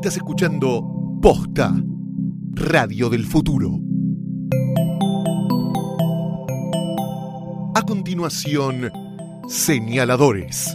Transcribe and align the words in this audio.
Estás 0.00 0.16
escuchando 0.16 0.82
Posta, 1.20 1.74
Radio 2.54 3.10
del 3.10 3.26
Futuro. 3.26 3.80
A 7.74 7.82
continuación, 7.82 8.90
señaladores. 9.46 10.74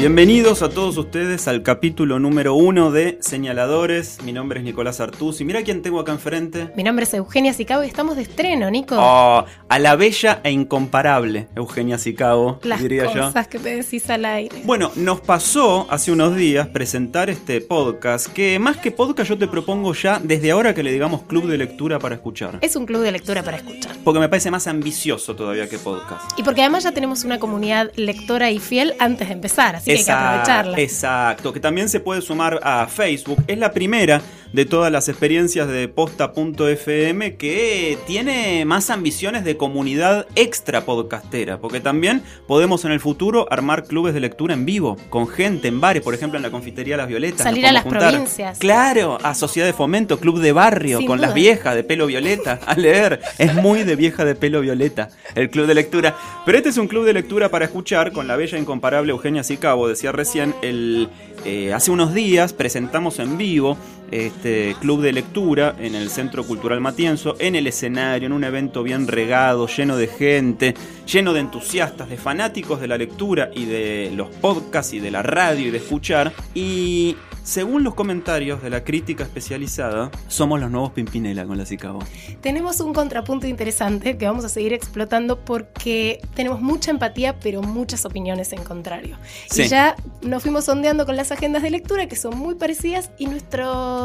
Bienvenidos 0.00 0.62
a 0.62 0.70
todos 0.70 0.96
ustedes 0.96 1.46
al 1.46 1.62
capítulo 1.62 2.18
número 2.18 2.54
uno 2.54 2.90
de 2.90 3.18
Señaladores. 3.20 4.16
Mi 4.24 4.32
nombre 4.32 4.60
es 4.60 4.64
Nicolás 4.64 4.98
Artusi. 4.98 5.44
Mira 5.44 5.60
quién 5.62 5.82
tengo 5.82 6.00
acá 6.00 6.12
enfrente. 6.12 6.70
Mi 6.74 6.82
nombre 6.82 7.04
es 7.04 7.12
Eugenia 7.12 7.52
Sicabo 7.52 7.84
y 7.84 7.88
estamos 7.88 8.16
de 8.16 8.22
estreno, 8.22 8.70
Nico. 8.70 8.96
Oh, 8.98 9.44
a 9.68 9.78
la 9.78 9.96
bella 9.96 10.40
e 10.42 10.52
incomparable 10.52 11.48
Eugenia 11.54 11.98
Sicabo, 11.98 12.60
Las 12.62 12.80
diría 12.80 13.12
yo. 13.12 13.26
cosas 13.26 13.46
que 13.48 13.58
me 13.58 13.76
decís 13.76 14.08
al 14.08 14.24
aire. 14.24 14.62
Bueno, 14.64 14.90
nos 14.96 15.20
pasó 15.20 15.86
hace 15.90 16.10
unos 16.12 16.34
días 16.34 16.68
presentar 16.68 17.28
este 17.28 17.60
podcast, 17.60 18.28
que 18.28 18.58
más 18.58 18.78
que 18.78 18.92
podcast 18.92 19.28
yo 19.28 19.36
te 19.36 19.48
propongo 19.48 19.92
ya 19.92 20.18
desde 20.18 20.50
ahora 20.50 20.74
que 20.74 20.82
le 20.82 20.92
digamos 20.92 21.24
club 21.24 21.46
de 21.46 21.58
lectura 21.58 21.98
para 21.98 22.14
escuchar. 22.14 22.56
Es 22.62 22.74
un 22.74 22.86
club 22.86 23.02
de 23.02 23.12
lectura 23.12 23.42
para 23.42 23.58
escuchar. 23.58 23.94
Porque 24.02 24.18
me 24.18 24.30
parece 24.30 24.50
más 24.50 24.66
ambicioso 24.66 25.36
todavía 25.36 25.68
que 25.68 25.76
podcast. 25.78 26.38
Y 26.38 26.42
porque 26.42 26.62
además 26.62 26.84
ya 26.84 26.92
tenemos 26.92 27.24
una 27.24 27.38
comunidad 27.38 27.92
lectora 27.96 28.50
y 28.50 28.60
fiel 28.60 28.94
antes 28.98 29.28
de 29.28 29.34
empezar, 29.34 29.76
así 29.76 29.89
que 29.94 29.98
hay 29.98 30.04
que 30.04 30.12
aprovecharla. 30.12 30.80
Exacto, 30.80 31.52
que 31.52 31.60
también 31.60 31.88
se 31.88 32.00
puede 32.00 32.20
sumar 32.22 32.60
a 32.62 32.86
Facebook. 32.86 33.42
Es 33.46 33.58
la 33.58 33.72
primera 33.72 34.20
de 34.52 34.64
todas 34.64 34.90
las 34.90 35.08
experiencias 35.08 35.68
de 35.68 35.86
posta.fm 35.88 37.36
que 37.36 37.98
tiene 38.06 38.64
más 38.64 38.90
ambiciones 38.90 39.44
de 39.44 39.56
comunidad 39.56 40.26
extra 40.34 40.84
podcastera, 40.84 41.58
porque 41.60 41.80
también 41.80 42.22
podemos 42.46 42.84
en 42.84 42.92
el 42.92 43.00
futuro 43.00 43.46
armar 43.50 43.84
clubes 43.84 44.12
de 44.14 44.20
lectura 44.20 44.54
en 44.54 44.64
vivo, 44.66 44.96
con 45.08 45.28
gente 45.28 45.68
en 45.68 45.80
bares, 45.80 46.02
por 46.02 46.14
ejemplo 46.14 46.36
en 46.36 46.42
la 46.42 46.50
confitería 46.50 46.96
Las 46.96 47.08
Violetas. 47.08 47.42
Salir 47.42 47.66
a 47.66 47.72
las 47.72 47.84
juntar. 47.84 48.10
provincias. 48.10 48.58
Claro, 48.58 49.18
a 49.22 49.34
sociedad 49.34 49.66
de 49.66 49.72
fomento, 49.72 50.18
club 50.18 50.40
de 50.40 50.52
barrio, 50.52 50.98
Sin 50.98 51.06
con 51.06 51.18
duda. 51.18 51.28
las 51.28 51.34
viejas 51.34 51.74
de 51.74 51.84
pelo 51.84 52.06
violeta, 52.06 52.58
a 52.66 52.74
leer. 52.74 53.20
Es 53.38 53.54
muy 53.54 53.84
de 53.84 53.96
vieja 53.96 54.24
de 54.24 54.34
pelo 54.34 54.60
violeta, 54.60 55.10
el 55.34 55.50
club 55.50 55.66
de 55.66 55.74
lectura. 55.74 56.16
Pero 56.44 56.58
este 56.58 56.70
es 56.70 56.76
un 56.76 56.88
club 56.88 57.04
de 57.04 57.12
lectura 57.12 57.50
para 57.50 57.64
escuchar 57.66 58.12
con 58.12 58.26
la 58.26 58.36
bella 58.36 58.58
e 58.58 58.60
incomparable 58.60 59.12
Eugenia 59.12 59.44
Sicabo, 59.44 59.86
decía 59.88 60.12
recién, 60.12 60.54
el, 60.62 61.08
eh, 61.44 61.72
hace 61.72 61.90
unos 61.90 62.14
días 62.14 62.52
presentamos 62.52 63.18
en 63.18 63.38
vivo 63.38 63.76
este 64.10 64.76
club 64.80 65.02
de 65.02 65.12
lectura 65.12 65.76
en 65.78 65.94
el 65.94 66.10
Centro 66.10 66.44
Cultural 66.44 66.80
Matienzo, 66.80 67.36
en 67.38 67.56
el 67.56 67.66
escenario, 67.66 68.26
en 68.26 68.32
un 68.32 68.44
evento 68.44 68.82
bien 68.82 69.06
regado, 69.06 69.66
lleno 69.66 69.96
de 69.96 70.06
gente, 70.06 70.74
lleno 71.06 71.32
de 71.32 71.40
entusiastas, 71.40 72.08
de 72.08 72.16
fanáticos 72.16 72.80
de 72.80 72.88
la 72.88 72.98
lectura 72.98 73.50
y 73.54 73.64
de 73.64 74.12
los 74.14 74.28
podcasts 74.28 74.92
y 74.94 75.00
de 75.00 75.10
la 75.10 75.22
radio 75.22 75.68
y 75.68 75.70
de 75.70 75.78
escuchar. 75.78 76.32
Y 76.54 77.16
según 77.42 77.82
los 77.84 77.94
comentarios 77.94 78.62
de 78.62 78.70
la 78.70 78.84
crítica 78.84 79.24
especializada, 79.24 80.10
somos 80.28 80.60
los 80.60 80.70
nuevos 80.70 80.92
Pimpinela 80.92 81.44
con 81.46 81.58
la 81.58 81.66
Cicabo. 81.66 82.00
Tenemos 82.40 82.80
un 82.80 82.92
contrapunto 82.92 83.46
interesante 83.46 84.16
que 84.18 84.26
vamos 84.26 84.44
a 84.44 84.48
seguir 84.48 84.72
explotando 84.72 85.40
porque 85.40 86.20
tenemos 86.34 86.60
mucha 86.60 86.90
empatía, 86.90 87.38
pero 87.40 87.62
muchas 87.62 88.04
opiniones 88.04 88.52
en 88.52 88.62
contrario. 88.62 89.16
Sí. 89.50 89.62
Y 89.62 89.68
ya 89.68 89.96
nos 90.22 90.42
fuimos 90.42 90.66
sondeando 90.66 91.06
con 91.06 91.16
las 91.16 91.32
agendas 91.32 91.62
de 91.62 91.70
lectura 91.70 92.06
que 92.06 92.16
son 92.16 92.38
muy 92.38 92.54
parecidas 92.54 93.10
y 93.18 93.26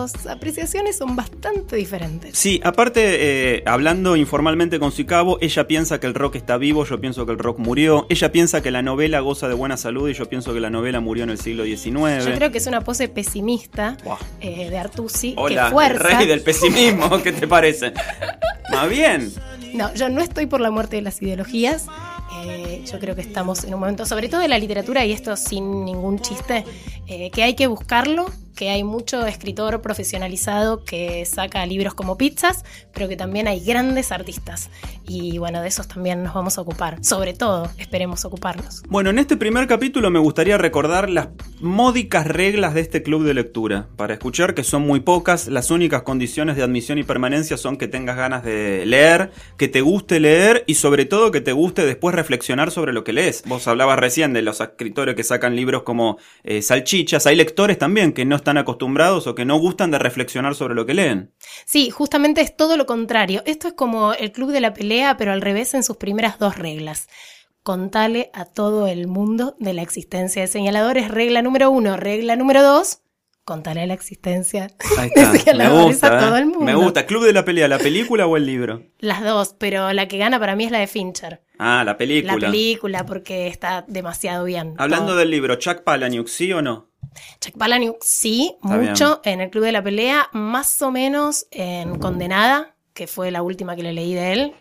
nuestras 0.02 0.28
apreciaciones 0.28 0.98
son 0.98 1.16
bastante 1.16 1.76
diferentes. 1.76 2.38
Sí, 2.38 2.60
aparte, 2.64 3.56
eh, 3.58 3.64
hablando 3.66 4.16
informalmente 4.16 4.80
con 4.80 4.92
Cicabo, 4.92 5.38
ella 5.42 5.68
piensa 5.68 6.00
que 6.00 6.08
el 6.08 6.14
rock 6.14 6.36
está 6.36 6.58
vivo, 6.58 6.86
yo 6.86 7.00
pienso 7.00 7.26
que 7.26 7.32
el 7.32 7.40
rock 7.40 7.60
murió. 7.60 8.05
Ella 8.10 8.32
piensa 8.32 8.61
que 8.61 8.72
la 8.72 8.82
novela 8.82 9.20
goza 9.20 9.48
de 9.48 9.54
buena 9.54 9.78
salud 9.78 10.10
y 10.10 10.14
yo 10.14 10.28
pienso 10.28 10.54
que 10.54 10.60
la 10.60 10.70
novela 10.70 11.00
murió 11.00 11.23
en 11.23 11.30
el 11.32 11.39
siglo 11.39 11.64
XIX. 11.64 12.26
Yo 12.26 12.34
creo 12.36 12.52
que 12.52 12.58
es 12.58 12.67
una 12.67 12.82
pose 12.82 13.08
pesimista 13.08 13.98
eh, 14.42 14.70
de 14.70 14.78
Artusi 14.78 15.34
Hola, 15.38 15.61
que 15.61 15.67
el 15.67 15.72
fuerza. 15.72 16.17
rey 16.17 16.28
del 16.28 16.42
pesimismo, 16.42 17.22
¿qué 17.23 17.32
te 17.32 17.48
parece? 17.48 17.94
Más 18.72 18.89
bien. 18.89 19.32
No, 19.73 19.94
yo 19.94 20.10
no 20.10 20.22
estoy 20.22 20.45
por 20.45 20.61
la 20.61 20.72
muerte 20.72 20.95
de 20.95 21.02
las 21.02 21.22
ideologías. 21.22 21.88
Eh, 22.44 22.84
yo 22.89 23.00
creo 23.00 23.16
que 23.16 23.22
estamos 23.22 23.64
en 23.64 23.73
un 23.73 23.80
momento, 23.80 24.05
sobre 24.05 24.30
todo 24.30 24.42
de 24.42 24.48
la 24.48 24.58
literatura, 24.58 25.05
y 25.05 25.11
esto 25.11 25.36
sin 25.36 25.86
ningún 25.86 26.20
chiste, 26.20 26.64
eh, 27.08 27.30
que 27.32 27.44
hay 27.44 27.55
que 27.55 27.67
buscarlo, 27.67 28.26
que 28.55 28.70
hay 28.70 28.83
mucho 28.83 29.26
escritor 29.26 29.82
profesionalizado 29.82 30.83
que 30.83 31.26
saca 31.26 31.66
libros 31.66 31.93
como 31.93 32.17
pizzas, 32.17 32.64
pero 32.93 33.08
que 33.08 33.17
también 33.17 33.48
hay 33.48 33.64
grandes 33.64 34.11
artistas. 34.11 34.70
Y 35.08 35.38
bueno, 35.38 35.61
de 35.61 35.67
esos 35.67 35.88
también 35.88 36.23
nos 36.23 36.33
vamos 36.33 36.58
a 36.58 36.61
ocupar. 36.61 37.04
Sobre 37.04 37.33
todo, 37.33 37.70
esperemos 37.77 38.26
ocuparnos. 38.26 38.82
Bueno, 38.88 39.10
en 39.10 39.20
este 39.20 39.38
primer 39.38 39.67
capítulo 39.67 40.10
me 40.10 40.20
gustaría 40.20 40.58
recordar 40.58 41.10
las 41.10 41.30
módicas 41.60 42.26
reglas 42.26 42.73
de 42.73 42.82
este 42.82 43.04
club 43.04 43.23
de 43.23 43.33
lectura. 43.33 43.88
Para 43.98 44.14
escuchar, 44.14 44.55
que 44.55 44.64
son 44.64 44.83
muy 44.83 45.02
pocas, 45.02 45.48
las 45.48 45.70
únicas 45.72 46.04
condiciones 46.04 46.55
de 46.55 46.64
admisión 46.64 46.98
y 46.98 47.04
permanencia 47.04 47.58
son 47.58 47.77
que 47.77 47.87
tengas 47.87 48.17
ganas 48.17 48.43
de 48.43 48.86
leer, 48.86 49.32
que 49.58 49.67
te 49.67 49.82
guste 49.82 50.20
leer 50.20 50.64
y 50.67 50.76
sobre 50.76 51.05
todo 51.05 51.32
que 51.32 51.42
te 51.42 51.52
guste 51.52 51.86
después 51.86 52.16
reflexionar 52.16 52.72
sobre 52.72 52.93
lo 52.93 53.04
que 53.04 53.14
lees. 53.14 53.43
Vos 53.45 53.67
hablabas 53.67 53.99
recién 53.99 54.33
de 54.33 54.42
los 54.42 54.61
escritores 54.61 55.16
que 55.16 55.23
sacan 55.23 55.55
libros 55.55 55.83
como 55.83 56.17
eh, 56.43 56.61
salchichas. 56.61 57.27
Hay 57.27 57.36
lectores 57.36 57.77
también 57.77 58.14
que 58.14 58.26
no 58.26 58.36
están 58.45 58.58
acostumbrados 58.60 59.26
o 59.26 59.33
que 59.33 59.44
no 59.44 59.58
gustan 59.58 59.89
de 59.89 59.98
reflexionar 59.98 60.54
sobre 60.54 60.76
lo 60.76 60.86
que 60.86 60.94
leen. 60.94 61.33
Sí, 61.66 61.89
justamente 61.89 62.42
es 62.42 62.56
todo 62.56 62.78
lo 62.78 62.86
contrario. 62.86 63.42
Esto 63.48 63.67
es 63.67 63.73
como 63.73 64.14
el 64.14 64.32
club 64.32 64.52
de 64.52 64.61
la 64.61 64.73
pelea, 64.73 65.17
pero 65.17 65.32
al 65.32 65.42
revés 65.42 65.73
en 65.73 65.83
sus 65.83 65.98
primeras 65.98 66.38
dos 66.38 66.55
reglas. 66.55 67.08
Contale 67.64 68.30
a 68.34 68.45
todo 68.45 68.86
el 68.86 69.08
mundo 69.08 69.55
de 69.60 69.73
la 69.73 69.82
existencia 69.82 70.44
de 70.44 70.48
señaladores. 70.48 71.10
Regla 71.10 71.42
número 71.42 71.72
uno. 71.72 71.98
Regla 71.98 72.36
número 72.36 72.61
dos. 72.61 73.00
Contale 73.44 73.86
la 73.86 73.94
existencia 73.95 74.70
Ahí 74.98 75.10
de 75.16 75.22
está. 75.22 75.32
Me 75.32 75.39
señaladores 75.39 75.88
gusta, 75.88 76.17
a 76.17 76.20
todo 76.20 76.36
¿eh? 76.36 76.39
el 76.39 76.45
mundo. 76.45 76.66
Me 76.66 76.76
gusta. 76.76 77.08
Club 77.08 77.23
de 77.23 77.34
la 77.34 77.44
pelea, 77.44 77.67
¿la 77.67 77.80
película 77.80 78.28
o 78.28 78.38
el 78.38 78.45
libro? 78.45 78.84
Las 79.00 79.23
dos, 79.23 79.55
pero 79.58 79.92
la 79.94 80.08
que 80.08 80.20
gana 80.20 80.39
para 80.39 80.55
mí 80.55 80.66
es 80.66 80.72
la 80.72 80.80
de 80.80 80.88
Fincher. 80.88 81.42
Ah, 81.58 81.84
la 81.84 81.98
película. 81.98 82.34
La 82.34 82.39
película, 82.52 83.05
porque 83.08 83.48
está 83.48 83.86
demasiado 83.88 84.45
bien. 84.45 84.76
Hablando 84.78 85.08
todo. 85.08 85.17
del 85.17 85.32
libro, 85.32 85.55
Chuck 85.55 85.82
Palahniuk, 85.82 86.28
¿sí 86.28 86.54
o 86.54 86.61
no? 86.61 86.92
Chuck 87.39 87.58
Palahniuk, 87.58 87.98
sí, 88.02 88.55
Está 88.64 88.77
mucho 88.77 89.21
en 89.23 89.42
el 89.42 89.49
Club 89.49 89.64
de 89.65 89.71
la 89.71 89.83
Pelea, 89.83 90.30
más 90.33 90.81
o 90.81 90.92
menos 90.92 91.48
en 91.52 91.98
Condenada, 91.99 92.76
que 92.93 93.08
fue 93.08 93.31
la 93.31 93.42
última 93.42 93.76
que 93.76 93.83
le 93.83 93.93
leí 93.93 94.14
de 94.14 94.33
él. 94.33 94.53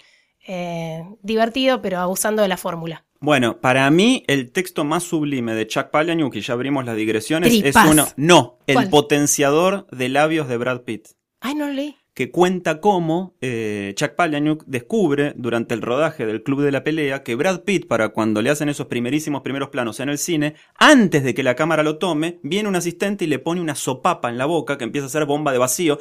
Eh, 0.47 1.03
divertido, 1.22 1.81
pero 1.81 1.98
abusando 2.00 2.43
de 2.43 2.48
la 2.48 2.56
fórmula. 2.59 3.04
Bueno, 3.20 3.59
para 3.60 3.91
mí 3.91 4.22
el 4.26 4.53
texto 4.53 4.84
más 4.84 5.03
sublime 5.04 5.54
de 5.54 5.66
Chuck 5.66 5.88
Palahniuk, 5.91 6.34
y 6.34 6.43
ya 6.43 6.53
abrimos 6.53 6.84
las 6.84 6.97
digresiones, 6.97 7.50
Tripas. 7.50 7.87
es 7.87 7.91
uno, 7.93 8.06
no, 8.16 8.59
el 8.66 8.75
¿Cuál? 8.75 8.91
potenciador 8.91 9.87
de 9.91 10.10
labios 10.10 10.47
de 10.48 10.56
Brad 10.59 10.82
Pitt, 10.82 11.09
Ay, 11.41 11.54
no 11.54 11.66
lo 11.66 11.72
leí. 11.72 11.97
Que 12.14 12.30
cuenta 12.30 12.80
cómo 12.80 13.36
eh, 13.41 13.92
Chuck 13.97 14.14
Palahniuk 14.14 14.64
descubre 14.66 15.34
durante 15.36 15.75
el 15.75 15.82
rodaje 15.82 16.26
del 16.26 16.42
Club 16.42 16.62
de 16.62 16.70
la 16.70 16.84
Pelea 16.84 17.25
que 17.25 17.34
Brad 17.34 17.62
Pitt, 17.62 17.88
para 17.88 18.10
cuando 18.10 18.41
le 18.41 18.50
hacen 18.50 18.69
esos 18.69 18.86
primerísimos 18.86 19.42
primeros 19.42 19.69
planos 19.70 19.98
en 19.98 20.08
el 20.08 20.19
cine, 20.19 20.54
antes 20.76 21.25
de 21.25 21.34
que 21.34 21.42
la 21.42 21.56
cámara 21.56 21.82
lo 21.82 21.98
tome, 21.98 22.38
viene 22.42 22.69
un 22.69 22.76
asistente 22.76 23.25
y 23.25 23.28
le 23.28 23.41
pone 23.41 23.60
una 23.60 23.75
sopapa 23.75 24.30
en 24.30 24.38
la 24.38 24.47
boca 24.47 24.78
que 24.78 24.84
empieza 24.84 25.06
a 25.06 25.10
ser 25.10 25.26
bomba 25.26 25.52
de 25.52 25.58
vacío. 25.58 25.98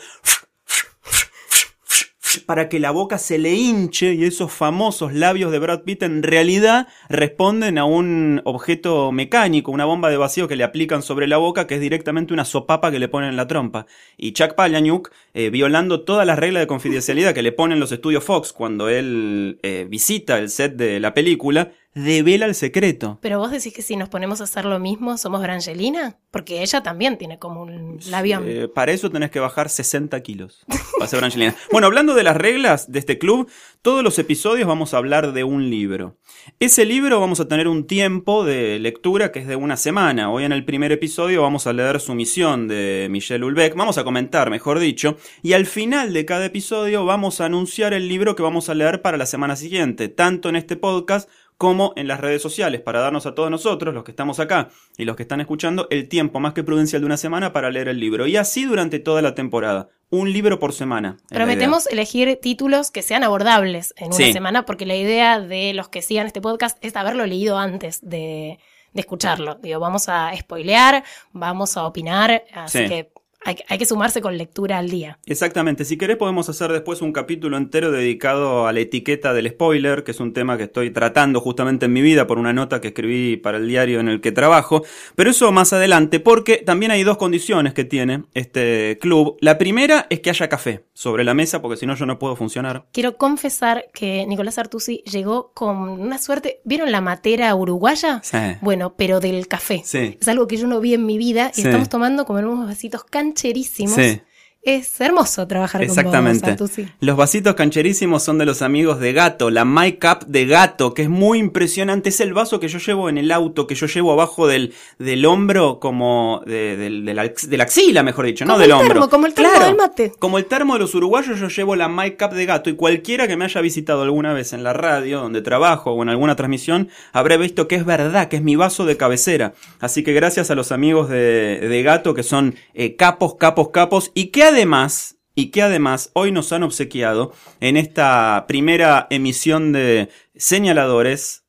Para 2.40 2.70
que 2.70 2.80
la 2.80 2.92
boca 2.92 3.18
se 3.18 3.38
le 3.38 3.54
hinche 3.54 4.14
y 4.14 4.24
esos 4.26 4.52
famosos 4.52 5.14
labios 5.14 5.52
de 5.52 5.60
Brad 5.60 5.84
Pitt 5.84 6.04
en 6.04 6.24
realidad 6.24 6.88
responden 7.10 7.78
a 7.78 7.86
un 7.86 8.42
objeto 8.46 9.12
mecánico, 9.12 9.72
una 9.72 9.86
bomba 9.86 10.10
de 10.10 10.18
vacío 10.18 10.48
que 10.48 10.56
le 10.56 10.64
aplican 10.64 11.02
sobre 11.02 11.28
la 11.28 11.38
boca, 11.38 11.68
que 11.68 11.76
es 11.76 11.82
directamente 11.82 12.34
una 12.34 12.46
sopapa 12.46 12.92
que 12.92 13.00
le 13.00 13.08
ponen 13.08 13.30
en 13.30 13.36
la 13.38 13.48
trompa. 13.48 13.86
Y 14.18 14.34
Chuck 14.34 14.56
Palahniuk, 14.56 15.12
eh, 15.34 15.50
violando 15.50 16.02
todas 16.02 16.25
las 16.25 16.40
reglas 16.40 16.62
de 16.62 16.68
confidencialidad 16.68 17.34
que 17.34 17.44
le 17.44 17.52
ponen 17.52 17.80
los 17.80 17.92
estudios 17.92 18.24
Fox 18.24 18.54
cuando 18.54 18.90
él 18.90 19.60
eh, 19.63 19.86
visita 19.90 20.40
el 20.40 20.50
set 20.50 20.75
de 20.75 21.00
la 21.00 21.13
película, 21.13 21.72
devela 21.95 22.45
el 22.45 22.56
secreto. 22.56 23.19
Pero 23.22 23.40
vos 23.40 23.51
decís 23.51 23.74
que 23.74 23.81
si 23.81 23.95
nos 23.95 24.10
ponemos 24.10 24.42
a 24.42 24.45
hacer 24.45 24.66
lo 24.66 24.80
mismo, 24.80 25.18
somos 25.18 25.42
Brangelina, 25.42 26.18
porque 26.31 26.62
ella 26.62 26.81
también 26.81 27.18
tiene 27.18 27.40
como 27.40 27.62
un 27.62 28.00
labión. 28.10 28.44
Eh, 28.48 28.68
para 28.68 28.92
eso 28.92 29.10
tenés 29.10 29.31
que 29.31 29.40
bajar 29.40 29.69
60 29.69 30.19
kilos. 30.22 30.66
Para 30.98 31.07
ser 31.07 31.19
Brangelina. 31.19 31.56
Bueno, 31.72 31.88
hablando 31.88 32.13
de 32.13 32.24
las 32.24 32.38
reglas 32.38 32.92
de 32.92 33.00
este 33.00 33.18
club, 33.18 33.50
todos 33.81 34.04
los 34.04 34.19
episodios 34.19 34.68
vamos 34.68 34.94
a 34.94 34.98
hablar 34.98 35.34
de 35.34 35.44
un 35.44 35.69
libro. 35.69 36.18
Ese 36.60 36.86
libro 36.86 37.19
vamos 37.19 37.40
a 37.40 37.48
tener 37.48 37.68
un 37.68 37.88
tiempo 37.88 38.45
de 38.45 38.78
lectura 38.80 39.31
que 39.31 39.40
es 39.40 39.48
de 39.48 39.56
una 39.56 39.75
semana. 39.75 40.31
Hoy 40.31 40.44
en 40.44 40.51
el 40.51 40.66
primer 40.66 40.92
episodio 40.92 41.42
vamos 41.42 41.68
a 41.68 41.74
leer 41.74 42.00
Sumisión 42.00 42.68
de 42.68 43.07
Michel 43.10 43.44
Houellebecq. 43.44 43.75
Vamos 43.75 43.98
a 43.98 44.04
comentar, 44.04 44.50
mejor 44.50 44.80
dicho. 44.80 45.18
Y 45.42 45.54
al 45.54 45.66
final 45.66 46.13
de 46.13 46.25
cada 46.25 46.45
episodio 46.45 47.06
vamos 47.06 47.42
a 47.42 47.45
anunciar 47.45 47.94
el 47.94 48.07
libro 48.07 48.36
que 48.36 48.44
vamos 48.44 48.69
a 48.69 48.75
leer 48.75 49.01
para 49.01 49.18
la 49.18 49.25
semana 49.25 49.56
siguiente. 49.56 50.10
Tanto 50.10 50.50
en 50.50 50.56
este 50.56 50.75
podcast 50.75 51.30
como 51.58 51.94
en 51.96 52.08
las 52.08 52.20
redes 52.20 52.42
sociales, 52.42 52.82
para 52.82 53.00
darnos 53.00 53.26
a 53.26 53.36
todos 53.36 53.50
nosotros, 53.52 53.94
los 53.94 54.04
que 54.04 54.12
estamos 54.12 54.40
acá 54.40 54.70
y 54.98 55.06
los 55.06 55.16
que 55.16 55.24
están 55.24 55.40
escuchando, 55.42 55.88
el 55.92 56.10
tiempo 56.10 56.40
más 56.40 56.54
que 56.54 56.64
prudencial 56.64 57.02
de 57.02 57.06
una 57.06 57.18
semana 57.18 57.54
para 57.54 57.70
leer 57.70 57.88
el 57.88 58.00
libro. 58.00 58.28
Y 58.28 58.36
así 58.38 58.66
durante 58.66 59.00
toda 59.00 59.22
la 59.22 59.36
temporada. 59.36 59.90
un 60.10 60.32
libro 60.32 60.60
por 60.60 60.74
semana. 60.74 61.18
Prometemos 61.30 61.88
elegir 61.88 62.38
títulos 62.40 62.92
que 62.92 63.02
sean 63.02 63.24
abordables 63.24 63.96
en 63.98 64.08
una 64.08 64.16
Sí. 64.18 64.32
semana, 64.32 64.64
porque 64.64 64.86
la 64.86 64.96
idea 64.96 65.40
de 65.40 65.74
los 65.74 65.90
que 65.90 66.04
sigan 66.04 66.28
este 66.28 66.40
podcast 66.40 66.78
es 66.86 66.96
haberlo 66.96 67.26
leído 67.26 67.58
antes 67.58 68.00
de, 68.08 68.60
de 68.94 69.00
escucharlo. 69.02 69.56
Digo, 69.56 69.80
vamos 69.80 70.10
a 70.10 70.32
spoilear, 70.38 71.04
vamos 71.32 71.78
a 71.78 71.86
opinar, 71.88 72.44
así 72.54 72.78
Sí. 72.84 72.90
que 72.90 73.12
hay, 73.45 73.57
hay 73.68 73.78
que 73.78 73.86
sumarse 73.86 74.22
con 74.22 74.38
lectura 74.38 74.78
al 74.78 74.90
día. 74.90 75.19
Exactamente, 75.25 75.86
si 75.86 75.98
querés 75.98 76.18
podemos 76.18 76.50
hacer 76.50 76.72
después 76.72 77.01
un 77.01 77.12
capítulo 77.13 77.57
entero 77.57 77.92
dedicado 77.92 78.68
a 78.68 78.74
la 78.74 78.80
etiqueta 78.80 79.34
del 79.34 79.50
spoiler, 79.50 80.04
que 80.04 80.12
es 80.12 80.19
un 80.19 80.34
tema 80.34 80.57
que 80.57 80.63
estoy 80.63 80.92
tratando 80.92 81.40
justamente 81.42 81.86
en 81.86 81.94
mi 81.94 82.01
vida 82.01 82.28
por 82.28 82.38
una 82.40 82.54
nota 82.54 82.81
que 82.81 82.90
escribí 82.90 83.38
para 83.38 83.57
el 83.57 83.68
diario 83.68 84.00
en 84.00 84.07
el 84.07 84.22
que 84.22 84.31
trabajo, 84.31 84.84
pero 85.16 85.30
eso 85.31 85.51
más 85.51 85.74
adelante, 85.74 86.19
porque 86.19 86.57
también 86.57 86.92
hay 86.92 87.04
dos 87.04 87.18
condiciones 87.18 87.74
que 87.74 87.84
tiene 87.86 88.24
este 88.34 88.98
club. 89.01 89.38
La 89.42 89.57
primera 89.57 90.07
es 90.10 90.19
que 90.19 90.30
haya 90.30 90.50
café 90.50 90.84
sobre 90.94 91.24
la 91.24 91.34
mesa, 91.34 91.62
porque 91.62 91.78
si 91.78 91.86
no 91.86 91.95
yo 91.95 92.06
no 92.06 92.19
puedo 92.19 92.36
funcionar. 92.36 92.86
Quiero 92.92 93.18
confesar 93.18 93.86
que 93.94 94.25
Nicolás 94.28 94.57
Artusi 94.57 95.04
llegó 95.12 95.51
con 95.54 95.78
una 95.78 96.18
suerte. 96.18 96.60
¿Vieron 96.63 96.92
la 96.92 97.01
matera 97.01 97.54
uruguaya? 97.56 98.22
Sí. 98.24 98.38
Bueno, 98.62 98.94
pero 98.98 99.19
del 99.19 99.48
café. 99.48 99.81
Sí. 99.86 100.18
Es 100.19 100.28
algo 100.28 100.48
que 100.48 100.57
yo 100.57 100.68
no 100.68 100.80
vi 100.80 100.94
en 100.94 101.06
mi 101.06 101.18
vida 101.18 101.51
y 101.56 101.62
Sí. 101.62 101.68
estamos 101.68 101.90
tomando 101.90 102.25
como 102.25 102.40
en 102.40 102.45
unos 102.45 102.68
vasitos 102.68 103.04
cancherísimos. 103.33 103.95
Sí. 103.95 104.21
Es 104.65 105.01
hermoso 105.01 105.45
trabajar 105.45 105.81
con 105.81 105.89
vos, 105.89 105.98
Exactamente. 105.98 106.56
Los 107.01 107.18
vasitos 107.18 107.54
cancherísimos 107.54 108.24
son 108.24 108.38
de 108.38 108.45
los 108.45 108.62
amigos 108.62 108.98
de 109.01 109.12
Gato, 109.12 109.50
la 109.50 109.65
My 109.65 109.94
Cup 109.94 110.25
de 110.27 110.45
Gato, 110.45 110.94
que 110.94 111.01
es 111.01 111.10
muy 111.10 111.38
impresionante. 111.39 112.07
Es 112.07 112.21
el 112.21 112.33
vaso 112.33 112.62
que 112.62 112.69
yo 112.69 112.80
llevo 112.80 113.10
en 113.10 113.18
el 113.18 113.33
auto, 113.33 113.68
que 113.68 113.75
yo 113.75 113.88
llevo 113.88 114.13
abajo 114.13 114.48
del, 114.48 114.74
del 115.00 115.25
hombro, 115.25 115.81
como 115.81 116.44
de, 116.45 116.77
del- 116.77 117.04
de 117.04 117.13
la, 117.13 117.24
de 117.27 117.57
la 117.57 117.63
axila, 117.65 118.04
mejor 118.04 118.25
dicho, 118.25 118.45
no 118.45 118.54
Como 118.54 118.62
del 118.62 118.69
el 118.71 118.74
hombro. 118.77 118.88
termo, 118.94 119.10
como 119.10 119.25
el 119.25 119.33
termo 119.33 119.50
Claro, 119.51 119.65
del 119.65 119.75
mate. 119.75 120.13
Como 120.18 120.38
el 120.38 120.45
termo 120.45 120.75
de 120.75 120.80
los 120.80 120.95
uruguayos, 120.95 121.38
yo 121.38 121.50
llevo 121.50 121.75
la 121.75 121.89
My 121.89 122.12
Cup 122.12 122.31
de 122.31 122.45
Gato. 122.45 122.69
Y 122.69 122.77
cualquiera 122.77 123.27
que 123.27 123.36
me 123.36 123.44
haya 123.44 123.59
visitado 123.59 124.04
alguna 124.04 124.31
vez 124.31 124.54
en 124.54 124.63
la 124.63 124.71
radio, 124.71 125.19
donde 125.19 125.42
trabajo 125.42 125.92
o 125.92 126.01
en 126.04 126.07
alguna 126.07 126.38
transmisión, 126.38 126.88
habrá 127.12 127.36
visto 127.36 127.68
que 127.68 127.75
es 127.75 127.83
verdad, 127.83 128.30
que 128.30 128.38
es 128.38 128.42
mi 128.44 128.56
vaso 128.56 128.86
de 128.86 128.95
cabecera. 128.95 129.54
Así 129.81 130.04
que 130.06 130.13
gracias 130.13 130.51
a 130.51 130.56
los 130.56 130.71
amigos 130.71 131.09
de, 131.09 131.68
de 131.68 131.83
Gato, 131.83 132.13
que 132.13 132.24
son 132.24 132.56
eh, 132.74 132.95
capos, 132.95 133.36
capos, 133.36 133.68
capos, 133.71 134.12
y 134.13 134.27
que 134.27 134.53
además 134.54 135.18
y 135.36 135.50
que 135.52 135.62
además 135.64 136.12
hoy 136.14 136.32
nos 136.32 136.54
han 136.54 136.64
obsequiado 136.64 137.34
en 137.60 137.76
esta 137.76 138.46
primera 138.48 139.08
emisión 139.10 139.72
de 139.74 140.10
señaladores 140.36 141.44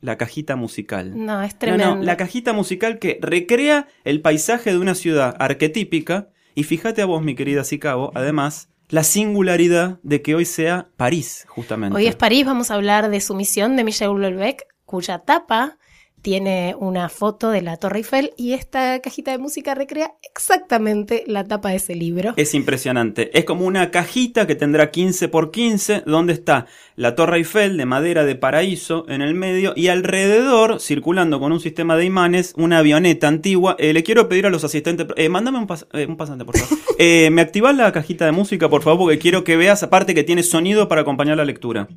la 0.00 0.16
cajita 0.16 0.56
musical. 0.56 1.12
No, 1.14 1.42
es 1.42 1.52
No, 1.54 1.58
tremendo. 1.58 1.96
no, 1.96 2.02
la 2.02 2.16
cajita 2.16 2.52
musical 2.52 2.98
que 2.98 3.18
recrea 3.22 3.86
el 4.04 4.20
paisaje 4.20 4.70
de 4.72 4.78
una 4.78 4.94
ciudad 4.94 5.36
arquetípica 5.38 6.30
y 6.54 6.64
fíjate 6.64 7.02
a 7.02 7.06
vos, 7.06 7.22
mi 7.22 7.34
querida 7.34 7.64
Sicabo, 7.64 8.10
además, 8.14 8.68
la 8.88 9.04
singularidad 9.04 10.00
de 10.02 10.20
que 10.22 10.34
hoy 10.34 10.44
sea 10.44 10.88
París, 10.96 11.44
justamente. 11.48 11.96
Hoy 11.96 12.06
es 12.08 12.16
París, 12.16 12.44
vamos 12.44 12.70
a 12.70 12.74
hablar 12.74 13.10
de 13.10 13.20
su 13.20 13.34
misión 13.34 13.76
de 13.76 13.84
Michel 13.84 14.08
Houellebecq, 14.08 14.62
cuya 14.84 15.20
tapa 15.20 15.78
tiene 16.22 16.74
una 16.78 17.08
foto 17.08 17.50
de 17.50 17.62
la 17.62 17.76
Torre 17.76 17.98
Eiffel 17.98 18.32
y 18.36 18.52
esta 18.52 19.00
cajita 19.00 19.30
de 19.32 19.38
música 19.38 19.74
recrea 19.74 20.12
exactamente 20.22 21.24
la 21.26 21.44
tapa 21.44 21.70
de 21.70 21.76
ese 21.76 21.94
libro. 21.94 22.34
Es 22.36 22.54
impresionante. 22.54 23.36
Es 23.38 23.44
como 23.44 23.64
una 23.66 23.90
cajita 23.90 24.46
que 24.46 24.54
tendrá 24.54 24.90
15 24.90 25.28
por 25.28 25.50
15, 25.50 26.02
donde 26.06 26.32
está 26.32 26.66
la 26.96 27.14
Torre 27.14 27.38
Eiffel 27.38 27.76
de 27.76 27.86
madera 27.86 28.24
de 28.24 28.34
paraíso 28.36 29.04
en 29.08 29.22
el 29.22 29.34
medio 29.34 29.72
y 29.76 29.88
alrededor, 29.88 30.80
circulando 30.80 31.40
con 31.40 31.52
un 31.52 31.60
sistema 31.60 31.96
de 31.96 32.04
imanes, 32.04 32.52
una 32.56 32.78
avioneta 32.78 33.28
antigua. 33.28 33.76
Eh, 33.78 33.92
le 33.92 34.02
quiero 34.02 34.28
pedir 34.28 34.46
a 34.46 34.50
los 34.50 34.64
asistentes, 34.64 35.06
eh, 35.16 35.28
mándame 35.28 35.58
un, 35.58 35.66
pas- 35.66 35.86
eh, 35.92 36.06
un 36.06 36.16
pasante, 36.16 36.44
por 36.44 36.56
favor. 36.58 36.78
Eh, 37.02 37.30
¿Me 37.30 37.40
activas 37.40 37.74
la 37.74 37.90
cajita 37.92 38.26
de 38.26 38.32
música, 38.32 38.68
por 38.68 38.82
favor? 38.82 38.98
Porque 39.06 39.18
quiero 39.18 39.42
que 39.42 39.56
veas, 39.56 39.82
aparte 39.82 40.14
que 40.14 40.22
tiene 40.22 40.42
sonido 40.42 40.86
para 40.86 41.00
acompañar 41.00 41.38
la 41.38 41.46
lectura. 41.46 41.88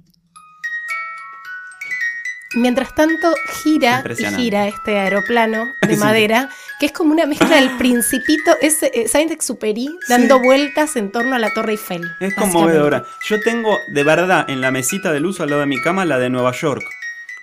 Mientras 2.56 2.94
tanto, 2.96 3.34
gira 3.64 4.04
y 4.18 4.26
gira 4.36 4.68
este 4.68 5.00
aeroplano 5.00 5.66
de 5.82 5.96
Sí. 5.96 6.00
madera, 6.00 6.50
que 6.80 6.86
es 6.88 6.92
como 6.92 7.12
una 7.12 7.26
mezcla 7.26 7.56
del 7.56 7.72
principito, 7.78 8.52
ese 8.62 8.92
eh, 8.94 9.08
Saint-Exupéry, 9.08 9.90
dando 10.08 10.40
vueltas 10.40 10.96
en 10.96 11.12
torno 11.12 11.36
a 11.36 11.40
la 11.40 11.52
Torre 11.54 11.72
Eiffel. 11.74 12.04
Es 12.20 12.34
conmovedora. 12.36 13.06
Yo 13.28 13.40
tengo, 13.40 13.78
de 13.94 14.04
verdad, 14.04 14.50
en 14.50 14.62
la 14.62 14.72
mesita 14.72 15.12
de 15.12 15.20
luz 15.20 15.40
al 15.40 15.50
lado 15.50 15.62
de 15.62 15.68
mi 15.68 15.82
cama, 15.82 16.06
la 16.06 16.20
de 16.20 16.30
Nueva 16.30 16.52
York. 16.52 16.84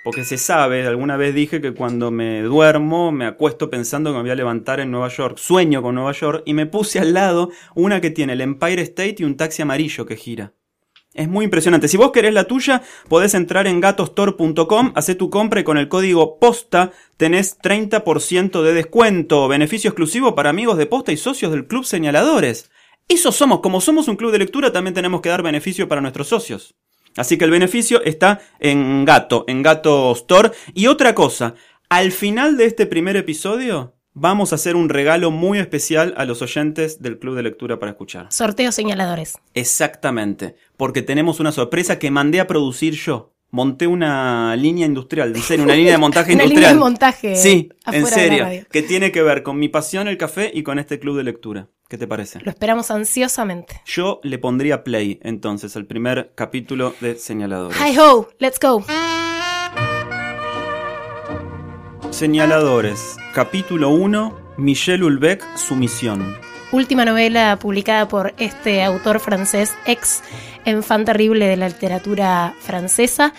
Porque 0.02 0.24
se 0.24 0.38
sabe, 0.38 0.86
alguna 0.86 1.18
vez 1.18 1.34
dije 1.34 1.60
que 1.60 1.74
cuando 1.74 2.10
me 2.10 2.40
duermo 2.40 3.12
me 3.12 3.26
acuesto 3.26 3.68
pensando 3.68 4.10
que 4.10 4.16
me 4.16 4.22
voy 4.22 4.30
a 4.30 4.34
levantar 4.34 4.80
en 4.80 4.90
Nueva 4.90 5.08
York. 5.08 5.36
Sueño 5.36 5.82
con 5.82 5.94
Nueva 5.94 6.12
York 6.12 6.42
y 6.46 6.54
me 6.54 6.64
puse 6.64 7.00
al 7.00 7.12
lado 7.12 7.50
una 7.74 8.00
que 8.00 8.10
tiene 8.10 8.32
el 8.32 8.40
Empire 8.40 8.80
State 8.80 9.16
y 9.18 9.24
un 9.24 9.36
taxi 9.36 9.60
amarillo 9.60 10.06
que 10.06 10.16
gira. 10.16 10.54
Es 11.12 11.28
muy 11.28 11.44
impresionante. 11.44 11.88
Si 11.88 11.96
vos 11.96 12.12
querés 12.12 12.32
la 12.32 12.44
tuya, 12.44 12.82
podés 13.08 13.34
entrar 13.34 13.66
en 13.66 13.80
gatostore.com, 13.80 14.92
hacer 14.94 15.16
tu 15.16 15.28
compra 15.28 15.60
y 15.60 15.64
con 15.64 15.76
el 15.76 15.88
código 15.88 16.38
POSTA 16.38 16.92
tenés 17.16 17.58
30% 17.58 18.62
de 18.62 18.72
descuento. 18.72 19.48
Beneficio 19.48 19.88
exclusivo 19.90 20.36
para 20.36 20.50
amigos 20.50 20.78
de 20.78 20.86
Posta 20.86 21.10
y 21.10 21.16
socios 21.16 21.50
del 21.50 21.66
Club 21.66 21.84
Señaladores. 21.84 22.70
Eso 23.08 23.32
somos. 23.32 23.58
Como 23.58 23.80
somos 23.80 24.06
un 24.06 24.14
club 24.14 24.30
de 24.30 24.38
lectura, 24.38 24.72
también 24.72 24.94
tenemos 24.94 25.20
que 25.20 25.30
dar 25.30 25.42
beneficio 25.42 25.88
para 25.88 26.00
nuestros 26.00 26.28
socios. 26.28 26.76
Así 27.16 27.36
que 27.36 27.44
el 27.44 27.50
beneficio 27.50 28.02
está 28.04 28.40
en 28.60 29.04
Gato, 29.04 29.44
en 29.48 29.64
Gato 29.64 30.12
Store. 30.12 30.52
Y 30.74 30.86
otra 30.86 31.12
cosa, 31.16 31.56
al 31.88 32.12
final 32.12 32.56
de 32.56 32.66
este 32.66 32.86
primer 32.86 33.16
episodio, 33.16 33.96
vamos 34.14 34.52
a 34.52 34.56
hacer 34.56 34.76
un 34.76 34.88
regalo 34.88 35.30
muy 35.30 35.58
especial 35.58 36.14
a 36.16 36.24
los 36.24 36.42
oyentes 36.42 37.00
del 37.02 37.18
Club 37.18 37.36
de 37.36 37.42
Lectura 37.42 37.78
para 37.78 37.92
escuchar. 37.92 38.26
Sorteos 38.30 38.74
señaladores. 38.74 39.38
Exactamente, 39.54 40.56
porque 40.76 41.02
tenemos 41.02 41.40
una 41.40 41.52
sorpresa 41.52 41.98
que 41.98 42.10
mandé 42.10 42.40
a 42.40 42.46
producir 42.46 42.94
yo. 42.94 43.32
Monté 43.52 43.88
una 43.88 44.54
línea 44.54 44.86
industrial, 44.86 45.34
en 45.34 45.42
serio, 45.42 45.64
una 45.64 45.74
línea 45.74 45.92
de 45.92 45.98
montaje 46.06 46.34
Una 46.34 46.44
industrial. 46.44 46.60
línea 46.60 46.72
de 46.74 46.78
montaje 46.78 47.34
Sí, 47.36 47.68
en 47.90 48.06
serio, 48.06 48.46
que 48.70 48.82
tiene 48.82 49.10
que 49.10 49.22
ver 49.22 49.42
con 49.42 49.58
mi 49.58 49.68
pasión 49.68 50.06
el 50.06 50.16
café 50.18 50.52
y 50.54 50.62
con 50.62 50.78
este 50.78 51.00
club 51.00 51.16
de 51.16 51.24
lectura. 51.24 51.68
¿Qué 51.88 51.98
te 51.98 52.06
parece? 52.06 52.38
Lo 52.42 52.50
esperamos 52.52 52.92
ansiosamente. 52.92 53.80
Yo 53.86 54.20
le 54.22 54.38
pondría 54.38 54.84
play 54.84 55.18
entonces 55.24 55.74
al 55.74 55.86
primer 55.86 56.30
capítulo 56.36 56.94
de 57.00 57.16
Señaladores. 57.16 57.76
Hi 57.80 57.98
ho, 57.98 58.28
let's 58.38 58.60
go. 58.60 58.84
Señaladores, 62.10 63.16
capítulo 63.32 63.90
1, 63.90 64.36
Michel 64.58 65.02
Houellebecq, 65.02 65.42
su 65.56 65.76
misión. 65.76 66.36
Última 66.72 67.04
novela 67.04 67.56
publicada 67.56 68.08
por 68.08 68.34
este 68.36 68.82
autor 68.82 69.20
francés, 69.20 69.74
ex 69.86 70.22
enfant 70.64 71.06
terrible 71.06 71.46
de 71.46 71.56
la 71.56 71.68
literatura 71.68 72.54
francesa. 72.60 73.32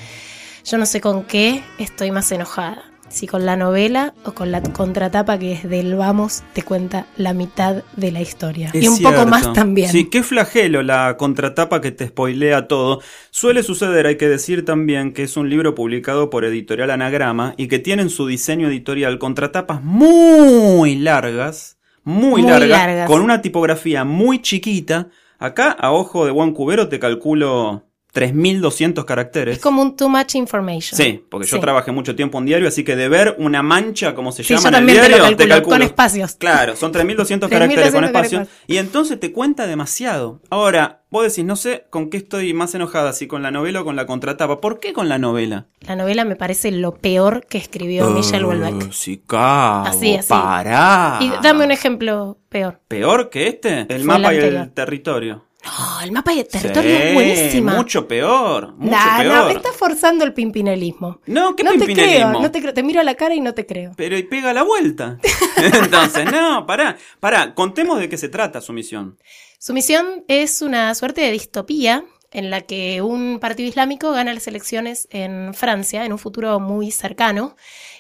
Yo 0.63 0.77
no 0.77 0.85
sé 0.85 1.01
con 1.01 1.23
qué 1.23 1.63
estoy 1.79 2.11
más 2.11 2.31
enojada. 2.31 2.90
Si 3.11 3.27
con 3.27 3.45
la 3.45 3.57
novela 3.57 4.13
o 4.23 4.31
con 4.31 4.51
la 4.51 4.63
contratapa 4.63 5.37
que 5.37 5.51
es 5.51 5.69
del 5.69 5.95
Vamos 5.95 6.43
te 6.53 6.63
cuenta 6.63 7.07
la 7.17 7.33
mitad 7.33 7.83
de 7.97 8.11
la 8.11 8.21
historia. 8.21 8.69
Es 8.73 8.83
y 8.83 8.87
un 8.87 8.95
cierto. 8.95 9.17
poco 9.17 9.29
más 9.29 9.51
también. 9.51 9.89
Sí, 9.91 10.05
qué 10.09 10.23
flagelo 10.23 10.81
la 10.81 11.17
contratapa 11.17 11.81
que 11.81 11.91
te 11.91 12.07
spoilea 12.07 12.67
todo. 12.67 13.01
Suele 13.29 13.63
suceder, 13.63 14.07
hay 14.07 14.15
que 14.15 14.29
decir 14.29 14.63
también, 14.63 15.11
que 15.13 15.23
es 15.23 15.35
un 15.35 15.49
libro 15.49 15.75
publicado 15.75 16.29
por 16.29 16.45
Editorial 16.45 16.89
Anagrama 16.89 17.53
y 17.57 17.67
que 17.67 17.79
tienen 17.79 18.09
su 18.09 18.27
diseño 18.27 18.69
editorial 18.69 19.19
contratapas 19.19 19.83
muy 19.83 20.95
largas, 20.95 21.77
muy, 22.03 22.41
Muy 22.41 22.49
largas, 22.49 22.69
largas. 22.69 23.07
con 23.07 23.21
una 23.21 23.41
tipografía 23.41 24.05
muy 24.05 24.41
chiquita. 24.41 25.09
Acá, 25.37 25.71
a 25.71 25.91
ojo 25.91 26.25
de 26.25 26.31
buen 26.31 26.53
cubero, 26.53 26.87
te 26.87 26.97
calculo 26.99 27.90
3200 28.11 29.05
caracteres. 29.05 29.57
Es 29.57 29.61
como 29.63 29.81
un 29.81 29.95
too 29.95 30.09
much 30.09 30.35
information. 30.35 30.97
Sí, 30.97 31.23
porque 31.29 31.47
yo 31.47 31.57
Sí. 31.57 31.61
trabajé 31.61 31.91
mucho 31.91 32.15
tiempo 32.15 32.37
en 32.39 32.45
diario, 32.45 32.67
así 32.67 32.83
que 32.83 32.95
de 32.95 33.07
ver 33.09 33.35
una 33.39 33.63
mancha, 33.63 34.13
como 34.13 34.31
se 34.31 34.43
Sí, 34.43 34.53
llama 34.53 34.61
yo 34.63 34.67
en 34.69 34.73
el 34.73 34.79
también 34.79 34.97
te 34.97 35.01
lo 35.03 35.15
diario, 35.17 35.37
calculo, 35.47 35.69
con 35.75 35.81
espacios. 35.81 36.35
Claro, 36.35 36.75
son 36.75 36.91
3200 36.91 37.49
3.200 37.49 37.49
caracteres 37.49 37.91
con 37.93 38.03
espacios. 38.03 38.47
Y 38.67 38.77
entonces 38.77 39.19
te 39.19 39.31
cuenta 39.31 39.65
demasiado. 39.67 40.41
Ahora, 40.49 41.01
vos 41.09 41.23
decís, 41.23 41.45
no 41.45 41.55
sé 41.55 41.85
con 41.89 42.09
qué 42.09 42.17
estoy 42.17 42.53
más 42.53 42.75
enojada, 42.75 43.13
si 43.13 43.27
con 43.27 43.43
la 43.43 43.51
novela 43.51 43.81
o 43.81 43.85
con 43.85 43.95
la 43.95 44.05
contratapa. 44.05 44.59
¿Por 44.59 44.79
qué 44.79 44.91
con 44.93 45.07
la 45.07 45.17
novela? 45.17 45.67
La 45.81 45.95
novela 45.95 46.25
me 46.25 46.35
parece 46.35 46.71
lo 46.71 46.95
peor 46.95 47.45
que 47.47 47.57
escribió 47.57 48.09
Michel 48.09 48.43
Houellebecq. 48.43 48.91
Sí, 48.91 49.21
cabo, 49.25 49.87
Así, 49.87 50.15
así. 50.15 50.29
pará. 50.29 51.17
Y 51.21 51.31
dame 51.41 51.63
un 51.65 51.71
ejemplo 51.71 52.37
peor. 52.49 52.79
¿Peor 52.87 53.29
que 53.29 53.47
este? 53.47 53.81
El 53.89 54.03
Fue 54.03 54.03
mapa 54.03 54.33
el 54.33 54.53
y 54.53 54.57
el 54.57 54.71
territorio. 54.73 55.45
No, 55.63 56.01
el 56.01 56.11
mapa 56.11 56.33
de 56.33 56.43
territorio 56.43 56.89
Sí, 56.97 57.03
es 57.03 57.13
buenísima. 57.13 57.75
Mucho 57.75 58.07
peor, 58.07 58.73
mucho 58.75 58.91
Nah, 58.91 59.19
peor. 59.19 59.35
no, 59.35 59.49
estás 59.49 59.75
forzando 59.75 60.25
el 60.25 60.33
pimpinelismo. 60.33 61.21
No, 61.27 61.55
¿qué 61.55 61.63
no 61.63 61.71
te 61.73 61.77
pimpinelismo? 61.79 62.29
creo, 62.31 62.41
no 62.41 62.51
te 62.51 62.61
creo. 62.61 62.73
Te 62.73 62.83
miro 62.83 62.99
a 62.99 63.03
la 63.03 63.13
cara 63.15 63.35
y 63.35 63.41
no 63.41 63.53
te 63.53 63.65
creo. 63.67 63.91
Pero 63.95 64.17
y 64.17 64.23
pega 64.23 64.53
la 64.53 64.63
vuelta. 64.63 65.19
Entonces, 65.57 66.31
no, 66.31 66.65
pará, 66.65 66.97
pará, 67.19 67.53
contemos 67.53 67.99
de 67.99 68.09
qué 68.09 68.17
se 68.17 68.29
trata 68.29 68.59
su 68.61 68.73
misión. 68.73 69.17
Su 69.59 69.73
misión 69.73 70.23
es 70.27 70.61
una 70.63 70.95
suerte 70.95 71.21
de 71.21 71.31
distopía 71.31 72.03
en 72.31 72.49
la 72.49 72.61
que 72.61 73.01
un 73.03 73.39
partido 73.39 73.69
islámico 73.69 74.11
gana 74.13 74.33
las 74.33 74.47
elecciones 74.47 75.07
en 75.11 75.53
Francia 75.53 76.05
en 76.05 76.13
un 76.13 76.17
futuro 76.17 76.59
muy 76.59 76.89
cercano 76.89 77.55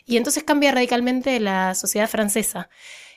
y 0.05 0.17
entonces 0.17 0.43
cambia 0.43 0.71
radicalmente 0.71 1.39
la 1.39 1.75
sociedad 1.75 2.09
francesa. 2.09 2.69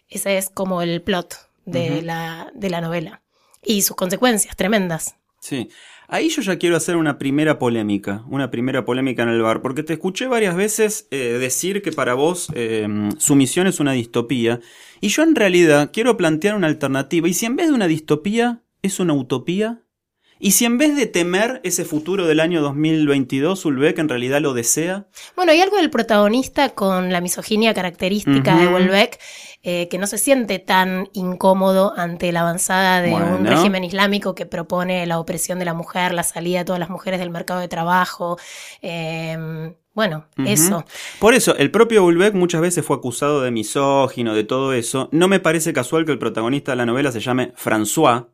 Ese 0.09 0.37
es 0.37 0.51
como 0.51 0.83
el 0.83 1.01
plot 1.03 1.37
de, 1.65 2.03
la, 2.03 2.51
de 2.55 2.69
la 2.69 2.81
novela. 2.83 3.23
Y 3.65 3.83
sus 3.83 3.97
consecuencias 3.97 4.57
tremendas. 4.57 5.17
Sí. 5.41 5.69
Ahí 6.09 6.29
yo 6.29 6.43
ya 6.43 6.59
quiero 6.59 6.77
hacer 6.77 6.97
una 6.97 7.19
primera 7.19 7.59
polémica, 7.59 8.25
una 8.29 8.51
primera 8.51 8.85
polémica 8.85 9.23
en 9.23 9.31
el 9.31 9.43
bar, 9.43 9.63
porque 9.63 9.83
te 9.83 9.95
escuché 9.95 10.27
varias 10.27 10.55
veces 10.55 11.09
eh, 11.11 11.39
decir 11.41 11.83
que 11.83 11.93
para 11.93 12.15
vos 12.15 12.49
eh, 12.55 12.87
su 13.19 13.35
misión 13.35 13.67
es 13.67 13.81
una 13.81 13.93
distopía, 13.93 14.61
y 15.01 15.09
yo 15.09 15.23
en 15.23 15.35
realidad 15.35 15.91
quiero 15.93 16.17
plantear 16.17 16.57
una 16.57 16.67
alternativa, 16.67 17.27
y 17.27 17.35
si 17.35 17.47
en 17.47 17.57
vez 17.57 17.69
de 17.69 17.75
una 17.75 17.87
distopía 17.87 18.63
es 18.83 19.01
una 19.01 19.15
utopía, 19.15 19.85
y 20.39 20.51
si 20.51 20.67
en 20.67 20.77
vez 20.77 20.95
de 20.95 21.07
temer 21.07 21.61
ese 21.65 21.87
futuro 21.87 22.27
del 22.27 22.41
año 22.41 22.61
2022, 22.61 23.65
Ulbeck 23.65 23.99
en 23.99 24.09
realidad 24.09 24.43
lo 24.43 24.53
desea. 24.53 25.07
Bueno, 25.37 25.53
hay 25.53 25.61
algo 25.61 25.79
del 25.79 25.91
protagonista 25.91 26.71
con 26.71 27.13
la 27.13 27.23
misoginia 27.23 27.73
característica 27.73 28.57
de 28.57 28.67
Ulbeck 28.67 29.19
eh, 29.67 29.89
que 29.89 29.97
no 29.97 30.07
se 30.07 30.19
siente 30.19 30.59
tan 30.59 31.09
incómodo 31.15 31.95
ante 31.97 32.31
la 32.33 32.41
avanzada 32.41 33.01
de 33.01 33.15
un 33.15 33.47
régimen 33.47 33.83
islámico 33.83 34.35
que 34.35 34.45
propone 34.45 35.07
la 35.07 35.19
opresión 35.19 35.59
de 35.59 35.65
la 35.65 35.73
mujer, 35.73 36.13
la 36.13 36.23
salida 36.23 36.59
de 36.59 36.65
todas 36.67 36.81
las 36.81 36.91
mujeres 36.91 37.19
del 37.19 37.31
mercado 37.31 37.61
de 37.61 37.69
trabajo. 37.69 38.39
Em, 38.83 39.73
bueno, 39.95 40.27
eso. 40.45 40.85
Por 41.19 41.33
eso, 41.33 41.57
el 41.57 41.71
propio 41.71 42.05
Ulbeck 42.05 42.35
muchas 42.35 42.61
veces 42.61 42.85
fue 42.85 42.97
acusado 42.97 43.41
de 43.41 43.51
misógino, 43.51 44.35
de 44.35 44.45
todo 44.45 44.75
eso. 44.75 45.09
No 45.13 45.29
me 45.29 45.41
parece 45.41 45.73
casual 45.73 46.05
que 46.05 46.13
el 46.13 46.19
protagonista 46.19 46.73
de 46.73 46.77
la 46.77 46.85
novela 46.85 47.11
se 47.11 47.21
llame 47.21 47.55
François, 47.55 48.27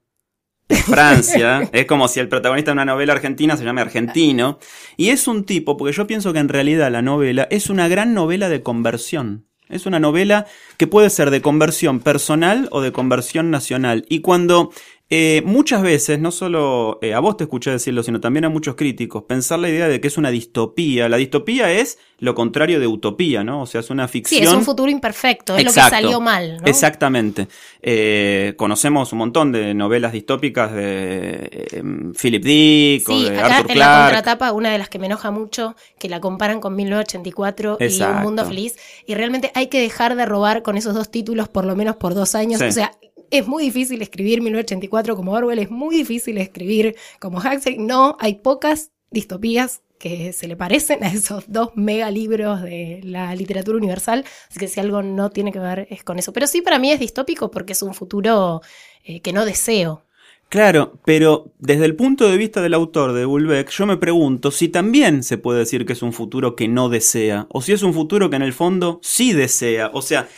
Francia. 0.69 1.71
es 1.73 1.87
como 1.87 2.09
si 2.09 2.19
el 2.19 2.29
protagonista 2.29 2.73
de 2.73 2.75
una 2.75 2.85
novela 2.87 3.13
argentina 3.13 3.57
se 3.57 3.65
llame 3.65 3.83
argentino. 3.83 4.59
Y 4.97 5.11
es 5.11 5.29
un 5.29 5.45
tipo, 5.45 5.77
porque 5.77 5.95
yo 5.95 6.09
pienso 6.09 6.33
que 6.33 6.41
en 6.41 6.49
realidad 6.49 6.91
la 6.91 7.03
novela 7.03 7.47
es 7.53 7.71
una 7.71 7.87
gran 7.87 8.15
novela 8.15 8.49
de 8.49 8.65
conversión. 8.65 9.47
Es 9.71 9.87
una 9.87 10.01
novela 10.01 10.47
que 10.77 10.87
puede 10.87 11.11
ser 11.11 11.31
de 11.31 11.43
conversión 11.43 12.01
personal 12.01 12.69
o 12.73 12.81
de 12.81 12.93
conversión 12.93 13.51
nacional. 13.51 14.05
Y 14.09 14.21
cuando 14.21 14.73
eh, 15.13 15.43
muchas 15.45 15.83
veces, 15.83 16.21
no 16.21 16.31
solo 16.31 17.01
eh, 17.03 17.15
a 17.15 17.19
vos 17.19 17.37
te 17.37 17.43
escuché 17.43 17.73
decirlo, 17.73 18.05
sino 18.05 18.21
también 18.21 18.45
a 18.45 18.49
muchos 18.49 18.77
críticos, 18.77 19.25
pensar 19.25 19.59
la 19.59 19.69
idea 19.69 19.89
de 19.89 20.01
que 20.01 20.07
es 20.07 20.17
una 20.17 20.31
distopía. 20.31 21.09
La 21.09 21.17
distopía 21.17 21.73
es 21.73 21.99
lo 22.19 22.37
contrario 22.37 22.79
de 22.79 22.87
utopía, 22.87 23.43
¿no? 23.43 23.63
O 23.63 23.67
sea, 23.67 23.81
es 23.81 23.91
una 23.91 24.07
ficción. 24.07 24.41
Sí, 24.41 24.47
es 24.47 24.53
un 24.53 24.63
futuro 24.63 24.89
imperfecto, 24.89 25.57
es 25.57 25.65
lo 25.65 25.73
que 25.73 25.81
salió 25.81 26.21
mal, 26.21 26.59
¿no? 26.59 26.65
Exactamente. 26.65 27.49
Eh, 27.83 28.55
conocemos 28.57 29.13
un 29.13 29.19
montón 29.19 29.51
de 29.51 29.75
novelas 29.75 30.13
distópicas 30.13 30.73
de 30.73 31.83
Philip 32.17 32.45
Dick 32.45 33.09
o 33.09 33.21
de 33.21 33.37
acá 33.37 33.57
Arthur 33.57 33.73
en 33.73 33.79
la 33.81 34.03
contratapa, 34.03 34.53
una 34.53 34.71
de 34.71 34.79
las 34.79 34.89
que 34.89 35.01
me 35.01 35.07
enoja 35.07 35.33
mucho, 35.33 35.75
que 35.99 36.09
la 36.09 36.21
comparan 36.21 36.61
con 36.61 36.77
1984 36.77 37.79
y 37.81 38.01
Un 38.01 38.23
Mundo 38.23 38.47
Feliz. 38.47 38.77
Y 39.07 39.15
realmente 39.15 39.51
hay 39.57 39.67
que 39.67 39.81
dejar 39.81 40.15
de 40.15 40.25
robar 40.25 40.63
con 40.63 40.77
esos 40.77 40.95
dos 40.95 41.11
títulos 41.11 41.49
por 41.49 41.65
lo 41.65 41.75
menos 41.75 41.97
por 41.97 42.15
dos 42.15 42.37
años. 42.37 42.61
O 42.61 42.71
sea, 42.71 42.93
es 43.31 43.47
muy 43.47 43.65
difícil 43.65 44.03
escribir 44.03 44.43
1984 44.43 45.17
como 45.17 45.33
Orwell, 45.33 45.59
es 45.59 45.71
muy 45.71 45.97
difícil 45.97 46.39
escribir 46.39 46.97
como 47.19 47.39
Huxley. 47.39 47.79
No, 47.79 48.17
hay 48.21 48.37
pocas 48.37 48.91
distopías 49.11 49.83
que 49.99 50.33
se 50.33 50.49
le 50.49 50.57
parecen 50.57 51.05
a 51.05 51.09
esos 51.09 51.45
dos 51.47 51.71
mega 51.77 52.11
libros 52.11 52.63
de 52.63 53.01
la 53.05 53.35
literatura 53.35 53.77
universal, 53.77 54.25
así 54.49 54.59
que 54.59 54.67
si 54.67 54.81
algo 54.81 55.03
no 55.03 55.31
tiene 55.31 55.53
que 55.53 55.59
ver 55.59 55.87
es 55.91 56.03
con 56.03 56.19
eso. 56.19 56.33
Pero 56.33 56.47
sí 56.47 56.63
para 56.63 56.79
mí 56.79 56.91
es 56.91 56.99
distópico 56.99 57.51
porque 57.51 57.75
es 57.75 57.83
un 57.83 57.95
futuro 57.95 58.63
eh, 59.05 59.21
que 59.21 59.33
no 59.33 59.45
deseo. 59.45 60.05
Claro, 60.49 60.99
pero 61.05 61.53
desde 61.61 61.85
el 61.85 61.95
punto 61.95 62.29
de 62.29 62.37
vista 62.37 62.61
del 62.61 62.75
autor 62.75 63.13
de 63.13 63.25
Bulbeck, 63.25 63.71
yo 63.71 63.87
me 63.87 63.99
pregunto 63.99 64.51
si 64.51 64.69
también 64.69 65.23
se 65.23 65.39
puede 65.39 65.61
decir 65.61 65.87
que 65.87 65.93
es 65.93 66.03
un 66.03 66.13
futuro 66.13 66.57
que 66.57 66.67
no 66.67 66.89
desea, 66.89 67.47
o 67.51 67.63
si 67.63 67.71
es 67.71 67.85
un 67.85 67.95
futuro 67.95 68.31
que 68.31 68.37
en 68.37 68.43
el 68.43 68.53
fondo 68.53 68.99
sí 69.01 69.33
desea. 69.33 69.93
O 69.95 70.03
sea, 70.03 70.29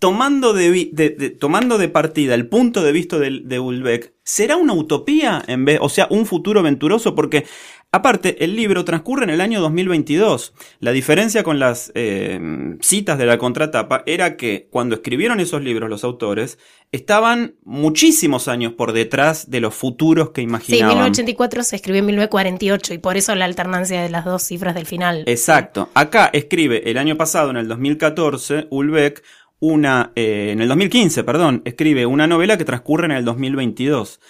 tomando 0.00 0.54
de, 0.54 1.36
tomando 1.38 1.78
de 1.78 1.88
partida 1.88 2.34
el 2.34 2.48
punto 2.48 2.82
de 2.82 2.90
vista 2.90 3.18
de, 3.18 3.42
de 3.44 3.60
Ulbeck, 3.60 4.14
¿será 4.24 4.56
una 4.56 4.72
utopía 4.72 5.42
en 5.46 5.64
vez, 5.64 5.78
o 5.82 5.88
sea, 5.88 6.06
un 6.10 6.24
futuro 6.24 6.62
venturoso? 6.62 7.14
Porque, 7.14 7.44
aparte, 7.92 8.42
el 8.42 8.56
libro 8.56 8.84
transcurre 8.84 9.24
en 9.24 9.30
el 9.30 9.42
año 9.42 9.60
2022. 9.60 10.54
La 10.78 10.92
diferencia 10.92 11.42
con 11.42 11.58
las 11.58 11.92
eh, 11.94 12.40
citas 12.80 13.18
de 13.18 13.26
la 13.26 13.36
contratapa 13.36 14.02
era 14.06 14.38
que 14.38 14.68
cuando 14.70 14.94
escribieron 14.94 15.38
esos 15.38 15.62
libros 15.62 15.90
los 15.90 16.02
autores, 16.02 16.58
estaban 16.92 17.56
muchísimos 17.62 18.48
años 18.48 18.72
por 18.72 18.92
detrás 18.92 19.50
de 19.50 19.60
los 19.60 19.74
futuros 19.74 20.30
que 20.30 20.40
imaginaban. 20.40 20.90
Sí, 20.90 20.96
1984 20.96 21.62
se 21.62 21.76
escribió 21.76 22.00
en 22.00 22.06
1948 22.06 22.94
y 22.94 22.98
por 22.98 23.18
eso 23.18 23.34
la 23.34 23.44
alternancia 23.44 24.00
de 24.00 24.08
las 24.08 24.24
dos 24.24 24.42
cifras 24.42 24.74
del 24.74 24.86
final. 24.86 25.24
Exacto. 25.26 25.90
Acá 25.92 26.30
escribe 26.32 26.90
el 26.90 26.96
año 26.96 27.16
pasado, 27.16 27.50
en 27.50 27.58
el 27.58 27.68
2014, 27.68 28.68
Ulbeck, 28.70 29.22
una, 29.60 30.12
eh, 30.16 30.50
en 30.52 30.60
el 30.60 30.68
2015, 30.68 31.22
perdón, 31.24 31.62
escribe 31.64 32.06
una 32.06 32.26
novela 32.26 32.58
que 32.58 32.64
transcurre 32.64 33.04
en 33.06 33.12
el 33.12 33.24
2022. 33.24 34.20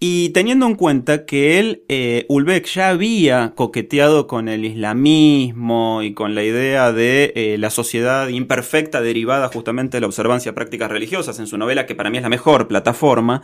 Y 0.00 0.28
teniendo 0.30 0.66
en 0.66 0.76
cuenta 0.76 1.26
que 1.26 1.58
él, 1.58 1.82
eh, 1.88 2.24
Ulbeck, 2.28 2.66
ya 2.66 2.90
había 2.90 3.54
coqueteado 3.56 4.28
con 4.28 4.48
el 4.48 4.64
islamismo 4.64 6.02
y 6.02 6.14
con 6.14 6.36
la 6.36 6.44
idea 6.44 6.92
de 6.92 7.32
eh, 7.34 7.58
la 7.58 7.70
sociedad 7.70 8.28
imperfecta 8.28 9.00
derivada 9.00 9.48
justamente 9.48 9.96
de 9.96 10.02
la 10.02 10.06
observancia 10.06 10.52
de 10.52 10.54
prácticas 10.54 10.90
religiosas 10.90 11.40
en 11.40 11.48
su 11.48 11.58
novela, 11.58 11.84
que 11.84 11.96
para 11.96 12.10
mí 12.10 12.18
es 12.18 12.22
la 12.22 12.28
mejor 12.28 12.68
plataforma, 12.68 13.42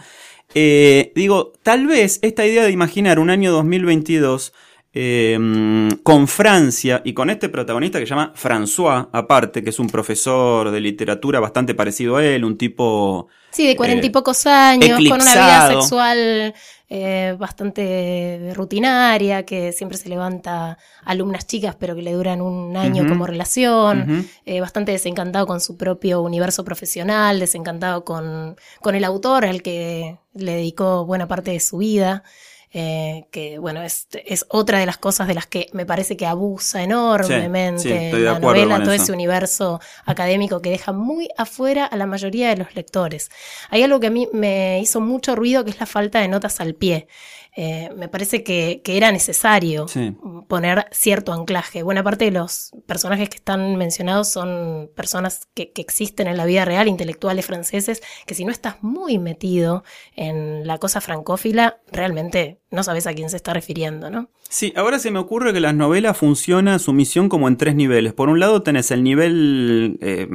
eh, 0.55 1.13
digo, 1.15 1.53
tal 1.63 1.87
vez 1.87 2.19
esta 2.23 2.47
idea 2.47 2.65
de 2.65 2.71
imaginar 2.71 3.19
un 3.19 3.31
año 3.31 3.51
2022 3.53 4.53
Em, 4.97 5.91
con 6.05 6.29
Francia 6.29 7.03
y 7.05 7.15
con 7.15 7.29
este 7.29 7.49
protagonista 7.49 7.99
que 7.99 8.07
se 8.07 8.11
llama 8.11 8.33
François, 8.41 9.09
aparte, 9.11 9.65
que 9.65 9.71
es 9.71 9.81
un 9.81 9.89
profesor 9.89 10.71
de 10.71 10.81
literatura 10.81 11.41
bastante 11.41 11.75
parecido 11.75 12.17
a 12.17 12.25
él, 12.25 12.45
un 12.45 12.57
tipo... 12.57 13.27
Sí, 13.51 13.67
de 13.67 13.75
cuarenta 13.75 14.07
y 14.07 14.11
eh, 14.11 14.13
pocos 14.13 14.47
años, 14.47 14.97
con 15.09 15.21
una 15.21 15.33
vida 15.33 15.69
sexual 15.69 16.55
eh, 16.89 17.35
bastante 17.37 18.53
rutinaria, 18.55 19.45
que 19.45 19.73
siempre 19.73 19.99
se 19.99 20.09
levanta 20.09 20.79
alumnas 21.05 21.45
chicas, 21.49 21.75
pero 21.77 21.97
que 21.97 22.03
le 22.03 22.13
duran 22.13 22.41
un 22.41 22.77
año 22.77 23.05
como 23.09 23.27
relación, 23.27 24.29
eh, 24.47 24.61
bastante 24.61 24.93
desencantado 24.93 25.49
con 25.49 25.61
su 25.61 25.77
propio 25.77 26.23
universo 26.23 26.65
profesional, 26.65 27.41
desencantado 27.41 28.05
con, 28.05 28.57
con 28.81 28.95
el 28.95 29.03
autor 29.03 29.45
al 29.45 29.61
que 29.61 30.19
le 30.35 30.53
dedicó 30.53 31.05
buena 31.05 31.27
parte 31.27 31.51
de 31.51 31.59
su 31.59 31.79
vida. 31.79 32.23
Eh, 32.77 33.27
que 33.31 33.61
bueno, 33.61 33.83
es, 33.83 34.09
es, 34.27 34.47
otra 34.49 34.81
de 34.81 34.87
las 34.87 34.99
cosas 34.99 35.29
de 35.29 35.35
las 35.35 35.47
que 35.47 35.69
me 35.73 35.87
parece 35.87 36.17
que 36.17 36.27
abusa 36.27 36.83
enormemente 36.83 38.13
la 38.19 38.41
novela, 38.41 38.83
todo 38.83 38.93
ese 38.93 39.13
universo 39.13 39.81
académico 40.05 40.61
que 40.61 40.71
deja 40.71 40.91
muy 40.91 41.29
afuera 41.39 41.85
a 41.85 41.97
la 41.97 42.07
mayoría 42.07 42.49
de 42.49 42.57
los 42.57 42.75
lectores. 42.75 43.31
Hay 43.71 43.85
algo 43.85 44.01
que 44.01 44.09
a 44.09 44.11
mí 44.11 44.29
me 44.33 44.81
hizo 44.81 45.01
mucho 45.01 45.37
ruido 45.37 45.65
que 45.65 45.71
es 45.71 45.79
la 45.79 45.87
falta 45.87 46.19
de 46.19 46.27
notas 46.27 46.61
al 46.61 46.75
pie. 46.75 47.07
Eh, 47.57 47.91
me 47.97 48.09
parece 48.09 48.43
que, 48.43 48.83
era 48.85 49.13
necesario 49.13 49.87
poner 50.49 50.87
cierto 50.91 51.33
anclaje. 51.33 51.83
Buena 51.83 52.03
parte 52.03 52.25
de 52.25 52.33
los 52.33 52.73
personajes 52.87 53.29
que 53.29 53.37
están 53.37 53.77
mencionados 53.77 54.29
son 54.29 54.91
personas 54.97 55.49
que, 55.55 55.73
existen 55.77 56.27
en 56.27 56.37
la 56.37 56.47
vida 56.47 56.65
real, 56.65 56.89
intelectuales 56.89 57.47
franceses, 57.47 58.03
que 58.27 58.35
si 58.35 58.45
no 58.45 58.51
estás 58.51 58.83
muy 58.83 59.19
metido 59.19 59.85
en 60.17 60.67
la 60.67 60.79
cosa 60.79 61.01
francófila, 61.01 61.79
realmente 61.93 62.61
no 62.71 62.83
sabes 62.83 63.07
a 63.07 63.15
quién 63.15 63.31
se 63.31 63.37
está 63.37 63.53
refiriendo, 63.53 64.11
¿no? 64.11 64.31
Sí, 64.49 64.73
ahora 64.77 64.99
se 64.99 65.11
me 65.11 65.19
ocurre 65.19 65.53
que 65.53 65.61
las 65.61 65.75
novelas 65.75 66.17
funcionan 66.17 66.79
su 66.81 66.93
misión 66.93 67.29
como 67.29 67.49
en 67.49 67.57
tres 67.57 67.75
niveles. 67.75 68.13
Por 68.13 68.29
un 68.29 68.41
lado 68.41 68.63
tenés 68.63 68.91
el 68.91 69.03
nivel 69.03 69.99
eh, 70.01 70.29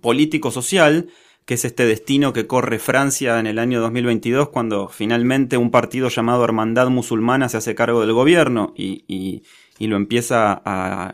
político-social, 0.00 1.08
que 1.48 1.54
es 1.54 1.64
este 1.64 1.86
destino 1.86 2.34
que 2.34 2.46
corre 2.46 2.78
Francia 2.78 3.40
en 3.40 3.46
el 3.46 3.58
año 3.58 3.80
2022 3.80 4.50
cuando 4.50 4.88
finalmente 4.88 5.56
un 5.56 5.70
partido 5.70 6.10
llamado 6.10 6.44
Hermandad 6.44 6.90
Musulmana 6.90 7.48
se 7.48 7.56
hace 7.56 7.74
cargo 7.74 8.02
del 8.02 8.12
gobierno 8.12 8.74
y, 8.76 9.42
lo 9.80 9.96
empieza 9.96 10.60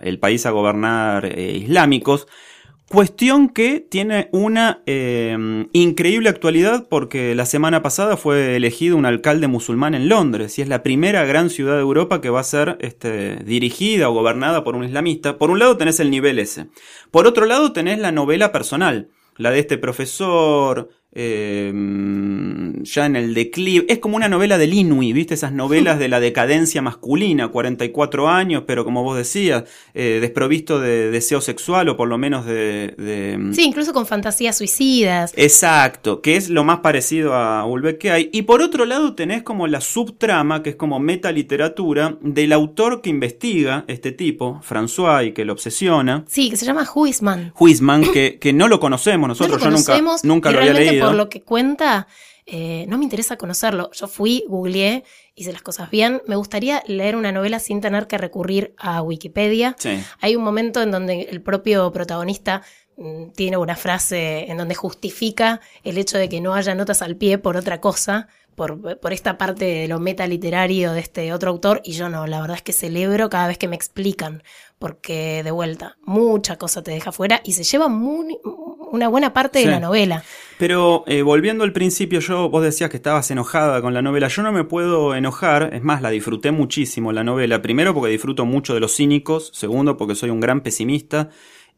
el 0.03 0.19
país 0.19 0.45
a 0.45 0.51
gobernar 0.51 1.27
eh, 1.27 1.57
islámicos. 1.57 2.27
Cuestión 2.89 3.49
que 3.49 3.79
tiene 3.79 4.29
una 4.33 4.83
eh, 4.87 5.67
increíble 5.73 6.31
actualidad 6.31 6.89
porque 6.89 7.37
la 7.37 7.47
semana 7.47 7.83
pasada 7.83 8.17
fue 8.17 8.57
elegido 8.57 8.97
un 8.97 9.07
alcalde 9.07 9.47
musulmán 9.47 9.95
en 9.95 10.09
Londres 10.09 10.59
y 10.59 10.63
es 10.63 10.69
la 10.69 10.83
primera 10.83 11.25
gran 11.25 11.49
ciudad 11.49 11.75
de 11.75 11.83
Europa 11.83 12.21
que 12.21 12.31
va 12.31 12.41
a 12.41 12.45
ser 12.45 12.77
este, 12.81 13.37
dirigida 13.45 14.09
o 14.09 14.15
gobernada 14.15 14.65
por 14.65 14.75
un 14.75 14.83
islamista. 14.83 15.39
Por 15.39 15.53
un 15.53 15.61
lado 15.61 15.77
tenés 15.77 16.01
el 16.01 16.11
nivel 16.11 16.41
ese. 16.41 16.67
Por 17.13 17.29
otro 17.29 17.47
lado 17.47 17.73
tenés 17.73 18.01
la 18.01 18.11
novela 18.11 18.51
personal 18.51 19.11
la 19.37 19.51
de 19.51 19.61
este 19.61 19.79
profesor, 19.79 20.89
eh, 21.15 21.73
ya 22.83 23.07
en 23.07 23.17
el 23.17 23.35
declive. 23.35 23.87
Es 23.89 23.99
como 23.99 24.17
una 24.17 24.29
novela 24.29 24.59
del 24.59 24.75
Inui, 24.75 25.13
¿viste? 25.13 25.35
Esas 25.35 25.53
novelas 25.53 25.99
de 26.01 26.09
la 26.09 26.21
decadencia 26.21 26.83
masculina, 26.83 27.49
44 27.49 28.29
años, 28.29 28.65
pero 28.67 28.85
como 28.85 29.03
vos 29.03 29.17
decías, 29.17 29.65
eh, 29.95 30.19
desprovisto 30.21 30.81
de 30.81 31.11
deseo 31.11 31.41
sexual 31.41 31.89
o 31.89 31.97
por 31.97 32.09
lo 32.09 32.19
menos 32.19 32.47
de, 32.47 32.95
Sí, 33.53 33.65
incluso 33.65 33.93
con 33.93 34.07
fantasías 34.07 34.59
suicidas. 34.59 35.33
Exacto, 35.37 36.21
que 36.21 36.37
es 36.37 36.51
lo 36.51 36.65
más 36.65 36.81
parecido 36.81 37.35
a 37.35 37.65
Ulbeck 37.65 37.99
que 37.99 38.11
hay. 38.11 38.31
Y 38.33 38.43
por 38.43 38.63
otro 38.63 38.85
lado 38.85 39.15
tenés 39.15 39.43
como 39.43 39.67
la 39.67 39.81
subtrama, 39.81 40.63
que 40.63 40.71
es 40.71 40.77
como 40.77 40.99
metaliteratura, 40.99 42.19
del 42.21 42.53
autor 42.53 43.01
que 43.03 43.11
investiga 43.11 43.85
este 43.87 44.13
tipo, 44.13 44.61
François, 44.69 45.27
y 45.27 45.33
que 45.33 45.45
lo 45.45 45.53
obsesiona. 45.53 46.25
Sí, 46.27 46.51
que 46.51 46.57
se 46.57 46.67
llama 46.67 46.87
Huisman. 46.93 47.53
Huisman, 47.59 48.03
que, 48.13 48.39
que 48.41 48.53
no 48.53 48.69
lo 48.69 48.81
conocemos 48.81 49.29
nosotros, 49.29 49.63
yo 49.63 49.71
nunca, 49.71 50.17
nunca 50.23 50.51
lo 50.51 50.59
había 50.59 50.73
leído 50.73 51.04
por 51.07 51.15
lo 51.15 51.29
que 51.29 51.43
cuenta, 51.43 52.07
eh, 52.47 52.85
no 52.89 52.99
me 52.99 53.05
interesa 53.05 53.37
conocerlo. 53.37 53.91
Yo 53.93 54.07
fui, 54.07 54.45
googleé, 54.49 55.05
hice 55.35 55.53
las 55.53 55.63
cosas 55.63 55.91
bien. 55.91 56.23
Me 56.27 56.37
gustaría 56.37 56.83
leer 56.87 57.17
una 57.17 57.33
novela 57.33 57.59
sin 57.59 57.81
tener 57.81 58.07
que 58.07 58.19
recurrir 58.19 58.75
a 58.77 59.01
Wikipedia. 59.03 59.77
Sí. 59.79 60.03
Hay 60.21 60.37
un 60.37 60.45
momento 60.45 60.83
en 60.83 60.91
donde 60.91 61.23
el 61.23 61.41
propio 61.43 61.91
protagonista 61.93 62.63
mm, 62.97 63.31
tiene 63.35 63.57
una 63.57 63.77
frase 63.77 64.51
en 64.51 64.59
donde 64.59 64.75
justifica 64.75 65.61
el 65.83 65.99
hecho 65.99 66.19
de 66.19 66.29
que 66.29 66.41
no 66.41 66.55
haya 66.55 66.75
notas 66.75 67.03
al 67.03 67.17
pie 67.17 67.39
por 67.39 67.57
otra 67.57 67.81
cosa, 67.81 68.29
por, 68.55 69.01
por 69.01 69.13
esta 69.13 69.37
parte 69.37 69.65
de 69.65 69.89
lo 69.89 69.99
metaliterario 69.99 70.93
de 70.93 71.01
este 71.01 71.33
otro 71.33 71.51
autor, 71.51 71.81
y 71.83 71.91
yo 71.95 72.09
no, 72.09 72.29
la 72.29 72.41
verdad 72.41 72.57
es 72.59 72.63
que 72.63 72.73
celebro 72.73 73.29
cada 73.29 73.49
vez 73.49 73.59
que 73.59 73.67
me 73.67 73.75
explican, 73.75 74.45
porque 74.79 75.43
de 75.43 75.51
vuelta, 75.51 75.97
mucha 76.05 76.57
cosa 76.57 76.81
te 76.81 76.93
deja 76.93 77.11
fuera 77.11 77.41
y 77.43 77.53
se 77.55 77.65
lleva 77.65 77.89
muy- 77.89 78.39
una 78.95 79.09
buena 79.09 79.33
parte 79.33 79.59
Sí. 79.61 79.67
de 79.67 79.71
la 79.73 79.81
novela. 79.81 80.25
Pero 80.57 81.03
eh, 81.07 81.23
volviendo 81.23 81.65
al 81.65 81.73
principio, 81.73 82.21
yo 82.21 82.49
vos 82.49 82.63
decías 82.63 82.89
que 82.89 82.97
estabas 82.97 83.31
enojada 83.31 83.83
con 83.83 83.93
la 83.93 84.03
novela. 84.03 84.29
Yo 84.29 84.43
no 84.43 84.53
me 84.53 84.63
puedo 84.65 85.15
enojar, 85.15 85.71
es 85.75 85.83
más, 85.83 86.01
la 86.01 86.11
disfruté 86.11 86.53
muchísimo 86.53 87.13
la 87.13 87.25
novela. 87.25 87.61
Primero 87.61 87.93
porque 87.93 88.11
disfruto 88.11 88.45
mucho 88.45 88.73
de 88.73 88.81
los 88.81 88.95
cínicos, 88.95 89.51
segundo 89.53 89.97
porque 89.97 90.15
soy 90.15 90.31
un 90.31 90.41
gran 90.41 90.61
pesimista. 90.61 91.31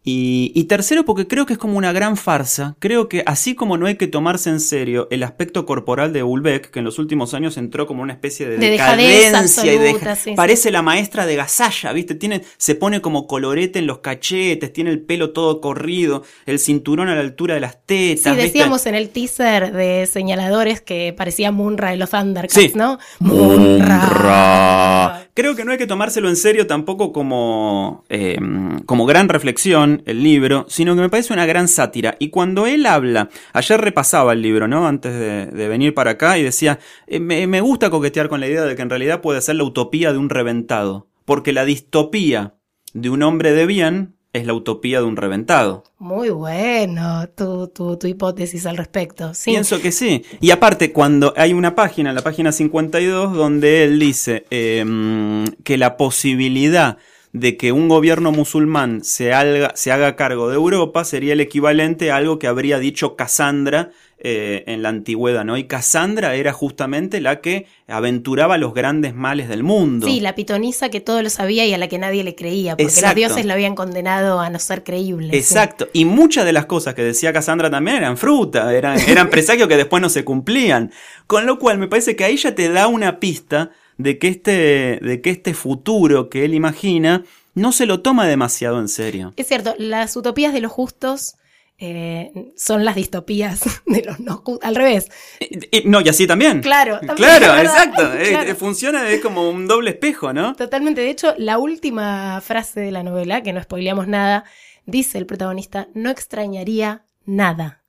Y, 0.09 0.53
y 0.55 0.65
tercero 0.65 1.05
porque 1.05 1.27
creo 1.27 1.47
que 1.47 1.55
es 1.55 1.59
como 1.59 1.77
una 1.77 1.93
gran 1.93 2.17
farsa. 2.17 2.77
Creo 2.79 3.09
que 3.09 3.25
así 3.27 3.57
como 3.57 3.77
no 3.77 3.87
hay 3.87 3.97
que 3.97 4.07
tomarse 4.07 4.51
en 4.51 4.61
serio 4.61 5.09
el 5.11 5.25
aspecto 5.25 5.67
corporal 5.67 6.13
de 6.13 6.23
Ulbeck, 6.23 6.71
que 6.71 6.79
en 6.79 6.85
los 6.85 7.01
últimos 7.01 7.35
años 7.35 7.57
entró 7.57 7.89
como 7.89 8.03
una 8.03 8.13
especie 8.13 8.49
de, 8.49 8.57
De 8.59 8.71
decadencia 8.71 9.75
y 9.75 9.79
de- 9.79 9.89
absoluta, 9.91 10.15
sí, 10.15 10.31
sí. 10.31 10.37
parece 10.37 10.71
la 10.71 10.83
maestra 10.83 11.27
de 11.27 11.35
Gasalla, 11.35 11.93
¿viste? 11.93 12.15
Tiene, 12.15 12.43
se 12.57 12.77
pone 12.77 13.01
como 13.01 13.27
colorete 13.27 13.81
en 13.81 13.89
los 13.89 13.99
cachetes, 13.99 14.73
tiene 14.73 14.91
el 14.91 15.01
pelo 15.01 15.33
todo 15.33 15.61
corrido, 15.61 16.23
el 16.47 16.61
cinturón 16.61 17.09
a 17.09 17.17
la 17.17 17.21
altura 17.21 17.55
de 17.55 17.61
las 17.61 17.85
tetas. 17.85 18.23
Sí, 18.23 18.31
¿viste? 18.31 18.45
decíamos 18.45 18.87
en 18.87 18.95
el 18.95 19.09
teaser 19.11 19.73
de 19.73 20.07
señaladores 20.07 20.81
que 20.81 21.13
parecía. 21.17 21.51
Munra 21.51 21.91
de 21.91 21.97
los 21.97 22.11
Thundercats, 22.11 22.77
¿no? 22.77 22.99
Munra. 23.19 25.29
Creo 25.35 25.55
que 25.55 25.65
no 25.65 25.73
hay 25.73 25.79
que 25.79 25.87
tomárselo 25.87 26.29
en 26.29 26.37
serio 26.37 26.67
tampoco 26.67 27.13
como, 27.13 28.05
eh, 28.09 28.39
como 28.87 29.07
gran 29.07 29.29
reflexión 29.29 29.96
el 30.07 30.23
libro, 30.23 30.67
sino 30.69 30.95
que 30.95 31.01
me 31.01 31.09
parece 31.09 31.33
una 31.33 31.47
gran 31.47 31.69
sátira. 31.69 32.17
Y 32.19 32.31
cuando 32.31 32.67
él 32.67 32.87
habla, 32.87 33.29
ayer 33.53 33.81
repasaba 33.81 34.33
el 34.33 34.43
libro, 34.43 34.69
¿no? 34.69 34.87
Antes 34.87 35.15
de, 35.15 35.47
de 35.47 35.69
venir 35.69 35.95
para 35.95 36.13
acá 36.13 36.39
y 36.39 36.43
decía, 36.43 36.79
eh, 37.07 37.21
me, 37.21 37.47
me 37.47 37.61
gusta 37.61 37.91
coquetear 37.91 38.29
con 38.29 38.41
la 38.41 38.49
idea 38.49 38.65
de 38.65 38.77
que 38.77 38.83
en 38.83 38.91
realidad 38.91 39.21
puede 39.21 39.41
ser 39.41 39.57
la 39.57 39.65
utopía 39.65 40.13
de 40.13 40.19
un 40.19 40.31
reventado, 40.31 41.09
porque 41.25 41.53
la 41.53 41.65
distopía 41.65 42.55
de 42.93 43.11
un 43.11 43.23
hombre 43.23 43.53
de 43.53 43.67
bien 43.67 44.17
es 44.37 44.47
la 44.47 44.55
utopía 44.55 45.01
de 45.01 45.07
un 45.07 45.17
reventado. 45.17 45.85
Muy 45.99 46.31
bueno 46.31 47.29
tu, 47.35 47.69
tu, 47.69 47.97
tu 47.97 48.07
hipótesis 48.07 48.67
al 48.67 48.77
respecto. 48.77 49.33
Sí. 49.35 49.51
Pienso 49.51 49.81
que 49.81 49.93
sí. 49.93 50.25
Y 50.41 50.51
aparte, 50.51 50.93
cuando 50.93 51.33
hay 51.37 51.53
una 51.53 51.75
página, 51.75 52.13
la 52.13 52.23
página 52.23 52.53
52, 52.53 53.35
donde 53.35 53.85
él 53.85 53.99
dice 53.99 54.45
em, 54.51 55.47
que 55.65 55.79
la 55.79 55.97
posibilidad 55.97 56.99
de 57.39 57.59
que 57.59 57.71
un 57.71 57.89
gobierno 57.89 58.33
musulmán 58.33 59.05
se 59.05 59.35
haga, 59.35 59.73
se 59.75 59.93
haga 59.93 60.17
cargo 60.17 60.49
de 60.49 60.55
Europa 60.55 61.05
sería 61.05 61.35
el 61.35 61.41
equivalente 61.41 62.11
a 62.11 62.17
algo 62.17 62.39
que 62.39 62.47
habría 62.47 62.79
dicho 62.79 63.15
Cassandra 63.15 63.91
eh, 64.19 64.65
en 64.67 64.81
la 64.81 64.89
antigüedad, 64.89 65.45
¿no? 65.45 65.59
Y 65.59 65.65
Cassandra 65.65 66.35
era 66.35 66.55
justamente 66.55 67.21
la 67.21 67.43
que 67.43 67.67
aventuraba 67.89 68.57
los 68.57 68.73
grandes 68.73 69.15
males 69.15 69.49
del 69.49 69.63
mundo. 69.63 70.07
Sí, 70.07 70.21
la 70.21 70.35
pitonisa 70.35 70.89
que 70.89 71.01
todo 71.01 71.23
lo 71.23 71.29
sabía 71.29 71.67
y 71.67 71.75
a 71.75 71.79
la 71.79 71.89
que 71.89 71.99
nadie 71.99 72.25
le 72.25 72.35
creía, 72.35 72.73
porque 72.73 72.85
Exacto. 72.85 73.09
los 73.09 73.15
dioses 73.17 73.45
la 73.45 73.53
habían 73.53 73.75
condenado 73.75 74.41
a 74.41 74.49
no 74.49 74.59
ser 74.59 74.83
creíble. 74.83 75.31
sí. 75.33 75.37
Exacto. 75.37 75.89
Y 75.93 76.07
muchas 76.07 76.47
de 76.47 76.55
las 76.55 76.65
cosas 76.65 76.95
que 76.95 77.03
decía 77.03 77.35
Cassandra 77.35 77.69
también 77.69 77.99
eran 77.99 78.17
fruta, 78.17 78.75
eran, 78.75 78.99
eran 79.01 79.29
presagios 79.31 79.69
que 79.69 79.77
después 79.77 80.01
no 80.01 80.09
se 80.09 80.25
cumplían. 80.25 80.91
Con 81.27 81.45
lo 81.45 81.59
cual 81.59 81.77
me 81.77 81.87
parece 81.87 82.17
que 82.17 82.25
ahí 82.25 82.39
ya 82.39 82.55
te 82.55 82.71
da 82.71 82.87
una 82.87 83.21
pista 83.21 83.73
de 83.99 84.19
que 84.19 84.29
este, 84.29 84.99
de 85.03 85.21
que 85.23 85.31
este 85.31 85.55
futuro 85.55 86.29
que 86.29 86.45
él 86.45 86.55
imagina 86.55 87.25
no 87.55 87.73
se 87.73 87.87
lo 87.87 88.01
toma 88.03 88.27
demasiado 88.27 88.79
en 88.81 88.89
serio. 88.89 89.33
Es 89.37 89.47
cierto, 89.49 89.75
las 89.79 90.15
utopías 90.17 90.53
de 90.53 90.61
los 90.61 90.71
justos 90.73 91.37
eh, 91.79 92.33
son 92.57 92.85
las 92.85 92.95
distopías 92.95 93.61
de 93.87 94.03
los 94.03 94.21
no 94.21 94.37
justos. 94.39 94.67
Al 94.69 94.75
revés. 94.77 95.09
Y- 95.41 95.79
y- 95.79 95.83
no, 95.89 96.01
y 96.01 96.09
así 96.09 96.27
también. 96.27 96.61
Claro, 96.61 96.99
también, 97.01 97.17
Claro, 97.39 97.59
exacto. 97.61 98.03
Claro. 98.29 98.55
funciona, 98.57 99.09
es 99.11 99.21
como 99.21 99.49
un 99.51 99.67
doble 99.67 99.91
espejo, 99.91 100.33
¿no? 100.33 100.55
Totalmente. 100.55 101.01
De 101.01 101.11
hecho, 101.11 101.35
la 101.39 101.59
última 101.59 102.41
frase 102.43 102.81
de 102.81 102.91
la 102.93 103.03
novela, 103.03 103.43
que 103.43 103.53
no 103.53 103.63
spoileamos 103.63 104.07
nada, 104.09 104.45
dice 104.85 105.19
el 105.19 105.27
protagonista, 105.27 105.89
no 105.95 106.11
extrañaría 106.11 107.05
nada. 107.25 107.83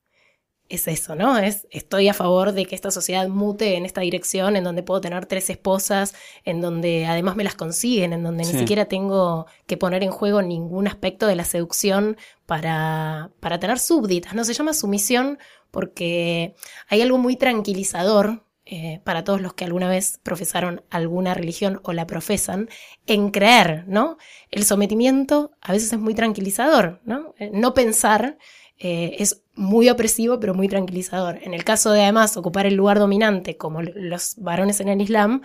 Es 0.69 0.87
eso, 0.89 1.15
¿no? 1.15 1.37
Es 1.37 1.65
estoy 1.71 2.09
a 2.09 2.13
favor 2.13 2.51
de 2.51 2.65
que 2.65 2.75
esta 2.75 2.91
sociedad 2.91 3.27
mute 3.29 3.75
en 3.77 3.85
esta 3.85 4.01
dirección, 4.01 4.57
en 4.57 4.65
donde 4.65 4.83
puedo 4.83 4.99
tener 4.99 5.25
tres 5.25 5.49
esposas, 5.49 6.13
en 6.43 6.59
donde 6.59 7.05
además 7.05 7.37
me 7.37 7.45
las 7.45 7.55
consiguen, 7.55 8.11
en 8.11 8.21
donde 8.23 8.43
Sí. 8.43 8.51
ni 8.53 8.59
siquiera 8.59 8.85
tengo 8.85 9.45
que 9.65 9.77
poner 9.77 10.03
en 10.03 10.11
juego 10.11 10.41
ningún 10.41 10.87
aspecto 10.87 11.25
de 11.25 11.35
la 11.35 11.45
seducción 11.45 12.17
para, 12.45 13.31
para 13.39 13.59
tener 13.61 13.79
súbditas. 13.79 14.33
No 14.33 14.43
se 14.43 14.53
llama 14.53 14.73
sumisión 14.73 15.39
porque 15.71 16.53
hay 16.89 17.01
algo 17.01 17.17
muy 17.17 17.37
tranquilizador 17.37 18.43
eh, 18.69 18.99
para 19.05 19.23
todos 19.23 19.39
los 19.39 19.53
que 19.53 19.63
alguna 19.63 19.87
vez 19.87 20.19
profesaron 20.23 20.83
alguna 20.89 21.33
religión 21.33 21.79
o 21.83 21.93
la 21.93 22.05
profesan, 22.05 22.67
en 23.05 23.31
creer, 23.31 23.85
¿no? 23.87 24.17
El 24.51 24.65
sometimiento 24.65 25.51
a 25.61 25.71
veces 25.71 25.93
es 25.93 25.99
muy 25.99 26.13
tranquilizador, 26.13 26.99
¿no? 27.05 27.33
Eh, 27.39 27.49
No 27.53 27.73
pensar 27.73 28.37
eh, 28.79 29.15
es 29.19 29.43
muy 29.55 29.89
opresivo, 29.89 30.39
pero 30.39 30.53
muy 30.53 30.67
tranquilizador. 30.67 31.39
En 31.41 31.53
el 31.53 31.63
caso 31.63 31.91
de 31.91 32.03
además 32.03 32.37
ocupar 32.37 32.65
el 32.65 32.75
lugar 32.75 32.99
dominante, 32.99 33.57
como 33.57 33.81
los 33.81 34.35
varones 34.37 34.79
en 34.79 34.89
el 34.89 35.01
Islam, 35.01 35.41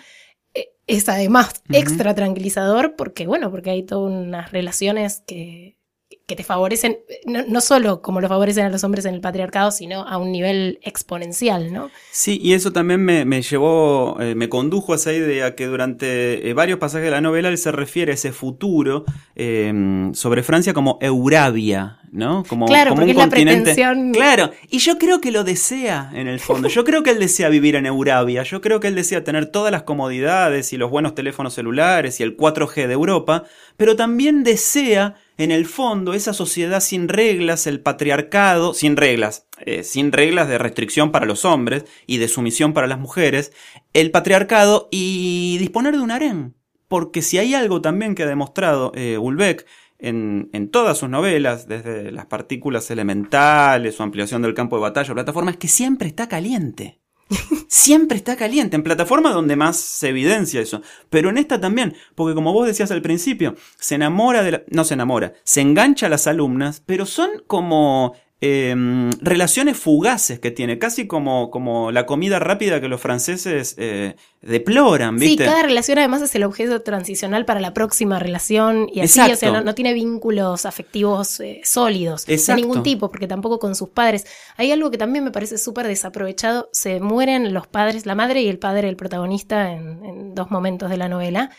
eh, 0.55 0.69
es 0.87 1.09
además 1.09 1.63
extra 1.71 2.15
tranquilizador 2.15 2.95
porque, 2.97 3.27
bueno, 3.27 3.51
porque 3.51 3.71
hay 3.71 3.83
todas 3.85 4.13
unas 4.13 4.53
relaciones 4.53 5.23
que, 5.27 5.79
que 6.27 6.37
te 6.37 6.45
favorecen, 6.45 6.99
no, 7.27 7.45
no 7.47 7.61
solo 7.61 8.03
como 8.03 8.21
lo 8.21 8.29
favorecen 8.29 8.65
a 8.65 8.71
los 8.71 8.85
hombres 8.85 9.05
en 9.05 9.15
el 9.15 9.21
patriarcado, 9.21 9.71
sino 9.71 10.03
a 10.07 10.19
un 10.19 10.33
nivel 10.33 10.79
exponencial, 10.83 11.73
¿no? 11.73 11.91
Sí, 12.11 12.39
y 12.43 12.55
eso 12.55 12.73
también 12.73 13.05
me, 13.05 13.25
me 13.25 13.43
llevó, 13.43 14.21
eh, 14.21 14.35
me 14.35 14.49
condujo 14.49 14.93
a 14.93 14.97
esa 14.97 15.13
idea 15.13 15.55
que 15.55 15.67
durante 15.67 16.49
eh, 16.49 16.55
varios 16.55 16.79
pasajes 16.79 17.07
de 17.07 17.11
la 17.11 17.21
novela 17.21 17.49
él 17.49 17.59
se 17.59 17.73
refiere 17.73 18.13
a 18.13 18.15
ese 18.15 18.33
futuro 18.33 19.05
eh, 19.35 20.11
sobre 20.15 20.43
Francia 20.43 20.75
como 20.75 20.99
Eurabia, 21.01 21.99
¿no? 22.13 22.45
Como, 22.47 22.67
Claro, 22.67 22.91
como 22.91 23.01
porque 23.01 23.05
un 23.07 23.11
es 23.11 23.17
la 23.17 23.23
continente. 23.25 23.73
pretensión- 23.75 24.13
Claro, 24.13 24.51
y 24.71 24.79
yo 24.79 24.99
creo 24.99 25.21
que 25.21 25.31
lo 25.33 25.43
desea 25.45 26.11
en 26.15 26.29
el 26.29 26.39
fondo. 26.39 26.69
Yo 26.69 26.85
creo 26.85 27.03
que 27.03 27.11
él 27.11 27.19
desea 27.19 27.49
vivir 27.49 27.75
en 27.75 27.87
Eurabia. 27.87 28.43
Yo 28.43 28.61
creo 28.61 28.79
que 28.81 28.89
él 28.89 28.95
desea 28.95 29.25
tener 29.25 29.47
todas 29.47 29.73
las 29.73 29.83
comodidades 29.85 30.73
y 30.73 30.77
los 30.77 30.91
buenos 30.91 31.15
teléfonos 31.15 31.55
celulares 31.55 32.21
y 32.21 32.23
el 32.23 32.37
4G 32.37 32.87
de 32.87 32.93
Europa, 32.93 33.45
pero 33.79 33.97
también 33.97 34.45
desea 34.45 35.15
en 35.39 35.51
el 35.51 35.65
fondo 35.67 36.13
esa 36.13 36.35
sociedad 36.35 36.81
sin 36.81 37.09
reglas, 37.09 37.67
el 37.67 37.81
patriarcado, 37.81 38.75
sin 38.75 38.97
reglas, 38.97 39.47
eh, 39.65 39.83
sin 39.83 40.13
reglas 40.13 40.49
de 40.49 40.59
restricción 40.59 41.11
para 41.13 41.25
los 41.27 41.45
hombres 41.47 41.87
y 42.07 42.19
de 42.19 42.29
sumisión 42.29 42.75
para 42.75 42.87
las 42.87 42.99
mujeres, 42.99 43.53
el 43.95 44.11
patriarcado 44.11 44.89
y 44.91 45.57
disponer 45.59 45.97
de 45.97 46.03
un 46.03 46.11
harén. 46.11 46.55
Porque 46.89 47.23
si 47.23 47.39
hay 47.39 47.55
algo 47.55 47.81
también 47.81 48.15
que 48.15 48.25
ha 48.25 48.27
demostrado 48.27 48.93
eh, 48.95 49.17
Ulbeck 49.17 49.65
en, 50.03 50.51
en 50.53 50.69
todas 50.69 50.99
sus 50.99 51.09
novelas, 51.09 51.67
desde 51.67 52.13
las 52.13 52.27
partículas 52.27 52.91
elementales, 52.91 53.95
su 53.95 54.03
ampliación 54.03 54.43
del 54.43 54.55
campo 54.55 54.77
de 54.77 54.83
batalla 54.83 55.15
plataforma, 55.15 55.53
es 55.53 55.57
que 55.57 55.69
siempre 55.69 56.09
está 56.09 56.29
caliente. 56.29 56.99
Siempre 57.69 58.19
está 58.19 58.37
caliente, 58.37 58.77
en 58.77 58.83
plataforma 58.83 59.31
donde 59.31 59.57
más 59.57 59.79
se 59.79 60.11
evidencia 60.11 60.61
eso, 60.61 60.83
pero 61.09 61.31
en 61.31 61.39
esta 61.39 61.61
también, 61.61 61.95
porque 62.15 62.35
como 62.35 62.53
vos 62.53 62.67
decías 62.67 62.91
al 62.91 63.01
principio, 63.01 63.55
se 63.79 63.95
enamora 63.95 64.43
de 64.43 64.51
la, 64.51 64.63
no 64.69 64.85
se 64.85 64.95
enamora, 64.95 65.33
se 65.43 65.63
engancha 65.63 66.07
a 66.07 66.11
las 66.11 66.27
alumnas, 66.27 66.83
pero 66.85 67.07
son 67.07 67.31
como 67.47 68.15
eh, 68.45 68.75
relaciones 69.21 69.77
fugaces 69.77 70.41
que 70.41 70.51
tiene, 70.51 70.77
casi 70.81 71.07
como, 71.07 71.49
como 71.53 71.93
la 71.93 72.07
comida 72.07 72.41
rápida 72.41 72.81
que 72.81 72.89
los 72.89 73.01
franceses 73.01 73.77
eh, 73.79 74.17
deploran, 74.41 75.17
Sí, 75.21 75.37
cada 75.37 75.63
relación 75.63 75.99
además 75.99 76.23
es 76.23 76.35
el 76.35 76.43
objeto 76.43 76.83
transicional 76.83 77.45
para 77.45 77.61
la 77.61 77.73
próxima 77.73 78.19
relación 78.19 78.89
y 78.93 78.99
así, 78.99 79.21
Exacto. 79.21 79.35
o 79.35 79.37
sea, 79.37 79.53
no, 79.53 79.61
no 79.61 79.77
tiene 79.77 79.95
vínculos 79.95 80.67
afectivos 80.67 81.39
eh, 81.39 81.61
sólidos 81.63 82.27
de 82.27 82.37
ningún 82.57 82.83
tipo, 82.83 83.13
porque 83.13 83.29
tampoco 83.29 83.61
con 83.61 83.77
sus 83.77 83.91
padres. 83.91 84.27
Hay 84.57 84.73
algo 84.73 84.91
que 84.91 84.99
también 84.99 85.23
me 85.25 85.31
parece 85.31 85.57
súper 85.57 85.87
desaprovechado, 85.87 86.69
se 86.73 86.99
mueren 86.99 87.55
los 87.55 87.69
padres, 87.69 88.07
la 88.07 88.17
madre 88.17 88.43
y 88.43 88.49
el 88.49 88.59
padre 88.59 88.89
del 88.89 88.97
protagonista 88.97 89.73
en, 89.73 90.05
en 90.05 90.35
dos 90.35 90.51
momentos 90.51 90.91
de 90.91 90.97
la 90.97 91.09
novela, 91.09 91.51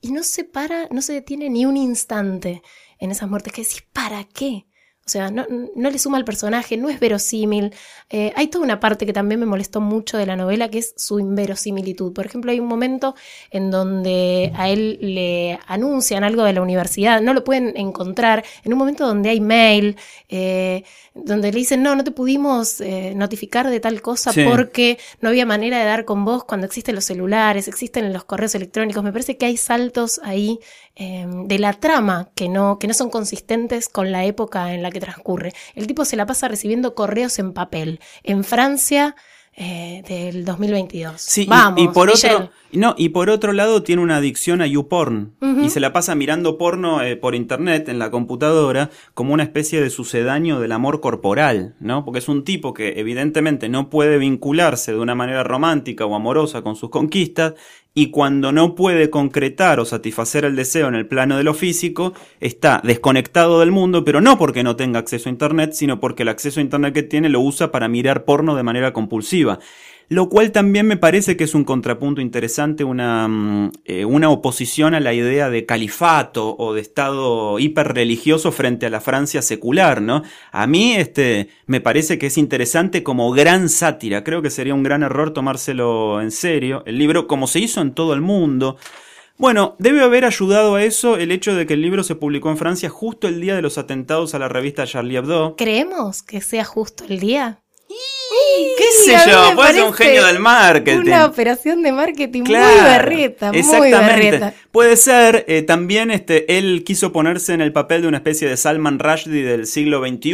y 0.00 0.10
no 0.10 0.24
se 0.24 0.42
para, 0.42 0.88
no 0.90 1.02
se 1.02 1.12
detiene 1.12 1.48
ni 1.50 1.66
un 1.66 1.76
instante 1.76 2.62
en 2.98 3.12
esas 3.12 3.30
muertes, 3.30 3.52
que 3.52 3.62
decís, 3.62 3.84
¿para 3.92 4.24
qué? 4.24 4.66
O 5.04 5.10
sea, 5.10 5.32
no, 5.32 5.44
no, 5.74 5.90
le 5.90 5.98
suma 5.98 6.16
al 6.16 6.24
personaje, 6.24 6.76
no 6.76 6.88
es 6.88 7.00
verosímil. 7.00 7.74
Eh, 8.08 8.32
hay 8.36 8.46
toda 8.46 8.64
una 8.64 8.78
parte 8.78 9.04
que 9.04 9.12
también 9.12 9.40
me 9.40 9.46
molestó 9.46 9.80
mucho 9.80 10.16
de 10.16 10.26
la 10.26 10.36
novela, 10.36 10.68
que 10.68 10.78
es 10.78 10.94
su 10.96 11.18
inverosimilitud. 11.18 12.12
Por 12.12 12.24
ejemplo, 12.24 12.52
hay 12.52 12.60
un 12.60 12.68
momento 12.68 13.16
en 13.50 13.72
donde 13.72 14.52
a 14.54 14.68
él 14.68 14.98
le 15.00 15.58
anuncian 15.66 16.22
algo 16.22 16.44
de 16.44 16.52
la 16.52 16.62
universidad, 16.62 17.20
no 17.20 17.34
lo 17.34 17.42
pueden 17.42 17.76
encontrar, 17.76 18.44
en 18.62 18.72
un 18.72 18.78
momento 18.78 19.04
donde 19.04 19.30
hay 19.30 19.40
mail, 19.40 19.96
eh, 20.28 20.84
donde 21.14 21.50
le 21.50 21.58
dicen, 21.58 21.82
no, 21.82 21.96
no 21.96 22.04
te 22.04 22.12
pudimos 22.12 22.80
eh, 22.80 23.12
notificar 23.16 23.68
de 23.68 23.80
tal 23.80 24.00
cosa 24.02 24.32
porque 24.32 24.98
no 25.20 25.30
había 25.30 25.44
manera 25.44 25.80
de 25.80 25.84
dar 25.84 26.04
con 26.04 26.24
vos 26.24 26.44
cuando 26.44 26.66
existen 26.66 26.94
los 26.94 27.04
celulares, 27.04 27.66
existen 27.66 28.12
los 28.12 28.24
correos 28.24 28.54
electrónicos. 28.54 29.02
Me 29.02 29.12
parece 29.12 29.36
que 29.36 29.46
hay 29.46 29.56
saltos 29.56 30.20
ahí 30.22 30.60
Em, 30.94 31.48
de 31.48 31.58
la 31.58 31.72
trama 31.72 32.28
que 32.34 32.50
no, 32.50 32.78
que 32.78 32.86
no 32.86 32.92
son 32.92 33.08
consistentes 33.08 33.88
con 33.88 34.12
la 34.12 34.26
época 34.26 34.74
en 34.74 34.82
la 34.82 34.90
que 34.90 35.00
transcurre. 35.00 35.54
El 35.74 35.86
tipo 35.86 36.04
se 36.04 36.16
la 36.16 36.26
pasa 36.26 36.48
recibiendo 36.48 36.94
correos 36.94 37.38
en 37.38 37.54
papel. 37.54 37.98
En 38.24 38.44
Francia 38.44 39.16
eh, 39.56 40.02
del 40.06 40.44
2022. 40.44 41.14
Sí, 41.20 41.46
Vamos, 41.46 41.80
y, 41.80 41.88
por 41.88 42.08
otro 42.08 42.50
no, 42.72 42.94
y 42.96 43.10
por 43.10 43.28
otro 43.28 43.52
lado 43.52 43.82
tiene 43.82 44.00
una 44.00 44.16
adicción 44.16 44.62
a 44.62 44.66
YouPorn 44.66 45.34
y 45.62 45.68
se 45.68 45.78
la 45.78 45.92
pasa 45.92 46.14
mirando 46.14 46.56
porno 46.56 47.02
eh, 47.02 47.16
por 47.16 47.34
internet 47.34 47.90
en 47.90 47.98
la 47.98 48.10
computadora 48.10 48.88
como 49.12 49.34
una 49.34 49.42
especie 49.42 49.82
de 49.82 49.90
sucedáneo 49.90 50.58
del 50.58 50.72
amor 50.72 51.02
corporal, 51.02 51.74
¿no? 51.80 52.02
Porque 52.06 52.20
es 52.20 52.28
un 52.28 52.44
tipo 52.44 52.72
que 52.72 52.98
evidentemente 52.98 53.68
no 53.68 53.90
puede 53.90 54.16
vincularse 54.16 54.92
de 54.92 54.98
una 54.98 55.14
manera 55.14 55.44
romántica 55.44 56.06
o 56.06 56.14
amorosa 56.14 56.62
con 56.62 56.74
sus 56.74 56.88
conquistas 56.88 57.52
y 57.94 58.10
cuando 58.10 58.52
no 58.52 58.74
puede 58.74 59.10
concretar 59.10 59.78
o 59.78 59.84
satisfacer 59.84 60.44
el 60.44 60.56
deseo 60.56 60.88
en 60.88 60.94
el 60.94 61.06
plano 61.06 61.36
de 61.36 61.44
lo 61.44 61.52
físico, 61.52 62.14
está 62.40 62.80
desconectado 62.82 63.60
del 63.60 63.70
mundo, 63.70 64.04
pero 64.04 64.20
no 64.20 64.38
porque 64.38 64.62
no 64.62 64.76
tenga 64.76 64.98
acceso 64.98 65.28
a 65.28 65.32
Internet, 65.32 65.72
sino 65.72 66.00
porque 66.00 66.22
el 66.22 66.30
acceso 66.30 66.60
a 66.60 66.62
Internet 66.62 66.94
que 66.94 67.02
tiene 67.02 67.28
lo 67.28 67.40
usa 67.40 67.70
para 67.70 67.88
mirar 67.88 68.24
porno 68.24 68.54
de 68.54 68.62
manera 68.62 68.92
compulsiva 68.92 69.58
lo 70.08 70.28
cual 70.28 70.52
también 70.52 70.86
me 70.86 70.96
parece 70.96 71.36
que 71.36 71.44
es 71.44 71.54
un 71.54 71.64
contrapunto 71.64 72.20
interesante, 72.20 72.84
una, 72.84 73.28
mm, 73.28 73.70
eh, 73.84 74.04
una 74.04 74.30
oposición 74.30 74.94
a 74.94 75.00
la 75.00 75.14
idea 75.14 75.50
de 75.50 75.66
califato 75.66 76.56
o 76.58 76.74
de 76.74 76.80
estado 76.80 77.58
hiperreligioso 77.58 78.52
frente 78.52 78.86
a 78.86 78.90
la 78.90 79.00
Francia 79.00 79.42
secular, 79.42 80.02
¿no? 80.02 80.22
A 80.50 80.66
mí 80.66 80.94
este, 80.94 81.48
me 81.66 81.80
parece 81.80 82.18
que 82.18 82.26
es 82.26 82.38
interesante 82.38 83.02
como 83.02 83.30
gran 83.32 83.68
sátira, 83.68 84.24
creo 84.24 84.42
que 84.42 84.50
sería 84.50 84.74
un 84.74 84.82
gran 84.82 85.02
error 85.02 85.32
tomárselo 85.32 86.20
en 86.20 86.30
serio, 86.30 86.82
el 86.86 86.98
libro 86.98 87.26
como 87.26 87.46
se 87.46 87.60
hizo 87.60 87.80
en 87.80 87.94
todo 87.94 88.14
el 88.14 88.20
mundo, 88.20 88.76
bueno, 89.38 89.76
debe 89.78 90.02
haber 90.02 90.24
ayudado 90.24 90.76
a 90.76 90.84
eso 90.84 91.16
el 91.16 91.32
hecho 91.32 91.54
de 91.54 91.66
que 91.66 91.74
el 91.74 91.82
libro 91.82 92.04
se 92.04 92.14
publicó 92.14 92.50
en 92.50 92.58
Francia 92.58 92.88
justo 92.88 93.28
el 93.28 93.40
día 93.40 93.56
de 93.56 93.62
los 93.62 93.78
atentados 93.78 94.34
a 94.34 94.38
la 94.38 94.48
revista 94.48 94.86
Charlie 94.86 95.16
Hebdo. 95.16 95.56
¿Creemos 95.56 96.22
que 96.22 96.40
sea 96.40 96.64
justo 96.64 97.04
el 97.08 97.18
día? 97.18 97.61
¿Qué 98.78 98.84
sé 99.04 99.30
yo? 99.30 99.54
Puede 99.54 99.74
ser 99.74 99.84
un 99.84 99.92
genio 99.92 100.26
del 100.26 100.38
marketing. 100.38 101.00
Una 101.00 101.26
operación 101.26 101.82
de 101.82 101.92
marketing 101.92 102.42
muy 102.42 102.52
berreta, 102.52 103.50
exactamente. 103.50 104.52
Puede 104.70 104.96
ser, 104.96 105.44
eh, 105.48 105.62
también 105.62 106.10
este, 106.10 106.58
él 106.58 106.82
quiso 106.84 107.12
ponerse 107.12 107.52
en 107.52 107.60
el 107.60 107.72
papel 107.72 108.02
de 108.02 108.08
una 108.08 108.18
especie 108.18 108.48
de 108.48 108.56
Salman 108.56 108.98
Rushdie 108.98 109.44
del 109.44 109.66
siglo 109.66 110.06
XXI, 110.06 110.32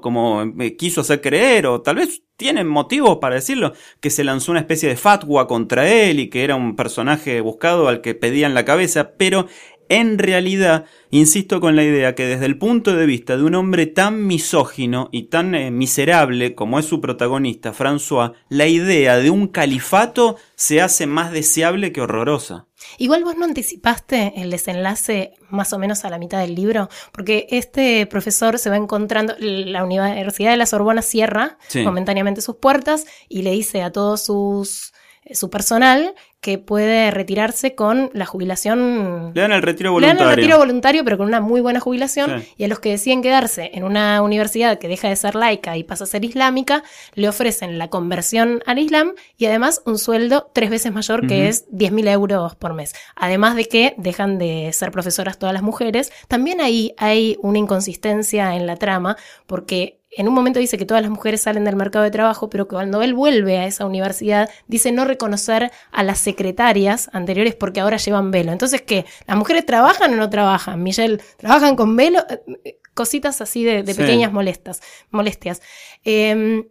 como 0.00 0.42
eh, 0.60 0.76
quiso 0.76 1.02
hacer 1.02 1.20
creer, 1.20 1.66
o 1.66 1.82
tal 1.82 1.96
vez 1.96 2.22
tienen 2.36 2.66
motivos 2.66 3.18
para 3.18 3.36
decirlo, 3.36 3.74
que 4.00 4.10
se 4.10 4.24
lanzó 4.24 4.50
una 4.50 4.60
especie 4.60 4.88
de 4.88 4.96
fatwa 4.96 5.46
contra 5.46 5.88
él 5.88 6.18
y 6.18 6.30
que 6.30 6.44
era 6.44 6.56
un 6.56 6.74
personaje 6.76 7.40
buscado 7.40 7.88
al 7.88 8.00
que 8.00 8.14
pedían 8.14 8.54
la 8.54 8.64
cabeza, 8.64 9.12
pero 9.16 9.46
en 9.88 10.18
realidad, 10.18 10.84
insisto 11.10 11.60
con 11.60 11.76
la 11.76 11.84
idea 11.84 12.14
que 12.14 12.26
desde 12.26 12.46
el 12.46 12.58
punto 12.58 12.96
de 12.96 13.06
vista 13.06 13.36
de 13.36 13.42
un 13.42 13.54
hombre 13.54 13.86
tan 13.86 14.26
misógino 14.26 15.08
y 15.12 15.24
tan 15.24 15.54
eh, 15.54 15.70
miserable 15.70 16.54
como 16.54 16.78
es 16.78 16.86
su 16.86 17.00
protagonista, 17.00 17.72
François, 17.72 18.32
la 18.48 18.66
idea 18.66 19.18
de 19.18 19.30
un 19.30 19.48
califato 19.48 20.36
se 20.54 20.80
hace 20.80 21.06
más 21.06 21.32
deseable 21.32 21.92
que 21.92 22.00
horrorosa. 22.00 22.66
Igual 22.98 23.24
vos 23.24 23.36
no 23.36 23.44
anticipaste 23.44 24.34
el 24.36 24.50
desenlace 24.50 25.34
más 25.48 25.72
o 25.72 25.78
menos 25.78 26.04
a 26.04 26.10
la 26.10 26.18
mitad 26.18 26.40
del 26.40 26.54
libro, 26.54 26.88
porque 27.12 27.46
este 27.50 28.06
profesor 28.06 28.58
se 28.58 28.70
va 28.70 28.76
encontrando, 28.76 29.34
la 29.38 29.84
Universidad 29.84 30.50
de 30.50 30.56
la 30.56 30.66
Sorbona 30.66 31.02
cierra 31.02 31.58
momentáneamente 31.74 32.40
sus 32.40 32.56
puertas 32.56 33.06
y 33.28 33.42
le 33.42 33.50
dice 33.50 33.82
a 33.82 33.92
todos 33.92 34.24
sus 34.24 34.93
su 35.32 35.50
personal 35.50 36.14
que 36.44 36.58
puede 36.58 37.10
retirarse 37.10 37.74
con 37.74 38.10
la 38.12 38.26
jubilación. 38.26 39.32
Le 39.34 39.40
dan 39.40 39.52
el 39.52 39.62
retiro 39.62 39.92
voluntario. 39.92 40.14
Le 40.14 40.20
dan 40.20 40.30
el 40.30 40.36
retiro 40.36 40.58
voluntario, 40.58 41.02
pero 41.02 41.16
con 41.16 41.26
una 41.26 41.40
muy 41.40 41.62
buena 41.62 41.80
jubilación. 41.80 42.44
Y 42.58 42.64
a 42.64 42.68
los 42.68 42.80
que 42.80 42.90
deciden 42.90 43.22
quedarse 43.22 43.70
en 43.72 43.82
una 43.82 44.20
universidad 44.20 44.78
que 44.78 44.86
deja 44.86 45.08
de 45.08 45.16
ser 45.16 45.36
laica 45.36 45.78
y 45.78 45.84
pasa 45.84 46.04
a 46.04 46.06
ser 46.06 46.22
islámica, 46.22 46.84
le 47.14 47.30
ofrecen 47.30 47.78
la 47.78 47.88
conversión 47.88 48.62
al 48.66 48.78
Islam 48.78 49.12
y 49.38 49.46
además 49.46 49.80
un 49.86 49.98
sueldo 49.98 50.50
tres 50.52 50.68
veces 50.68 50.92
mayor, 50.92 51.26
que 51.26 51.48
es 51.48 51.66
10.000 51.70 52.10
euros 52.10 52.54
por 52.56 52.74
mes. 52.74 52.94
Además 53.16 53.56
de 53.56 53.64
que 53.64 53.94
dejan 53.96 54.36
de 54.36 54.70
ser 54.74 54.90
profesoras 54.90 55.38
todas 55.38 55.54
las 55.54 55.62
mujeres. 55.62 56.12
También 56.28 56.60
ahí 56.60 56.94
hay 56.98 57.38
una 57.40 57.58
inconsistencia 57.58 58.54
en 58.54 58.66
la 58.66 58.76
trama, 58.76 59.16
porque 59.46 60.03
en 60.16 60.28
un 60.28 60.34
momento 60.34 60.60
dice 60.60 60.78
que 60.78 60.86
todas 60.86 61.02
las 61.02 61.10
mujeres 61.10 61.42
salen 61.42 61.64
del 61.64 61.76
mercado 61.76 62.04
de 62.04 62.10
trabajo, 62.10 62.48
pero 62.48 62.66
que 62.66 62.74
cuando 62.74 63.02
él 63.02 63.14
vuelve 63.14 63.58
a 63.58 63.66
esa 63.66 63.84
universidad 63.84 64.48
dice 64.66 64.92
no 64.92 65.04
reconocer 65.04 65.70
a 65.90 66.02
las 66.02 66.18
secretarias 66.18 67.10
anteriores 67.12 67.54
porque 67.54 67.80
ahora 67.80 67.96
llevan 67.96 68.30
velo. 68.30 68.52
Entonces, 68.52 68.82
¿qué? 68.82 69.04
¿Las 69.26 69.36
mujeres 69.36 69.66
trabajan 69.66 70.12
o 70.14 70.16
no 70.16 70.30
trabajan? 70.30 70.82
Michelle, 70.82 71.18
¿trabajan 71.36 71.76
con 71.76 71.96
velo? 71.96 72.24
Eh, 72.64 72.78
cositas 72.94 73.40
así 73.40 73.64
de, 73.64 73.82
pequeñas 73.82 74.32
molestas, 74.32 74.80
molestias. 75.10 75.62
Em, 76.04 76.64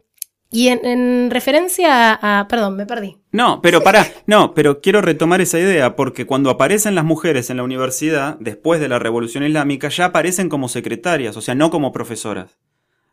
y 0.49 0.67
en, 0.67 1.31
referencia 1.31 2.13
a, 2.13 2.47
Perdón, 2.47 2.77
me 2.77 2.85
perdí. 2.85 3.17
No, 3.31 3.59
pero 3.61 3.81
para, 3.81 4.07
no, 4.27 4.53
pero 4.53 4.81
quiero 4.81 5.01
retomar 5.01 5.41
esa 5.41 5.57
idea, 5.57 5.95
porque 5.95 6.27
cuando 6.27 6.51
aparecen 6.51 6.93
las 6.93 7.03
mujeres 7.03 7.49
en 7.49 7.57
la 7.57 7.63
universidad, 7.63 8.37
después 8.39 8.79
de 8.79 8.87
la 8.87 8.99
Revolución 8.99 9.43
Islámica, 9.43 9.89
ya 9.89 10.05
aparecen 10.05 10.49
como 10.49 10.69
secretarias, 10.69 11.35
o 11.35 11.41
sea, 11.41 11.55
no 11.55 11.71
como 11.71 11.91
profesoras 11.91 12.59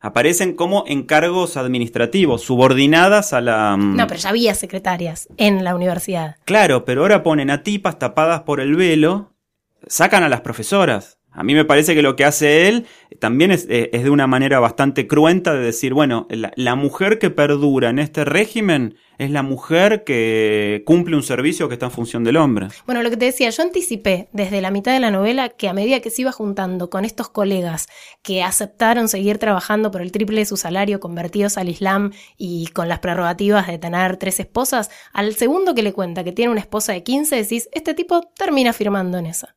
aparecen 0.00 0.54
como 0.54 0.84
encargos 0.86 1.56
administrativos, 1.56 2.42
subordinadas 2.42 3.32
a 3.32 3.40
la... 3.40 3.76
Mm, 3.76 3.96
no, 3.96 4.06
pero 4.06 4.18
ya 4.18 4.30
había 4.30 4.54
secretarias 4.54 5.28
en 5.36 5.62
la 5.62 5.74
universidad. 5.74 6.36
Claro, 6.44 6.84
pero 6.84 7.02
ahora 7.02 7.22
ponen 7.22 7.50
a 7.50 7.62
tipas 7.62 7.98
tapadas 7.98 8.42
por 8.42 8.60
el 8.60 8.74
velo, 8.74 9.34
sacan 9.86 10.22
a 10.22 10.28
las 10.28 10.40
profesoras. 10.40 11.19
A 11.32 11.44
mí 11.44 11.54
me 11.54 11.64
parece 11.64 11.94
que 11.94 12.02
lo 12.02 12.16
que 12.16 12.24
hace 12.24 12.68
él 12.68 12.86
también 13.20 13.52
es, 13.52 13.66
eh, 13.68 13.90
de 13.92 14.10
una 14.10 14.26
manera 14.26 14.58
bastante 14.58 15.06
cruenta 15.06 15.54
de 15.54 15.60
decir, 15.60 15.94
bueno, 15.94 16.26
la, 16.28 16.74
mujer 16.74 17.18
que 17.18 17.30
perdura 17.30 17.90
en 17.90 17.98
este 17.98 18.24
régimen 18.24 18.96
es 19.18 19.30
la 19.30 19.42
mujer 19.42 20.02
que 20.02 20.82
cumple 20.86 21.14
un 21.14 21.22
servicio 21.22 21.68
que 21.68 21.74
está 21.74 21.86
en 21.86 21.92
función 21.92 22.24
del 22.24 22.36
hombre. 22.36 22.68
Bueno, 22.86 23.02
lo 23.02 23.10
que 23.10 23.16
te 23.16 23.26
decía, 23.26 23.50
yo 23.50 23.62
anticipé 23.62 24.28
desde 24.32 24.60
la 24.60 24.70
mitad 24.70 24.92
de 24.92 25.00
la 25.00 25.10
novela 25.10 25.50
que 25.50 25.68
a 25.68 25.72
medida 25.72 26.00
que 26.00 26.10
se 26.10 26.22
iba 26.22 26.32
juntando 26.32 26.90
con 26.90 27.04
estos 27.04 27.28
colegas 27.28 27.86
que 28.22 28.42
aceptaron 28.42 29.08
seguir 29.08 29.38
trabajando 29.38 29.90
por 29.90 30.00
el 30.00 30.10
triple 30.10 30.40
de 30.40 30.46
su 30.46 30.56
salario, 30.56 31.00
convertidos 31.00 31.58
al 31.58 31.68
Islam 31.68 32.12
y 32.38 32.68
con 32.68 32.88
las 32.88 33.00
prerrogativas 33.00 33.66
de 33.66 33.78
tener 33.78 34.16
tres 34.16 34.40
esposas, 34.40 34.90
al 35.12 35.34
segundo 35.34 35.74
que 35.74 35.82
le 35.82 35.92
cuenta 35.92 36.24
que 36.24 36.32
tiene 36.32 36.50
una 36.50 36.60
esposa 36.60 36.92
de 36.92 37.02
15, 37.02 37.36
decís, 37.36 37.68
este 37.72 37.94
tipo 37.94 38.22
termina 38.36 38.72
firmando 38.72 39.18
en 39.18 39.26
esa. 39.26 39.54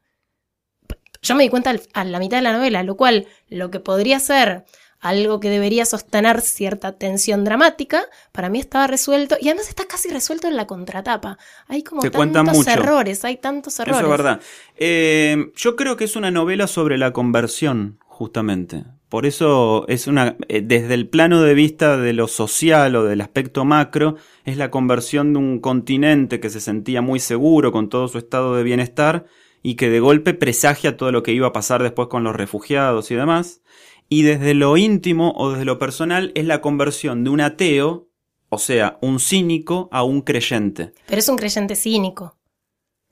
Yo 1.23 1.35
me 1.35 1.43
di 1.43 1.49
cuenta 1.49 1.73
a 1.93 2.03
la 2.03 2.19
mitad 2.19 2.37
de 2.37 2.43
la 2.43 2.53
novela, 2.53 2.83
lo 2.83 2.95
cual 2.95 3.27
lo 3.49 3.71
que 3.71 3.79
podría 3.79 4.19
ser 4.19 4.65
algo 4.99 5.39
que 5.39 5.49
debería 5.49 5.85
sostener 5.85 6.39
cierta 6.41 6.97
tensión 6.97 7.43
dramática, 7.43 8.03
para 8.31 8.49
mí 8.49 8.59
estaba 8.59 8.87
resuelto 8.87 9.35
y 9.39 9.49
además 9.49 9.67
está 9.67 9.85
casi 9.85 10.09
resuelto 10.09 10.47
en 10.47 10.55
la 10.55 10.65
contratapa. 10.65 11.37
Hay 11.67 11.83
como 11.83 12.01
tantos 12.01 12.67
errores, 12.67 13.25
hay 13.25 13.37
tantos 13.37 13.79
errores. 13.79 13.97
Eso 13.97 14.05
es 14.05 14.11
verdad. 14.11 14.41
Eh, 14.77 15.51
yo 15.55 15.75
creo 15.75 15.97
que 15.97 16.05
es 16.05 16.15
una 16.15 16.31
novela 16.31 16.67
sobre 16.67 16.97
la 16.97 17.11
conversión, 17.11 17.99
justamente. 18.05 18.85
Por 19.09 19.25
eso 19.25 19.85
es 19.89 20.07
una, 20.07 20.37
eh, 20.47 20.61
desde 20.61 20.93
el 20.93 21.07
plano 21.07 21.41
de 21.41 21.53
vista 21.53 21.97
de 21.97 22.13
lo 22.13 22.27
social 22.27 22.95
o 22.95 23.03
del 23.03 23.21
aspecto 23.21 23.65
macro, 23.65 24.15
es 24.45 24.55
la 24.55 24.71
conversión 24.71 25.33
de 25.33 25.39
un 25.39 25.59
continente 25.59 26.39
que 26.39 26.49
se 26.49 26.61
sentía 26.61 27.01
muy 27.01 27.19
seguro 27.19 27.73
con 27.73 27.89
todo 27.89 28.07
su 28.07 28.17
estado 28.17 28.55
de 28.55 28.63
bienestar 28.63 29.25
y 29.63 29.75
que 29.75 29.89
de 29.89 30.01
golpe 30.01 30.33
presagia 30.33 30.97
todo 30.97 31.11
lo 31.11 31.23
que 31.23 31.31
iba 31.31 31.47
a 31.47 31.53
pasar 31.53 31.81
después 31.81 32.09
con 32.09 32.23
los 32.23 32.35
refugiados 32.35 33.09
y 33.09 33.15
demás. 33.15 33.61
Y 34.09 34.23
desde 34.23 34.53
lo 34.53 34.77
íntimo 34.77 35.33
o 35.35 35.51
desde 35.51 35.65
lo 35.65 35.79
personal 35.79 36.31
es 36.35 36.45
la 36.45 36.61
conversión 36.61 37.23
de 37.23 37.29
un 37.31 37.41
ateo, 37.41 38.09
o 38.49 38.59
sea, 38.59 38.99
un 39.01 39.19
cínico, 39.19 39.87
a 39.91 40.03
un 40.03 40.21
creyente. 40.21 40.93
Pero 41.07 41.19
es 41.19 41.29
un 41.29 41.37
creyente 41.37 41.75
cínico. 41.75 42.37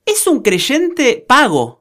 Es 0.06 0.28
un 0.28 0.42
creyente 0.42 1.26
pago. 1.28 1.81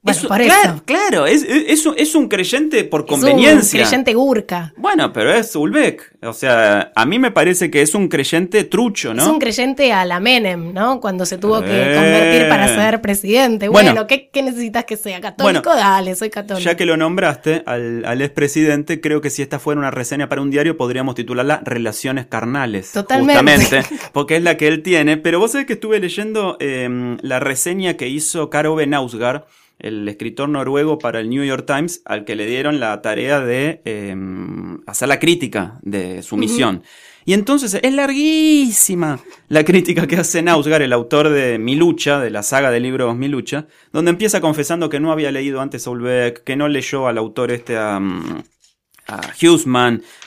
Bueno, 0.00 0.20
Es 0.20 0.26
por 0.26 0.40
claro, 0.40 0.74
eso. 0.76 0.82
claro, 0.86 1.26
es, 1.26 1.42
es- 1.42 1.64
es 1.70 1.84
un, 1.86 1.94
es 1.98 2.14
un 2.14 2.28
creyente 2.28 2.84
por 2.84 3.00
Es 3.00 3.06
conveniencia. 3.08 3.80
un 3.80 3.84
creyente 3.88 4.14
gurka. 4.14 4.72
Bueno, 4.76 5.12
pero 5.12 5.32
es 5.34 5.54
Ulbeck. 5.56 6.14
O 6.22 6.32
sea, 6.32 6.92
a 6.94 7.04
mí 7.04 7.18
me 7.18 7.32
parece 7.32 7.68
que 7.68 7.82
es 7.82 7.96
un 7.96 8.06
creyente 8.08 8.62
trucho, 8.62 9.12
¿no? 9.12 9.22
Es 9.24 9.28
un 9.28 9.40
creyente 9.40 9.92
a 9.92 10.04
la 10.04 10.20
Menem, 10.20 10.72
¿no? 10.72 11.00
Cuando 11.00 11.26
se 11.26 11.36
tuvo 11.36 11.60
que 11.62 11.66
Eh. 11.72 11.94
convertir 11.96 12.48
para 12.48 12.68
ser 12.68 13.00
presidente. 13.00 13.66
Bueno. 13.68 13.90
Bueno, 13.90 14.06
¿qué, 14.06 14.30
qué 14.32 14.42
necesitas 14.42 14.84
que 14.84 14.96
sea? 14.96 15.20
¿Católico? 15.20 15.74
Dale, 15.74 16.14
soy 16.14 16.30
católico. 16.30 16.64
Ya 16.64 16.76
que 16.76 16.86
lo 16.86 16.96
nombraste 16.96 17.64
al, 17.66 18.04
al 18.04 18.22
expresidente, 18.22 19.00
creo 19.00 19.20
que 19.20 19.30
si 19.30 19.42
esta 19.42 19.58
fuera 19.58 19.80
una 19.80 19.90
reseña 19.90 20.28
para 20.28 20.42
un 20.42 20.50
diario, 20.50 20.76
podríamos 20.76 21.16
titularla 21.16 21.60
Relaciones 21.64 22.26
carnales. 22.26 22.92
Totalmente. 22.92 23.34
Justamente, 23.64 23.96
porque 24.12 24.36
es 24.36 24.44
la 24.44 24.56
que 24.56 24.68
él 24.68 24.84
tiene. 24.84 25.16
Pero 25.16 25.40
vos 25.40 25.50
sabés 25.52 25.66
que 25.66 25.72
estuve 25.72 25.98
leyendo 25.98 26.56
eh, 26.60 27.16
la 27.20 27.40
reseña 27.40 27.94
que 27.94 28.06
hizo 28.08 28.48
Karo 28.48 28.76
Nausgaard, 28.86 29.44
el 29.78 30.08
escritor 30.08 30.48
noruego 30.48 30.98
para 30.98 31.20
el 31.20 31.30
New 31.30 31.44
York 31.44 31.64
Times, 31.66 32.02
al 32.04 32.24
que 32.24 32.36
le 32.36 32.46
dieron 32.46 32.80
la 32.80 33.00
tarea 33.02 33.40
de 33.40 33.80
eh, 33.84 34.16
hacer 34.86 35.08
la 35.08 35.18
crítica 35.18 35.78
de 35.82 36.22
su 36.22 36.36
misión. 36.36 36.82
Y 37.24 37.34
entonces 37.34 37.78
es 37.82 37.92
larguísima 37.92 39.20
la 39.48 39.62
crítica 39.62 40.06
que 40.06 40.16
hace 40.16 40.42
Nausgaard, 40.42 40.82
el 40.82 40.94
autor 40.94 41.28
de 41.28 41.58
Mi 41.58 41.76
lucha, 41.76 42.20
de 42.20 42.30
la 42.30 42.42
saga 42.42 42.70
de 42.70 42.80
libros 42.80 43.16
Mi 43.16 43.28
lucha, 43.28 43.66
donde 43.92 44.10
empieza 44.10 44.40
confesando 44.40 44.88
que 44.88 44.98
no 44.98 45.12
había 45.12 45.30
leído 45.30 45.60
antes 45.60 45.86
a 45.86 45.90
Ulbeck, 45.90 46.42
que 46.42 46.56
no 46.56 46.68
leyó 46.68 47.06
al 47.06 47.18
autor 47.18 47.52
este 47.52 47.76
a, 47.76 48.00
a 49.08 49.20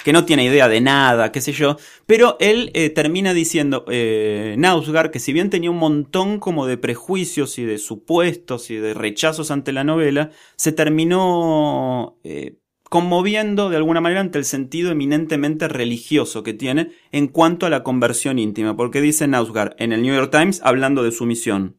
que 0.03 0.11
no 0.11 0.25
tiene 0.25 0.45
idea 0.45 0.67
de 0.67 0.81
nada, 0.81 1.31
qué 1.31 1.39
sé 1.39 1.53
yo, 1.53 1.77
pero 2.07 2.35
él 2.39 2.71
eh, 2.73 2.89
termina 2.89 3.33
diciendo, 3.33 3.85
eh, 3.89 4.55
Nausgaard, 4.57 5.11
que 5.11 5.19
si 5.19 5.33
bien 5.33 5.51
tenía 5.51 5.69
un 5.69 5.77
montón 5.77 6.39
como 6.39 6.65
de 6.65 6.77
prejuicios 6.77 7.59
y 7.59 7.63
de 7.63 7.77
supuestos 7.77 8.71
y 8.71 8.77
de 8.77 8.95
rechazos 8.95 9.51
ante 9.51 9.71
la 9.71 9.83
novela, 9.83 10.31
se 10.55 10.71
terminó 10.71 12.17
eh, 12.23 12.57
conmoviendo 12.89 13.69
de 13.69 13.77
alguna 13.77 14.01
manera 14.01 14.21
ante 14.21 14.39
el 14.39 14.45
sentido 14.45 14.91
eminentemente 14.91 15.67
religioso 15.67 16.41
que 16.41 16.53
tiene 16.53 16.91
en 17.11 17.27
cuanto 17.27 17.67
a 17.67 17.69
la 17.69 17.83
conversión 17.83 18.39
íntima, 18.39 18.75
porque 18.75 18.99
dice 18.99 19.27
Nausgaard 19.27 19.75
en 19.77 19.93
el 19.93 20.01
New 20.01 20.15
York 20.15 20.31
Times 20.31 20.59
hablando 20.63 21.03
de 21.03 21.11
su 21.11 21.27
misión. 21.27 21.77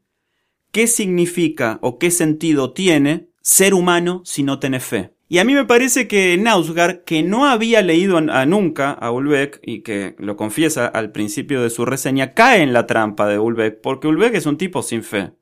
¿Qué 0.70 0.86
significa 0.86 1.80
o 1.82 1.98
qué 1.98 2.12
sentido 2.12 2.72
tiene 2.72 3.28
ser 3.42 3.74
humano 3.74 4.22
si 4.24 4.44
no 4.44 4.60
tenés 4.60 4.84
fe? 4.84 5.12
Y 5.32 5.38
a 5.38 5.44
mí 5.44 5.54
me 5.54 5.64
parece 5.64 6.08
que 6.08 6.36
Nausgaard, 6.36 7.04
que 7.04 7.22
no 7.22 7.46
había 7.46 7.80
leído 7.80 8.20
nunca 8.20 8.90
a 8.90 9.10
Ulbeck, 9.10 9.60
y 9.62 9.80
que 9.80 10.14
lo 10.18 10.36
confiesa 10.36 10.86
al 10.86 11.10
principio 11.10 11.62
de 11.62 11.70
su 11.70 11.86
reseña, 11.86 12.34
cae 12.34 12.60
en 12.60 12.74
la 12.74 12.86
trampa 12.86 13.26
de 13.26 13.38
Ulbeck, 13.38 13.80
porque 13.80 14.08
Ulbeck 14.08 14.34
es 14.34 14.44
un 14.44 14.58
tipo 14.58 14.82
sin 14.82 15.02
fe. 15.02 15.32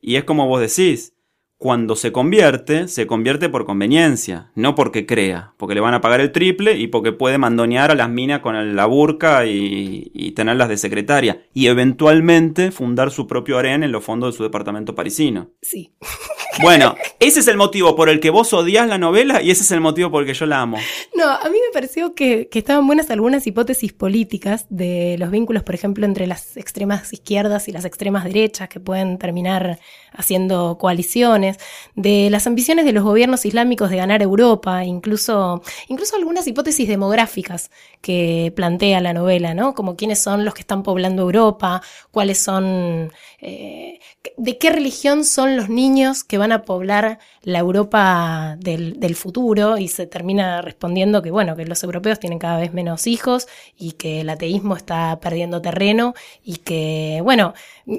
Y 0.00 0.16
es 0.16 0.24
como 0.24 0.48
vos 0.48 0.60
decís, 0.60 1.14
cuando 1.58 1.96
se 1.96 2.12
convierte, 2.12 2.86
se 2.86 3.08
convierte 3.08 3.48
por 3.48 3.66
conveniencia, 3.66 4.52
no 4.54 4.76
porque 4.76 5.06
crea, 5.06 5.54
porque 5.56 5.74
le 5.74 5.80
van 5.80 5.92
a 5.92 6.00
pagar 6.00 6.20
el 6.20 6.30
triple 6.30 6.78
y 6.78 6.86
porque 6.86 7.10
puede 7.10 7.36
mandonear 7.36 7.90
a 7.90 7.96
las 7.96 8.08
minas 8.08 8.40
con 8.40 8.76
la 8.76 8.86
burca 8.86 9.44
y, 9.44 10.10
y 10.14 10.30
tenerlas 10.32 10.68
de 10.68 10.76
secretaria, 10.76 11.42
y 11.52 11.66
eventualmente 11.66 12.70
fundar 12.70 13.10
su 13.10 13.26
propio 13.26 13.58
harén 13.58 13.82
en 13.82 13.90
los 13.90 14.04
fondos 14.04 14.32
de 14.32 14.36
su 14.36 14.44
departamento 14.44 14.94
parisino. 14.94 15.50
Sí. 15.60 15.92
Bueno, 16.60 16.96
ese 17.20 17.40
es 17.40 17.48
el 17.48 17.56
motivo 17.56 17.94
por 17.94 18.08
el 18.08 18.20
que 18.20 18.30
vos 18.30 18.52
odias 18.52 18.88
la 18.88 18.98
novela 18.98 19.42
y 19.42 19.50
ese 19.50 19.62
es 19.62 19.70
el 19.70 19.80
motivo 19.80 20.10
por 20.10 20.22
el 20.22 20.26
que 20.26 20.34
yo 20.34 20.46
la 20.46 20.60
amo. 20.60 20.78
No, 21.14 21.30
a 21.30 21.44
mí 21.44 21.56
me 21.64 21.72
pareció 21.72 22.14
que, 22.14 22.48
que 22.48 22.58
estaban 22.58 22.86
buenas 22.86 23.10
algunas 23.10 23.46
hipótesis 23.46 23.92
políticas 23.92 24.66
de 24.68 25.16
los 25.18 25.30
vínculos, 25.30 25.62
por 25.62 25.74
ejemplo, 25.74 26.04
entre 26.04 26.26
las 26.26 26.56
extremas 26.56 27.12
izquierdas 27.12 27.68
y 27.68 27.72
las 27.72 27.84
extremas 27.84 28.24
derechas 28.24 28.68
que 28.68 28.80
pueden 28.80 29.18
terminar 29.18 29.78
haciendo 30.18 30.76
coaliciones, 30.78 31.56
de 31.94 32.28
las 32.28 32.46
ambiciones 32.46 32.84
de 32.84 32.92
los 32.92 33.04
gobiernos 33.04 33.46
islámicos 33.46 33.88
de 33.88 33.96
ganar 33.96 34.20
Europa, 34.20 34.84
incluso, 34.84 35.62
incluso 35.86 36.16
algunas 36.16 36.46
hipótesis 36.46 36.88
demográficas 36.88 37.70
que 38.02 38.52
plantea 38.54 39.00
la 39.00 39.12
novela, 39.12 39.54
¿no? 39.54 39.74
Como 39.74 39.96
quiénes 39.96 40.18
son 40.18 40.44
los 40.44 40.54
que 40.54 40.60
están 40.60 40.82
poblando 40.82 41.22
Europa, 41.22 41.82
cuáles 42.10 42.38
son, 42.38 43.12
eh, 43.40 44.00
de 44.36 44.58
qué 44.58 44.70
religión 44.70 45.24
son 45.24 45.56
los 45.56 45.68
niños 45.68 46.24
que 46.24 46.38
van 46.38 46.52
a 46.52 46.62
poblar 46.64 47.18
la 47.42 47.60
Europa 47.60 48.56
del, 48.58 49.14
futuro 49.16 49.78
y 49.78 49.88
se 49.88 50.06
termina 50.06 50.60
respondiendo 50.62 51.22
que, 51.22 51.30
bueno, 51.30 51.56
que 51.56 51.64
los 51.64 51.82
europeos 51.82 52.18
tienen 52.20 52.38
cada 52.38 52.58
vez 52.58 52.72
menos 52.72 53.06
hijos 53.06 53.46
y 53.76 53.92
que 53.92 54.20
el 54.22 54.30
ateísmo 54.30 54.76
está 54.76 55.18
perdiendo 55.20 55.62
terreno 55.62 56.14
y 56.42 56.56
que, 56.56 57.20
bueno, 57.22 57.54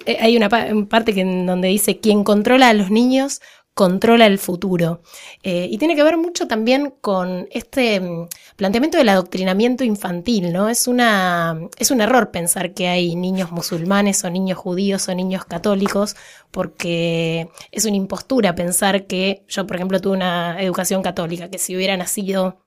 eh, 0.06 0.18
hay 0.20 0.38
una 0.38 0.50
pa- 0.50 0.68
parte 0.90 1.14
que 1.14 1.22
en 1.22 1.46
donde 1.46 1.68
dice 1.70 2.00
quien 2.00 2.24
controla 2.24 2.70
a 2.70 2.74
los 2.74 2.92
niños 2.92 3.42
controla 3.74 4.26
el 4.26 4.40
futuro. 4.40 5.02
Eh, 5.44 5.68
y 5.72 5.78
tiene 5.78 5.96
que 5.96 6.04
ver 6.04 6.18
mucho 6.18 6.48
también 6.48 6.94
con 7.02 7.48
este 7.52 8.00
mm, 8.02 8.28
planteamiento 8.60 8.98
del 8.98 9.08
adoctrinamiento 9.08 9.86
infantil, 9.86 10.52
¿no? 10.52 10.68
Es, 10.68 10.86
una, 10.90 11.58
es 11.78 11.92
un 11.92 12.02
error 12.02 12.30
pensar 12.30 12.74
que 12.74 12.90
hay 12.90 13.16
niños 13.16 13.54
musulmanes 13.54 14.26
o 14.26 14.30
niños 14.30 14.58
judíos 14.58 15.08
o 15.08 15.16
niños 15.16 15.46
católicos, 15.46 16.18
porque 16.52 17.50
es 17.72 17.86
una 17.86 17.96
impostura 17.96 18.56
pensar 18.56 19.08
que 19.08 19.46
yo, 19.48 19.66
por 19.66 19.78
ejemplo, 19.78 20.02
tuve 20.02 20.18
una 20.18 20.62
educación 20.62 21.02
católica, 21.02 21.50
que 21.50 21.58
si 21.58 21.74
hubiera 21.74 21.96
nacido 21.96 22.66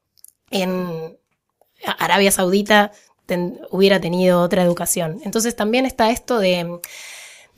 en 0.51 1.19
Arabia 1.99 2.31
Saudita 2.31 2.93
hubiera 3.71 4.01
tenido 4.01 4.41
otra 4.41 4.63
educación. 4.63 5.21
Entonces 5.25 5.55
también 5.55 5.85
está 5.85 6.11
esto 6.11 6.39
de, 6.39 6.81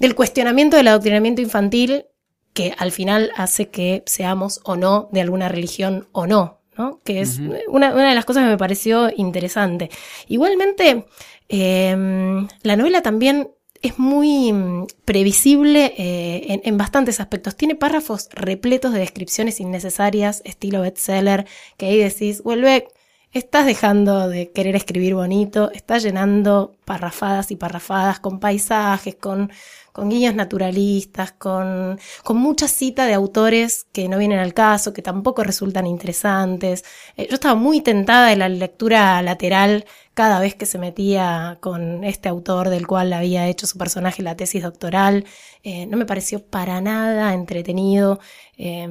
del 0.01 0.14
cuestionamiento 0.16 0.77
del 0.77 0.88
adoctrinamiento 0.88 1.40
infantil 1.40 2.07
que 2.53 2.75
al 2.79 2.90
final 2.90 3.31
hace 3.37 3.70
que 3.70 4.03
seamos 4.07 4.61
o 4.64 4.75
no 4.75 5.09
de 5.12 5.20
alguna 5.20 5.49
religión 5.49 6.09
o 6.11 6.27
no, 6.27 6.63
¿no? 6.77 7.01
Que 7.05 7.21
es 7.21 7.39
Ujú. 7.39 7.55
una, 7.69 7.93
una 7.93 8.09
de 8.09 8.15
las 8.15 8.25
cosas 8.25 8.45
que 8.45 8.51
me 8.51 8.59
pareció 8.59 9.11
interesante. 9.17 9.91
Igualmente, 10.29 11.07
eh, 11.49 12.47
la 12.63 12.77
novela 12.77 13.03
también 13.03 13.51
es 13.85 13.99
muy 13.99 14.53
mm, 14.53 14.87
previsible 15.05 15.93
eh, 15.99 16.47
en, 16.49 16.63
en 16.65 16.79
bastantes 16.79 17.21
aspectos. 17.21 17.55
Tiene 17.55 17.75
párrafos 17.75 18.29
repletos 18.33 18.93
de 18.95 19.01
descripciones 19.01 19.61
innecesarias, 19.61 20.41
estilo 20.45 20.81
bestseller, 20.81 21.47
que 21.77 21.87
ahí 21.87 21.99
decís, 21.99 22.43
vuelve, 22.43 22.89
estás 23.33 23.67
dejando 23.67 24.29
de 24.29 24.51
querer 24.53 24.75
escribir 24.75 25.15
bonito, 25.15 25.71
estás 25.73 26.03
llenando 26.03 26.77
parrafadas 26.85 27.51
y 27.51 27.57
parrafadas 27.57 28.20
con 28.20 28.40
paisajes, 28.40 29.16
con, 29.16 29.51
con 29.92 30.11
guiños 30.11 30.35
naturalistas, 30.35 31.33
con, 31.33 31.99
con 32.23 32.37
mucha 32.37 32.68
cita 32.68 33.07
de 33.07 33.14
autores 33.14 33.87
que 33.92 34.09
no 34.09 34.18
vienen 34.18 34.38
al 34.38 34.55
caso, 34.55 34.92
que 34.92 35.03
tampoco 35.03 35.44
resultan 35.44 35.87
interesantes. 35.87 36.85
Eh, 37.16 37.27
yo 37.29 37.35
estaba 37.35 37.55
muy 37.55 37.81
tentada 37.81 38.29
de 38.29 38.37
la 38.37 38.49
lectura 38.49 39.23
lateral 39.23 39.85
cada 40.14 40.38
vez 40.40 40.55
que 40.55 40.66
se 40.66 40.79
metía 40.79 41.59
con 41.61 42.05
este 42.05 42.29
autor 42.29 42.70
del 42.70 42.87
cual 42.87 43.12
había 43.12 43.49
hecho 43.49 43.66
su 43.66 43.79
personaje 43.79 44.23
la 44.23 44.37
tesis 44.37 44.62
doctoral. 44.62 45.25
Eh, 45.62 45.87
no 45.87 45.97
me 45.97 46.07
pareció 46.07 46.44
para 46.44 46.81
nada 46.81 47.35
entretenido. 47.35 48.20
Eh, 48.57 48.88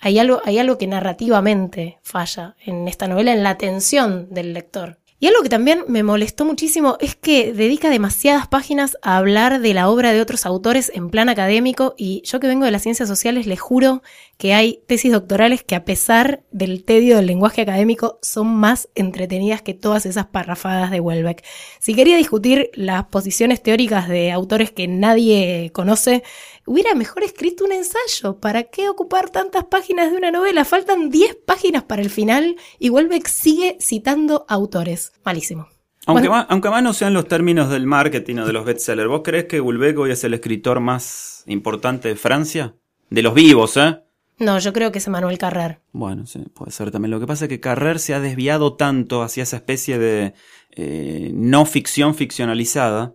hay, 0.00 0.18
algo, 0.18 0.40
hay 0.44 0.58
algo 0.58 0.78
que 0.78 0.86
narrativamente 0.86 1.98
falla 2.02 2.56
en 2.64 2.88
esta 2.88 3.08
novela, 3.08 3.32
en 3.32 3.42
la 3.42 3.50
atención 3.50 4.28
del 4.30 4.54
lector. 4.54 5.01
Y 5.22 5.28
algo 5.28 5.44
que 5.44 5.48
también 5.48 5.84
me 5.86 6.02
molestó 6.02 6.44
muchísimo 6.44 6.96
es 6.98 7.14
que 7.14 7.52
dedica 7.52 7.90
demasiadas 7.90 8.48
páginas 8.48 8.98
a 9.02 9.18
hablar 9.18 9.60
de 9.60 9.72
la 9.72 9.88
obra 9.88 10.12
de 10.12 10.20
otros 10.20 10.46
autores 10.46 10.90
en 10.96 11.10
plan 11.10 11.28
académico 11.28 11.94
y 11.96 12.22
yo 12.24 12.40
que 12.40 12.48
vengo 12.48 12.64
de 12.64 12.72
las 12.72 12.82
ciencias 12.82 13.08
sociales 13.08 13.46
les 13.46 13.60
juro 13.60 14.02
que 14.36 14.52
hay 14.52 14.80
tesis 14.88 15.12
doctorales 15.12 15.62
que 15.62 15.76
a 15.76 15.84
pesar 15.84 16.42
del 16.50 16.82
tedio 16.82 17.14
del 17.14 17.28
lenguaje 17.28 17.62
académico 17.62 18.18
son 18.20 18.48
más 18.48 18.88
entretenidas 18.96 19.62
que 19.62 19.74
todas 19.74 20.06
esas 20.06 20.26
parrafadas 20.26 20.90
de 20.90 20.98
Welbeck. 20.98 21.44
Si 21.78 21.94
quería 21.94 22.16
discutir 22.16 22.72
las 22.74 23.04
posiciones 23.04 23.62
teóricas 23.62 24.08
de 24.08 24.32
autores 24.32 24.72
que 24.72 24.88
nadie 24.88 25.70
conoce, 25.72 26.24
hubiera 26.66 26.94
mejor 26.94 27.22
escrito 27.22 27.64
un 27.64 27.72
ensayo. 27.72 28.38
¿Para 28.38 28.64
qué 28.64 28.88
ocupar 28.88 29.30
tantas 29.30 29.64
páginas 29.64 30.10
de 30.10 30.16
una 30.16 30.30
novela? 30.30 30.64
Faltan 30.64 31.10
10 31.10 31.36
páginas 31.46 31.84
para 31.84 32.02
el 32.02 32.10
final 32.10 32.56
y 32.78 32.90
Welbeck 32.90 33.26
sigue 33.26 33.78
citando 33.80 34.44
autores. 34.48 35.12
Malísimo. 35.24 35.68
Aunque, 36.06 36.28
Bueno. 36.28 36.42
más, 36.42 36.46
aunque 36.50 36.70
más 36.70 36.82
no 36.82 36.92
sean 36.92 37.14
los 37.14 37.28
términos 37.28 37.70
del 37.70 37.86
marketing 37.86 38.38
o 38.38 38.46
de 38.46 38.52
los 38.52 38.64
bestsellers, 38.64 39.08
¿vos 39.08 39.22
crees 39.22 39.44
que 39.44 39.60
Ulbeck 39.60 39.96
hoy 39.98 40.10
es 40.10 40.24
el 40.24 40.34
escritor 40.34 40.80
más 40.80 41.44
importante 41.46 42.08
de 42.08 42.16
Francia? 42.16 42.74
De 43.08 43.22
los 43.22 43.34
vivos, 43.34 43.76
¿eh? 43.76 44.00
No, 44.38 44.58
yo 44.58 44.72
creo 44.72 44.90
que 44.90 44.98
es 44.98 45.06
Manuel 45.08 45.38
Carrer. 45.38 45.80
Bueno, 45.92 46.26
sí, 46.26 46.40
puede 46.54 46.72
ser 46.72 46.90
también. 46.90 47.12
Lo 47.12 47.20
que 47.20 47.26
pasa 47.26 47.44
es 47.44 47.48
que 47.48 47.60
Carrer 47.60 48.00
se 48.00 48.14
ha 48.14 48.20
desviado 48.20 48.74
tanto 48.74 49.22
hacia 49.22 49.44
esa 49.44 49.56
especie 49.56 49.98
de 49.98 50.34
eh, 50.72 51.30
no 51.34 51.64
ficción 51.66 52.16
ficcionalizada. 52.16 53.14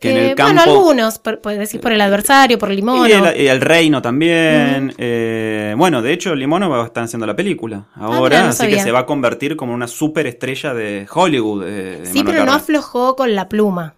Que 0.00 0.10
en 0.10 0.16
Eh, 0.16 0.30
el 0.30 0.34
campo. 0.34 0.54
Bueno, 0.54 0.72
algunos, 0.72 1.18
por- 1.18 1.40
puedes 1.40 1.58
decir 1.58 1.80
por 1.80 1.92
el 1.92 2.00
adversario, 2.00 2.58
por 2.58 2.70
Limono. 2.70 3.06
Y 3.06 3.12
el, 3.12 3.36
y 3.40 3.46
el 3.48 3.60
reino 3.60 4.00
también. 4.00 4.94
eh, 4.98 5.74
bueno, 5.76 6.00
de 6.02 6.12
hecho, 6.12 6.34
Limono 6.34 6.70
va 6.70 6.82
a 6.82 6.86
estar 6.86 7.04
haciendo 7.04 7.26
la 7.26 7.36
película 7.36 7.86
ahora, 7.94 8.36
mira, 8.36 8.42
no 8.44 8.48
así 8.50 8.66
que 8.68 8.80
se 8.80 8.92
va 8.92 9.00
a 9.00 9.06
convertir 9.06 9.56
como 9.56 9.74
una 9.74 9.86
superestrella 9.86 10.72
de 10.74 11.06
Hollywood. 11.12 11.64
eh, 11.66 12.00
sí, 12.04 12.18
Manuel 12.18 12.34
pero 12.36 12.46
no 12.46 12.52
aflojó 12.54 13.14
con 13.16 13.34
la 13.34 13.48
pluma. 13.48 13.94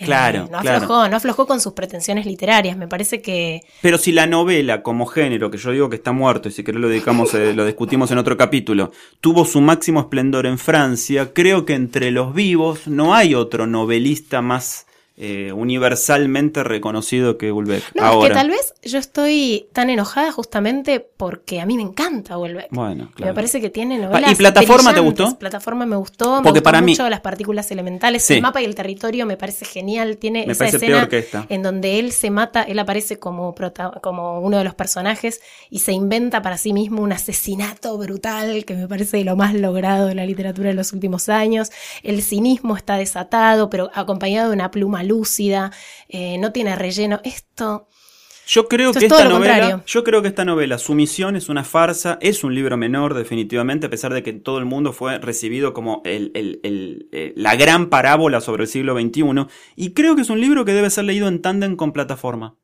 Eh, 0.00 0.04
Claro, 0.04 0.46
no 0.52 0.60
claro. 0.60 0.76
aflojó, 0.76 1.08
no 1.08 1.16
aflojó 1.16 1.46
con 1.48 1.60
sus 1.60 1.72
pretensiones 1.72 2.24
literarias. 2.24 2.76
Me 2.76 2.86
parece 2.86 3.20
que 3.20 3.62
Pero 3.82 3.98
si 3.98 4.12
la 4.12 4.28
novela 4.28 4.82
como 4.82 5.06
género, 5.06 5.50
que 5.50 5.58
yo 5.58 5.72
digo 5.72 5.88
que 5.88 5.96
está 5.96 6.12
muerto 6.12 6.48
y 6.48 6.52
si 6.52 6.62
querés 6.62 6.80
lo 6.80 6.88
dedicamos, 6.88 7.34
eh, 7.34 7.52
lo 7.52 7.64
discutimos 7.64 8.08
en 8.12 8.18
otro 8.18 8.36
capítulo, 8.36 8.92
tuvo 9.20 9.44
su 9.44 9.60
máximo 9.60 9.98
esplendor 10.00 10.46
en 10.46 10.58
Francia, 10.58 11.32
creo 11.34 11.64
que 11.64 11.74
entre 11.74 12.12
los 12.12 12.32
vivos 12.32 12.86
no 12.86 13.12
hay 13.14 13.34
otro 13.34 13.66
novelista 13.66 14.40
más 14.40 14.86
eh, 15.20 15.52
universalmente 15.52 16.62
reconocido 16.62 17.38
que 17.38 17.50
Ulbeck. 17.50 17.82
No, 17.94 18.04
Ahora. 18.04 18.28
es 18.28 18.28
que 18.28 18.34
tal 18.34 18.50
vez 18.50 18.74
yo 18.82 18.98
estoy 18.98 19.66
tan 19.72 19.90
enojada 19.90 20.30
justamente 20.32 21.00
porque 21.16 21.60
a 21.60 21.66
mí 21.66 21.76
me 21.76 21.82
encanta 21.82 22.36
Houellebecq. 22.36 22.68
Bueno, 22.70 23.10
claro. 23.14 23.32
Me 23.32 23.34
parece 23.34 23.60
que 23.60 23.68
tiene 23.70 23.98
novelas. 23.98 24.30
¿Y 24.30 24.34
Plataforma 24.36 24.94
te 24.94 25.00
gustó? 25.00 25.36
Plataforma 25.38 25.86
me 25.86 25.96
gustó. 25.96 26.26
Porque 26.36 26.42
me 26.44 26.50
gustó 26.50 26.62
para 26.62 26.80
mí- 26.80 26.92
mucho 26.92 27.08
las 27.08 27.20
partículas 27.20 27.70
elementales. 27.72 28.22
Sí. 28.22 28.34
El 28.34 28.42
mapa 28.42 28.62
y 28.62 28.64
el 28.64 28.74
territorio 28.74 29.26
me 29.26 29.36
parece 29.36 29.64
genial. 29.64 30.18
Tiene 30.18 30.46
Me 30.46 30.52
esa 30.52 30.60
parece 30.60 30.76
escena 30.76 30.96
peor 30.98 31.08
que 31.08 31.18
esta. 31.18 31.46
en 31.48 31.62
donde 31.62 31.98
él 31.98 32.12
se 32.12 32.30
mata, 32.30 32.62
él 32.62 32.78
aparece 32.78 33.18
como, 33.18 33.54
prota- 33.54 33.98
como 34.02 34.40
uno 34.40 34.58
de 34.58 34.64
los 34.64 34.74
personajes 34.74 35.40
y 35.70 35.80
se 35.80 35.92
inventa 35.92 36.42
para 36.42 36.58
sí 36.58 36.72
mismo 36.72 37.02
un 37.02 37.12
asesinato 37.12 37.96
brutal 37.98 38.64
que 38.64 38.74
me 38.74 38.86
parece 38.86 39.24
lo 39.24 39.34
más 39.36 39.54
logrado 39.54 40.06
de 40.06 40.14
la 40.14 40.24
literatura 40.26 40.68
de 40.68 40.74
los 40.74 40.92
últimos 40.92 41.28
años. 41.28 41.70
El 42.02 42.22
cinismo 42.22 42.76
está 42.76 42.96
desatado, 42.96 43.68
pero 43.68 43.90
acompañado 43.94 44.50
de 44.50 44.54
una 44.54 44.70
pluma 44.70 45.02
lúcida. 45.08 45.72
eh, 46.08 46.38
no 46.38 46.52
tiene 46.52 46.76
relleno. 46.76 47.20
Esto. 47.24 47.88
Yo 48.50 48.66
creo 48.66 48.88
Esto 48.90 49.00
que 49.00 49.06
es 49.06 49.12
esta 49.12 49.24
novela, 49.28 49.54
contrario. 49.56 49.82
yo 49.86 50.04
creo 50.04 50.22
que 50.22 50.28
esta 50.28 50.46
novela, 50.46 50.78
su 50.78 50.94
misión 50.94 51.36
es 51.36 51.50
una 51.50 51.64
farsa, 51.64 52.16
es 52.22 52.44
un 52.44 52.54
libro 52.54 52.78
menor 52.78 53.12
definitivamente, 53.12 53.88
a 53.88 53.90
pesar 53.90 54.14
de 54.14 54.22
que 54.22 54.32
todo 54.32 54.56
el 54.58 54.64
mundo 54.64 54.94
fue 54.94 55.18
recibido 55.18 55.74
como 55.74 56.00
el, 56.06 56.30
el- 56.34 56.58
el- 56.62 57.08
eh, 57.12 57.34
la 57.36 57.56
gran 57.56 57.90
parábola 57.90 58.40
sobre 58.40 58.62
el 58.62 58.68
siglo 58.68 58.98
XXI, 58.98 59.48
y 59.76 59.92
creo 59.92 60.16
que 60.16 60.22
es 60.22 60.30
un 60.30 60.40
libro 60.40 60.64
que 60.64 60.72
debe 60.72 60.88
ser 60.88 61.04
leído 61.04 61.28
en 61.28 61.42
tándem 61.42 61.76
con 61.76 61.92
plataforma. 61.92 62.56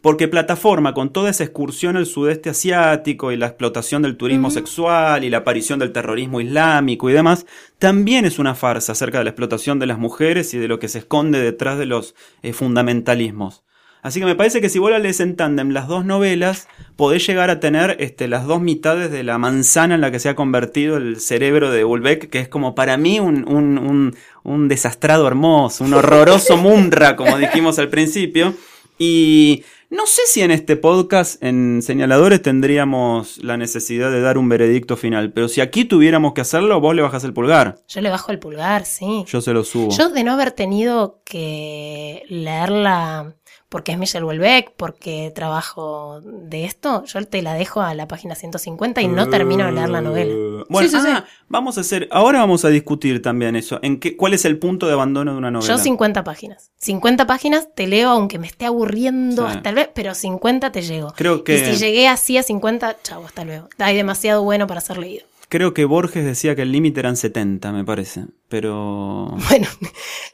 Porque 0.00 0.28
plataforma, 0.28 0.94
con 0.94 1.12
toda 1.12 1.30
esa 1.30 1.44
excursión 1.44 1.96
al 1.96 2.06
sudeste 2.06 2.50
asiático 2.50 3.32
y 3.32 3.36
la 3.36 3.46
explotación 3.46 4.02
del 4.02 4.16
turismo 4.16 4.50
sexual 4.50 5.24
y 5.24 5.30
la 5.30 5.38
aparición 5.38 5.78
del 5.78 5.92
terrorismo 5.92 6.40
islámico 6.40 7.10
y 7.10 7.12
demás, 7.12 7.46
también 7.78 8.24
es 8.24 8.38
una 8.38 8.54
farsa 8.54 8.92
acerca 8.92 9.18
de 9.18 9.24
la 9.24 9.30
explotación 9.30 9.78
de 9.78 9.86
las 9.86 9.98
mujeres 9.98 10.54
y 10.54 10.58
de 10.58 10.68
lo 10.68 10.78
que 10.78 10.88
se 10.88 10.98
esconde 10.98 11.40
detrás 11.40 11.78
de 11.78 11.86
los 11.86 12.14
eh, 12.42 12.52
fundamentalismos. 12.52 13.64
Así 14.00 14.20
que 14.20 14.26
me 14.26 14.36
parece 14.36 14.60
que 14.60 14.68
si 14.68 14.78
vos 14.78 14.92
la 14.92 15.00
lees 15.00 15.18
en 15.18 15.34
tándem 15.34 15.70
las 15.70 15.88
dos 15.88 16.04
novelas, 16.04 16.68
podés 16.94 17.26
llegar 17.26 17.50
a 17.50 17.58
tener 17.58 17.96
este, 17.98 18.28
las 18.28 18.46
dos 18.46 18.60
mitades 18.60 19.10
de 19.10 19.24
la 19.24 19.38
manzana 19.38 19.96
en 19.96 20.00
la 20.00 20.12
que 20.12 20.20
se 20.20 20.28
ha 20.28 20.36
convertido 20.36 20.96
el 20.96 21.18
cerebro 21.18 21.72
de 21.72 21.84
Ulbeck, 21.84 22.30
que 22.30 22.38
es 22.38 22.48
como 22.48 22.76
para 22.76 22.96
mí 22.96 23.18
un, 23.18 23.48
un, 23.48 23.76
un, 23.76 24.16
un 24.44 24.68
desastrado 24.68 25.26
hermoso, 25.26 25.82
un 25.82 25.94
horroroso 25.94 26.56
Munra, 26.56 27.16
como 27.16 27.36
dijimos 27.38 27.78
al 27.80 27.88
principio. 27.88 28.54
Y 28.98 29.64
no 29.90 30.06
sé 30.06 30.22
si 30.26 30.42
en 30.42 30.50
este 30.50 30.76
podcast, 30.76 31.42
en 31.42 31.80
señaladores, 31.82 32.42
tendríamos 32.42 33.38
la 33.38 33.56
necesidad 33.56 34.10
de 34.10 34.20
dar 34.20 34.36
un 34.36 34.48
veredicto 34.48 34.96
final, 34.96 35.32
pero 35.32 35.48
si 35.48 35.60
aquí 35.60 35.84
tuviéramos 35.84 36.34
que 36.34 36.42
hacerlo, 36.42 36.80
vos 36.80 36.94
le 36.94 37.00
bajás 37.00 37.24
el 37.24 37.32
pulgar. 37.32 37.78
Yo 37.88 38.00
le 38.00 38.10
bajo 38.10 38.30
el 38.30 38.38
pulgar, 38.38 38.84
sí. 38.84 39.24
Yo 39.26 39.40
se 39.40 39.54
lo 39.54 39.64
subo. 39.64 39.90
Yo 39.96 40.10
de 40.10 40.24
no 40.24 40.32
haber 40.32 40.52
tenido 40.52 41.22
que 41.24 42.22
leerla 42.28 43.34
porque 43.68 43.92
es 43.92 43.98
Michelle 43.98 44.24
Houellebecq, 44.24 44.70
porque 44.76 45.30
trabajo 45.34 46.20
de 46.24 46.64
esto, 46.64 47.04
yo 47.04 47.24
te 47.26 47.42
la 47.42 47.54
dejo 47.54 47.80
a 47.82 47.94
la 47.94 48.08
página 48.08 48.34
150 48.34 49.02
y 49.02 49.08
no 49.08 49.28
termino 49.28 49.66
de 49.66 49.72
leer 49.72 49.90
la 49.90 50.00
novela. 50.00 50.32
Eh, 50.32 50.64
Bueno, 50.70 50.88
Sí, 50.88 50.96
sí, 50.96 51.02
sí. 51.02 51.08
ah, 51.10 51.24
vamos 51.48 51.76
a 51.78 51.82
hacer, 51.82 52.08
ahora 52.10 52.40
vamos 52.40 52.64
a 52.64 52.68
discutir 52.68 53.20
también 53.22 53.56
eso. 53.56 53.78
¿En 53.82 54.00
qué, 54.00 54.16
¿Cuál 54.16 54.34
es 54.34 54.44
el 54.44 54.58
punto 54.58 54.86
de 54.86 54.92
abandono 54.94 55.32
de 55.32 55.38
una 55.38 55.50
novela? 55.50 55.68
Yo 55.76 55.78
50 55.82 56.24
páginas. 56.24 56.70
50 56.78 57.26
páginas 57.26 57.68
te 57.74 57.86
leo 57.86 58.08
aunque 58.10 58.38
me 58.38 58.46
esté 58.46 58.64
aburriendo 58.66 59.46
Sí. 59.46 59.52
hasta 59.56 59.68
el 59.68 59.74
vez, 59.74 59.90
pero 59.94 60.14
50 60.14 60.72
te 60.72 60.82
llego. 60.82 61.12
Creo 61.16 61.44
que- 61.44 61.54
Y 61.56 61.64
si 61.74 61.76
llegué 61.84 62.08
así 62.08 62.38
a 62.38 62.42
50, 62.42 62.96
chau, 63.02 63.24
hasta 63.24 63.44
luego. 63.44 63.68
Hay 63.78 63.96
demasiado 63.96 64.42
bueno 64.42 64.66
para 64.66 64.80
ser 64.80 64.98
leído. 64.98 65.26
Creo 65.50 65.72
que 65.72 65.86
Borges 65.86 66.26
decía 66.26 66.54
que 66.54 66.62
el 66.62 66.72
límite 66.72 67.00
eran 67.00 67.16
70, 67.16 67.72
me 67.72 67.84
parece. 67.84 68.26
Pero. 68.48 69.36
Bueno, 69.48 69.66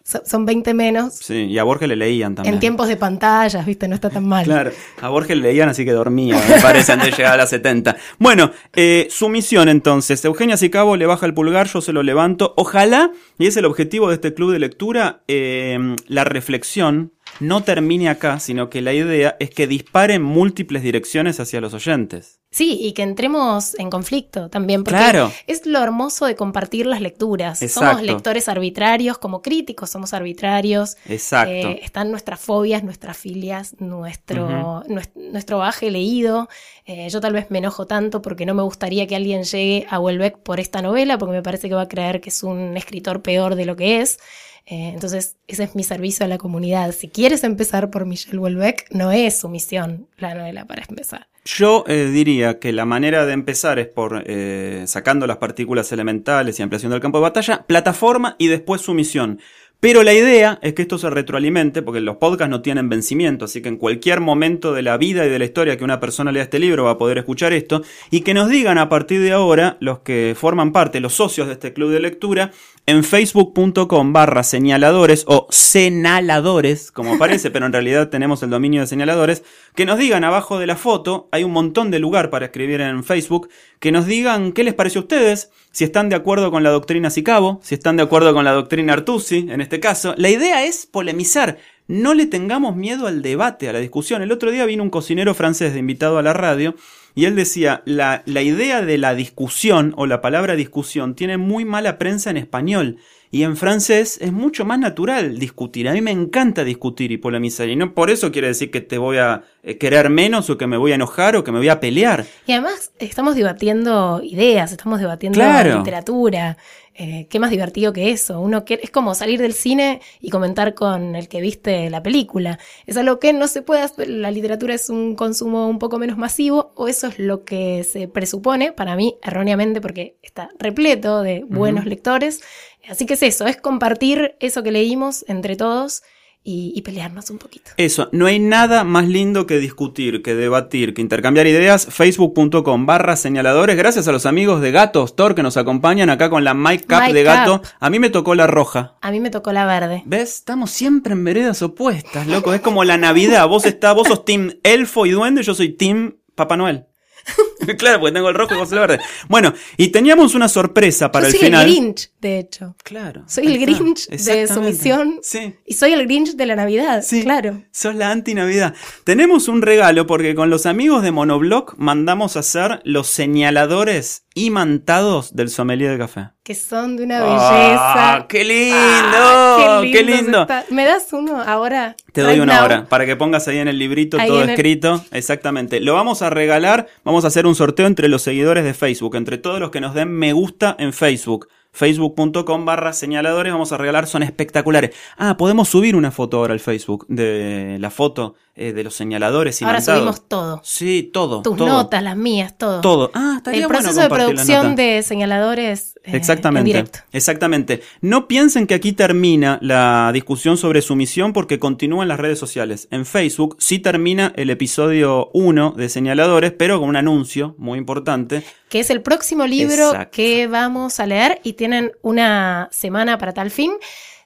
son 0.03 0.23
son 0.27 0.45
20 0.45 0.75
menos. 0.75 1.15
Sí, 1.15 1.45
y 1.45 1.59
a 1.59 1.65
Borges 1.65 1.89
le 1.89 1.97
leían 1.97 2.35
también. 2.35 2.55
En 2.55 2.61
tiempos 2.61 2.89
de 2.89 2.97
pantallas, 2.97 3.65
viste, 3.65 3.87
no 3.87 3.95
está 3.95 4.11
tan 4.11 4.27
mal. 4.27 4.45
Claro, 4.45 4.73
a 5.01 5.09
Borges 5.09 5.37
le 5.37 5.43
leían 5.45 5.69
así 5.69 5.85
que 5.85 5.93
dormía, 5.93 6.37
me 6.49 6.61
parece, 6.61 6.93
antes 6.93 7.11
de 7.11 7.17
llegar 7.17 7.35
a 7.35 7.37
las 7.37 7.51
70. 7.51 7.97
Bueno, 8.19 8.51
eh, 8.75 9.07
su 9.11 9.29
misión 9.29 9.69
entonces. 9.69 10.25
Eugenia 10.25 10.57
Sicabo 10.57 10.97
le 10.97 11.07
baja 11.07 11.27
el 11.27 11.35
pulgar, 11.35 11.69
yo 11.69 11.81
se 11.81 11.93
lo 11.93 12.03
levanto. 12.03 12.55
Ojalá, 12.57 13.13
y 13.39 13.47
es 13.47 13.57
el 13.57 13.67
objetivo 13.67 14.09
de 14.09 14.15
este 14.15 14.35
club 14.35 14.53
de 14.53 14.59
lectura, 14.59 15.23
eh, 15.29 15.97
la 16.09 16.25
reflexión 16.25 17.13
no 17.41 17.63
termine 17.63 18.09
acá, 18.09 18.39
sino 18.39 18.71
que 18.71 18.81
la 18.81 18.93
idea 18.93 19.37
es 19.41 19.51
que 19.51 19.67
dispare 19.67 20.15
en 20.15 20.23
múltiples 20.23 20.83
direcciones 20.83 21.41
hacia 21.41 21.61
los 21.61 21.75
oyentes. 21.75 22.41
Sí, 22.55 22.79
y 22.81 22.93
que 22.93 23.03
entremos 23.03 23.75
en 23.81 23.91
conflicto 23.91 24.49
también, 24.49 24.85
porque 24.85 24.99
Claro. 25.01 25.33
es 25.49 25.67
lo 25.67 25.81
hermoso 25.83 26.25
de 26.27 26.37
compartir 26.37 26.87
las 26.87 27.01
lecturas. 27.01 27.61
Exacto. 27.63 27.89
Somos 27.91 28.03
lectores 28.05 28.49
arbitrarios, 28.49 29.19
como 29.19 29.43
críticos 29.43 29.91
somos 29.91 30.15
arbitrarios. 30.15 30.97
Exacto. 31.09 31.51
Eh, 31.53 31.81
están 31.83 32.13
nuestras 32.13 32.39
fobias, 32.39 32.85
nuestras 32.85 33.17
filias, 33.17 33.75
nuestro, 33.81 34.85
nues- 34.87 35.11
nuestro 35.17 35.59
baje 35.59 35.91
leído. 35.91 36.49
Eh, 36.87 37.09
yo 37.11 37.21
tal 37.21 37.33
vez 37.33 37.51
me 37.51 37.59
enojo 37.59 37.87
tanto 37.89 38.23
porque 38.23 38.47
no 38.47 38.55
me 38.55 38.63
gustaría 38.63 39.09
que 39.09 39.17
alguien 39.17 39.43
llegue 39.43 39.87
a 39.91 39.99
Welbeck 39.99 40.39
por 40.39 40.61
esta 40.61 40.81
novela, 40.81 41.19
porque 41.19 41.33
me 41.35 41.43
parece 41.43 41.69
que 41.69 41.75
va 41.75 41.83
a 41.83 41.89
creer 41.89 42.21
que 42.21 42.29
es 42.31 42.45
un 42.45 42.77
escritor 42.77 43.21
peor 43.21 43.57
de 43.57 43.65
lo 43.67 43.75
que 43.75 44.01
es. 44.01 44.21
Eh, 44.67 44.93
entonces, 44.95 45.37
ese 45.47 45.65
es 45.65 45.75
mi 45.75 45.85
servicio 45.85 46.25
a 46.25 46.29
la 46.29 46.39
comunidad. 46.39 46.93
Si 46.93 47.09
quieres 47.09 47.45
empezar 47.45 47.91
por 47.91 48.07
Michelle 48.07 48.39
Welbeck, 48.39 48.87
no 48.91 49.13
es 49.13 49.39
su 49.39 49.49
misión 49.49 50.09
la 50.17 50.35
novela 50.35 50.65
para 50.65 50.85
empezar. 50.89 51.27
Yo 51.45 51.85
eh, 51.87 52.07
diría 52.07 52.59
que 52.59 52.73
la 52.73 52.87
manera 52.87 53.27
de 53.27 53.35
empezar 53.35 53.79
es 53.79 53.87
por 53.87 54.25
eh, 54.27 54.85
sacando 54.87 55.27
las 55.27 55.37
partículas 55.37 55.93
elementales 55.93 56.59
y 56.59 56.63
ampliación 56.63 56.91
del 56.91 57.03
campo 57.03 57.19
de 57.19 57.23
batalla, 57.23 57.65
plataforma 57.67 58.37
y 58.39 58.47
después 58.47 58.81
sumisión. 58.81 59.41
Pero 59.85 60.03
la 60.03 60.15
idea 60.15 60.59
es 60.63 60.73
que 60.73 60.81
esto 60.81 60.97
se 60.97 61.11
retroalimente, 61.11 61.83
porque 61.83 62.01
los 62.01 62.17
podcasts 62.17 62.49
no 62.49 62.63
tienen 62.63 62.89
vencimiento, 62.89 63.45
así 63.45 63.61
que 63.61 63.69
en 63.69 63.77
cualquier 63.77 64.21
momento 64.21 64.73
de 64.73 64.81
la 64.81 64.97
vida 64.97 65.27
y 65.27 65.29
de 65.29 65.39
la 65.39 65.45
historia 65.45 65.77
que 65.77 65.85
una 65.85 66.01
persona 66.01 66.33
lea 66.33 66.45
este 66.45 66.59
libro 66.59 66.85
va 66.85 66.93
a 66.93 66.97
poder 66.97 67.19
escuchar 67.19 67.53
esto, 67.53 67.83
y 68.11 68.23
que 68.23 68.33
nos 68.33 68.49
digan 68.49 68.79
a 68.79 68.89
partir 68.89 69.21
de 69.21 69.33
ahora, 69.33 69.77
los 69.81 69.99
que 69.99 70.35
forman 70.39 70.73
parte, 70.73 71.01
los 71.01 71.13
socios 71.13 71.49
de 71.49 71.53
este 71.53 71.75
club 71.75 71.91
de 71.91 72.01
lectura, 72.01 72.51
en 72.87 73.03
facebook.com 73.03 74.13
barra 74.13 74.43
señaladores 74.43 75.25
o 75.27 75.47
señaladores, 75.51 76.91
como 76.91 77.19
parece, 77.19 77.51
pero 77.51 77.67
en 77.67 77.73
realidad 77.73 78.11
tenemos 78.11 78.43
el 78.43 78.51
dominio 78.51 78.83
de 78.83 78.87
señaladores, 78.87 79.43
que 79.75 79.87
nos 79.87 79.99
digan 79.99 80.25
abajo 80.25 80.59
de 80.59 80.67
la 80.67 80.77
foto, 80.77 81.29
hay 81.33 81.45
un 81.45 81.53
montón 81.53 81.91
de 81.91 81.99
lugar 81.99 82.29
para 82.29 82.47
escribir 82.47 82.81
en 82.83 83.03
Facebook, 83.03 83.49
que 83.81 83.93
nos 83.93 84.07
digan 84.07 84.53
qué 84.53 84.65
les 84.65 84.75
parece 84.75 84.99
a 84.99 85.03
ustedes, 85.03 85.51
si 85.71 85.85
están 85.85 86.09
de 86.09 86.17
acuerdo 86.17 86.51
con 86.51 86.63
la 86.63 86.71
doctrina 86.71 87.11
Sicabo, 87.11 87.61
si 87.63 87.75
están 87.75 87.97
de 87.97 88.03
acuerdo 88.03 88.35
con 88.35 88.45
la 88.45 88.53
doctrina 88.53 88.93
Artusi, 88.93 89.47
en 89.49 89.61
este 89.61 89.81
caso. 89.81 90.15
La 90.19 90.29
idea 90.29 90.65
es 90.65 90.87
polemizar. 90.87 91.59
No 91.87 92.15
le 92.15 92.27
tengamos 92.27 92.77
miedo 92.77 93.07
al 93.07 93.21
debate, 93.21 93.69
a 93.69 93.73
la 93.73 93.79
discusión. 93.79 94.23
El 94.23 94.33
otro 94.33 94.51
día 94.51 94.65
vino 94.65 94.83
un 94.83 94.89
cocinero 94.89 95.35
francés 95.35 95.75
de 95.75 95.81
invitado 95.81 96.17
a 96.17 96.23
la 96.23 96.33
radio 96.33 96.75
y 97.15 97.27
él 97.27 97.37
decía, 97.37 97.83
la, 97.87 98.23
la 98.27 98.43
idea 98.43 98.83
de 98.83 98.99
la 98.99 99.15
discusión 99.15 99.95
o 99.97 100.07
la 100.07 100.21
palabra 100.21 100.55
discusión 100.57 101.15
tiene 101.15 101.37
muy 101.39 101.65
mala 101.65 101.99
prensa 101.99 102.31
en 102.31 102.37
español. 102.37 102.99
Y 103.31 103.43
en 103.43 103.57
francés 103.57 104.19
es 104.23 104.33
mucho 104.33 104.65
más 104.65 104.79
natural 104.79 105.41
discutir. 105.41 105.89
A 105.89 105.93
mí 105.93 106.01
me 106.01 106.13
encanta 106.13 106.63
discutir 106.63 107.11
y 107.11 107.17
polemizar. 107.17 107.69
Y 107.69 107.75
no 107.75 107.93
por 107.93 108.09
eso 108.11 108.31
quiere 108.31 108.47
decir 108.47 108.71
que 108.71 108.81
te 108.81 108.97
voy 108.97 109.17
a 109.17 109.43
eh, 109.65 109.77
querer 109.77 110.09
menos 110.09 110.51
o 110.51 110.57
que 110.57 110.69
me 110.69 110.77
voy 110.77 110.93
a 110.93 110.95
enojar 110.95 111.35
o 111.35 111.43
que 111.43 111.51
me 111.51 111.59
voy 111.59 111.69
a 111.69 111.81
pelear. 111.81 112.27
Y 112.47 112.53
además 112.53 112.93
estamos 113.01 113.35
debatiendo 113.35 114.21
ideas, 114.23 114.71
estamos 114.71 115.01
debatiendo 115.01 115.37
Claro. 115.37 115.79
literatura. 115.79 116.59
Eh, 116.97 117.27
¿Qué 117.29 117.41
más 117.41 117.51
divertido 117.51 117.93
que 117.93 118.11
eso? 118.11 118.41
Uno 118.41 118.65
que, 118.65 118.79
es 118.81 118.91
como 118.91 119.17
salir 119.17 119.41
del 119.41 119.53
cine 119.53 120.01
y 120.21 120.31
comentar 120.31 120.75
con 120.75 121.17
el 121.17 121.29
que 121.29 121.41
viste 121.41 121.91
la 121.91 122.05
película. 122.05 122.61
Es 122.87 122.97
algo 122.97 123.19
que 123.19 123.33
no 123.33 123.49
se 123.49 123.63
puede 123.63 123.83
hacer. 123.83 124.09
La 124.09 124.31
literatura 124.31 124.75
es 124.75 124.89
un 124.91 125.17
consumo 125.17 125.69
un 125.69 125.81
poco 125.81 125.99
menos 125.99 126.17
masivo, 126.17 126.73
o 126.77 126.87
eso 126.87 127.09
es 127.09 127.19
lo 127.19 127.45
que 127.45 127.83
se 127.83 128.07
presupone, 128.07 128.73
para 128.73 128.95
mí, 128.95 129.17
erróneamente, 129.23 129.81
porque 129.81 130.17
está 130.23 130.51
repleto 130.59 131.23
de 131.23 131.45
buenos 131.49 131.85
lectores. 131.85 132.41
Así 132.89 133.07
que 133.07 133.15
es 133.15 133.23
eso, 133.25 133.47
es 133.47 133.57
compartir 133.57 134.37
eso 134.39 134.63
que 134.63 134.71
leímos 134.71 135.25
entre 135.27 135.57
todos 135.57 136.03
y, 136.45 136.73
y 136.77 136.83
pelearnos 136.83 137.31
un 137.31 137.39
poquito. 137.39 137.71
Eso, 137.79 138.11
no 138.13 138.27
hay 138.27 138.39
nada 138.39 138.85
más 138.85 139.09
lindo 139.09 139.47
que 139.47 139.59
discutir, 139.59 140.23
que 140.23 140.35
debatir, 140.35 140.93
que 140.93 141.01
intercambiar 141.01 141.47
ideas. 141.47 141.87
Facebook.com 141.91 142.87
barra 142.87 143.17
señaladores. 143.17 143.77
Gracias 143.77 144.07
a 144.07 144.13
los 144.13 144.27
amigos 144.27 144.61
de 144.61 144.71
Gato 144.71 145.03
Store 145.05 145.35
que 145.35 145.43
nos 145.43 145.57
acompañan 145.57 146.11
acá 146.11 146.29
con 146.29 146.45
la 146.45 146.53
Mic 146.53 146.87
Cap 146.87 147.07
Mic 147.07 147.15
de 147.15 147.23
Gato. 147.23 147.63
A 147.81 147.89
mí 147.91 147.99
me 147.99 148.11
tocó 148.11 148.35
la 148.35 148.47
roja. 148.47 148.95
A 149.01 149.11
mí 149.11 149.21
me 149.21 149.31
tocó 149.31 149.53
la 149.53 149.65
verde. 149.65 150.03
¿Ves? 150.05 150.35
Estamos 150.35 150.71
siempre 150.71 151.15
en 151.15 151.25
veredas 151.25 151.63
opuestas, 151.63 152.27
loco. 152.27 152.53
Es 152.53 152.61
como 152.61 152.85
la 152.85 152.99
Navidad. 152.99 153.49
Vos 153.49 153.65
estás, 153.65 153.95
vos 153.95 154.07
sos 154.07 154.25
Team 154.27 154.53
Elfo 154.63 155.07
y 155.07 155.13
Duende, 155.13 155.43
yo 155.43 155.55
soy 155.55 155.71
Team 155.71 156.17
Papá 156.35 156.57
Noel. 156.57 156.85
claro, 157.79 158.01
porque 158.01 158.13
tengo 158.15 158.29
el 158.29 158.35
rojo 158.35 158.55
y 158.55 158.59
vos 158.59 158.71
el 158.73 158.79
verde. 158.79 159.01
Bueno, 159.29 159.53
y 159.77 159.89
teníamos 159.89 160.35
una 160.35 160.49
sorpresa 160.49 161.11
para 161.11 161.25
Yo 161.25 161.29
el 161.29 161.33
soy 161.39 161.47
final. 161.47 161.67
el 161.67 161.73
Grinch, 161.73 162.11
de 162.21 162.39
hecho. 162.39 162.75
Claro. 162.83 163.25
Soy 163.27 163.47
el. 163.47 163.59
Grinch 163.59 164.09
de 164.09 164.47
sumisión. 164.49 165.21
Sí. 165.23 165.55
Y 165.67 165.75
soy 165.75 165.93
el 165.93 166.05
Grinch 166.07 166.37
de 166.37 166.47
la 166.47 166.57
Navidad, 166.57 167.03
Sí, 167.03 167.23
claro. 167.23 167.63
Sos 167.73 167.95
la 167.95 168.11
anti-Navidad. 168.11 168.75
Tenemos 169.05 169.49
un 169.49 169.63
regalo 169.63 170.07
porque 170.07 170.35
con 170.35 170.51
los 170.51 170.67
amigos 170.67 171.03
de 171.03 171.11
Monoblock 171.13 171.75
mandamos 171.79 172.37
a 172.37 172.41
hacer 172.41 172.81
los 172.85 173.09
señaladores 173.09 174.23
imantados 174.37 175.35
del 175.37 175.49
sommelier 175.49 175.93
de 175.93 175.99
café. 175.99 176.29
Que 176.43 176.55
son 176.55 176.97
de 176.97 177.05
una 177.05 177.19
¡Ah, 177.21 177.23
belleza. 177.23 178.27
¡Qué 178.29 178.45
lindo! 178.45 178.77
Ah, 178.77 179.81
¡Qué 179.83 180.03
lindo! 180.03 180.39
se 180.39 180.43
está- 180.43 180.65
¿Me 180.71 180.85
das 180.85 181.07
uno 181.13 181.41
ahora? 181.41 181.97
Te 182.13 182.21
doy 182.21 182.33
Right 182.35 182.43
una 182.43 182.57
now. 182.57 182.65
hora 182.65 182.85
para 182.87 183.07
que 183.07 183.17
pongas 183.17 183.47
ahí 183.49 183.59
en 183.59 183.69
el 183.69 183.79
librito 183.79 184.19
Ahí 184.19 184.29
todo 184.29 184.43
el- 184.43 184.51
escrito. 184.51 185.03
Exactamente. 185.13 185.81
Lo 185.81 185.95
vamos 185.95 186.21
a 186.23 186.31
regalar. 186.31 186.89
Vamos 187.05 187.14
a 187.23 187.29
hacer 187.29 187.47
un 187.47 187.55
sorteo 187.55 187.87
entre 187.87 188.09
los 188.09 188.23
seguidores 188.23 188.65
de 188.65 188.75
Facebook, 188.75 189.15
entre 189.15 189.39
todos 189.39 189.61
los 189.61 189.71
que 189.71 189.81
nos 189.81 189.95
den 189.95 190.11
me 190.11 190.33
gusta 190.33 190.75
en 190.81 190.93
Facebook. 190.93 191.47
Facebook.com 191.71 192.65
barra 192.65 192.93
señaladores. 192.93 193.53
Vamos 193.53 193.71
a 193.71 193.77
regalar, 193.77 194.09
son 194.09 194.25
espectaculares. 194.25 194.91
Ah, 195.17 195.37
podemos 195.37 195.69
subir 195.69 195.95
una 195.95 196.11
foto 196.11 196.39
ahora 196.39 196.55
al 196.55 196.61
Facebook 196.61 197.07
de 197.09 197.77
la 197.79 197.91
foto 197.91 198.35
eh, 198.57 198.73
de 198.73 198.85
los 198.85 198.95
señaladores. 198.95 199.61
Ahora 199.63 199.79
imantados. 199.79 199.99
subimos 200.01 200.29
todo. 200.29 200.61
Sí, 200.63 201.11
todo. 201.13 201.43
Tus 201.43 201.57
todo. 201.57 201.69
notas, 201.69 202.03
las 202.03 202.17
mías, 202.17 202.57
todo. 202.57 202.81
Todo. 202.81 203.11
Ah, 203.13 203.35
estaría 203.39 203.63
El 203.63 203.67
bueno 203.67 203.81
proceso 203.81 204.01
de 204.01 204.09
producción 204.09 204.77
de 204.77 205.03
señaladores 205.03 205.97
eh, 205.97 206.11
en 206.11 206.15
Exactamente. 206.15 206.67
directo. 206.67 206.99
Exactamente. 207.13 207.83
No 208.01 208.29
piensen 208.29 208.67
que 208.67 208.75
aquí 208.75 208.93
termina 208.93 209.59
la 209.61 210.11
discusión 210.13 210.57
sobre 210.57 210.83
sumisión 210.83 211.33
porque 211.33 211.59
continúa 211.59 212.03
en 212.05 212.09
las 212.09 212.21
redes 212.21 212.39
sociales. 212.39 212.87
En 212.93 213.07
Facebook 213.07 213.57
sí 213.59 213.81
termina 213.81 214.33
el 214.37 214.51
episodio 214.51 215.31
1 215.33 215.73
de 215.77 215.89
Señaladores, 215.89 216.53
pero 216.53 216.79
con 216.79 216.89
un 216.91 216.97
anuncio 216.97 217.57
muy 217.59 217.79
importante. 217.79 218.45
Que 218.69 218.81
es 218.81 218.91
el 218.91 219.03
próximo 219.03 219.47
libro 219.47 219.87
Exacto. 219.89 220.11
que 220.13 220.47
vamos 220.47 221.01
a 221.01 221.07
leer 221.07 221.41
y 221.43 221.55
tienen 221.55 221.93
una 222.03 222.69
semana 222.71 223.19
para 223.19 223.33
tal 223.35 223.51
fin. 223.51 223.73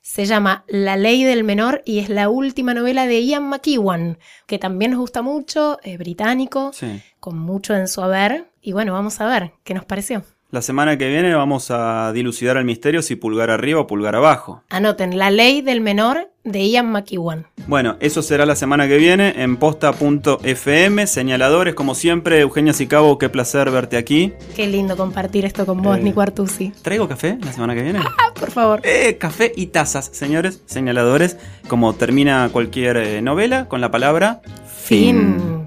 Se 0.09 0.25
llama 0.25 0.65
La 0.69 0.97
ley 0.97 1.23
del 1.23 1.45
menor 1.45 1.83
y 1.85 1.99
es 1.99 2.09
la 2.09 2.31
última 2.31 2.73
novela 2.73 3.07
de 3.07 3.23
Ian 3.27 3.47
McEwan, 3.47 4.19
que 4.47 4.59
también 4.59 4.93
nos 4.93 5.01
gusta 5.01 5.21
mucho, 5.21 5.79
es 5.83 5.99
británico, 5.99 6.73
Sí. 6.73 7.03
con 7.21 7.39
mucho 7.39 7.77
en 7.77 7.89
su 7.89 8.01
haber. 8.01 8.51
Y 8.63 8.73
bueno, 8.73 8.95
vamos 8.95 9.21
a 9.21 9.27
ver 9.27 9.53
qué 9.65 9.75
nos 9.75 9.85
pareció. 9.85 10.25
La 10.51 10.63
semana 10.63 10.97
que 10.97 11.07
viene 11.09 11.35
vamos 11.35 11.71
a 11.71 12.11
dilucidar 12.15 12.57
el 12.57 12.65
misterio 12.65 13.03
si 13.03 13.17
pulgar 13.17 13.51
arriba 13.51 13.81
o 13.81 13.87
pulgar 13.87 14.17
abajo. 14.17 14.63
Anoten 14.71 15.19
La 15.19 15.31
ley 15.31 15.61
del 15.61 15.83
menor 15.83 16.31
de 16.43 16.67
Ian 16.71 16.91
McEwan. 16.91 17.47
Bueno, 17.67 17.99
eso 18.01 18.23
será 18.23 18.47
la 18.47 18.57
semana 18.57 18.89
que 18.89 18.97
viene 18.97 19.43
en 19.43 19.59
posta.fm. 19.59 21.07
Señaladores, 21.07 21.75
como 21.75 21.95
siempre, 21.95 22.41
Eugenia 22.41 22.73
Sicabo, 22.73 23.19
qué 23.19 23.29
placer 23.29 23.71
verte 23.71 23.99
aquí. 23.99 24.33
Qué 24.57 24.67
lindo 24.67 24.97
compartir 24.97 25.45
esto 25.45 25.67
con 25.67 25.83
vos, 25.83 25.99
Eh. 25.99 26.03
Nico 26.03 26.23
Artusi. 26.23 26.73
¿Traigo 26.81 27.07
café 27.07 27.37
la 27.45 27.53
semana 27.53 27.75
que 27.75 27.83
viene? 27.83 27.99
Ah, 28.03 28.33
por 28.33 28.51
favor. 28.51 28.81
Eh, 28.85 29.19
café 29.19 29.53
y 29.55 29.67
tazas, 29.67 30.07
señores, 30.15 30.63
señaladores, 30.65 31.37
como 31.69 31.93
termina 31.95 32.49
cualquier 32.51 32.97
eh, 32.97 33.21
novela 33.21 33.67
con 33.69 33.83
la 33.83 33.91
palabra 33.91 34.41
Fin. 34.83 35.37
Mm, 35.37 35.67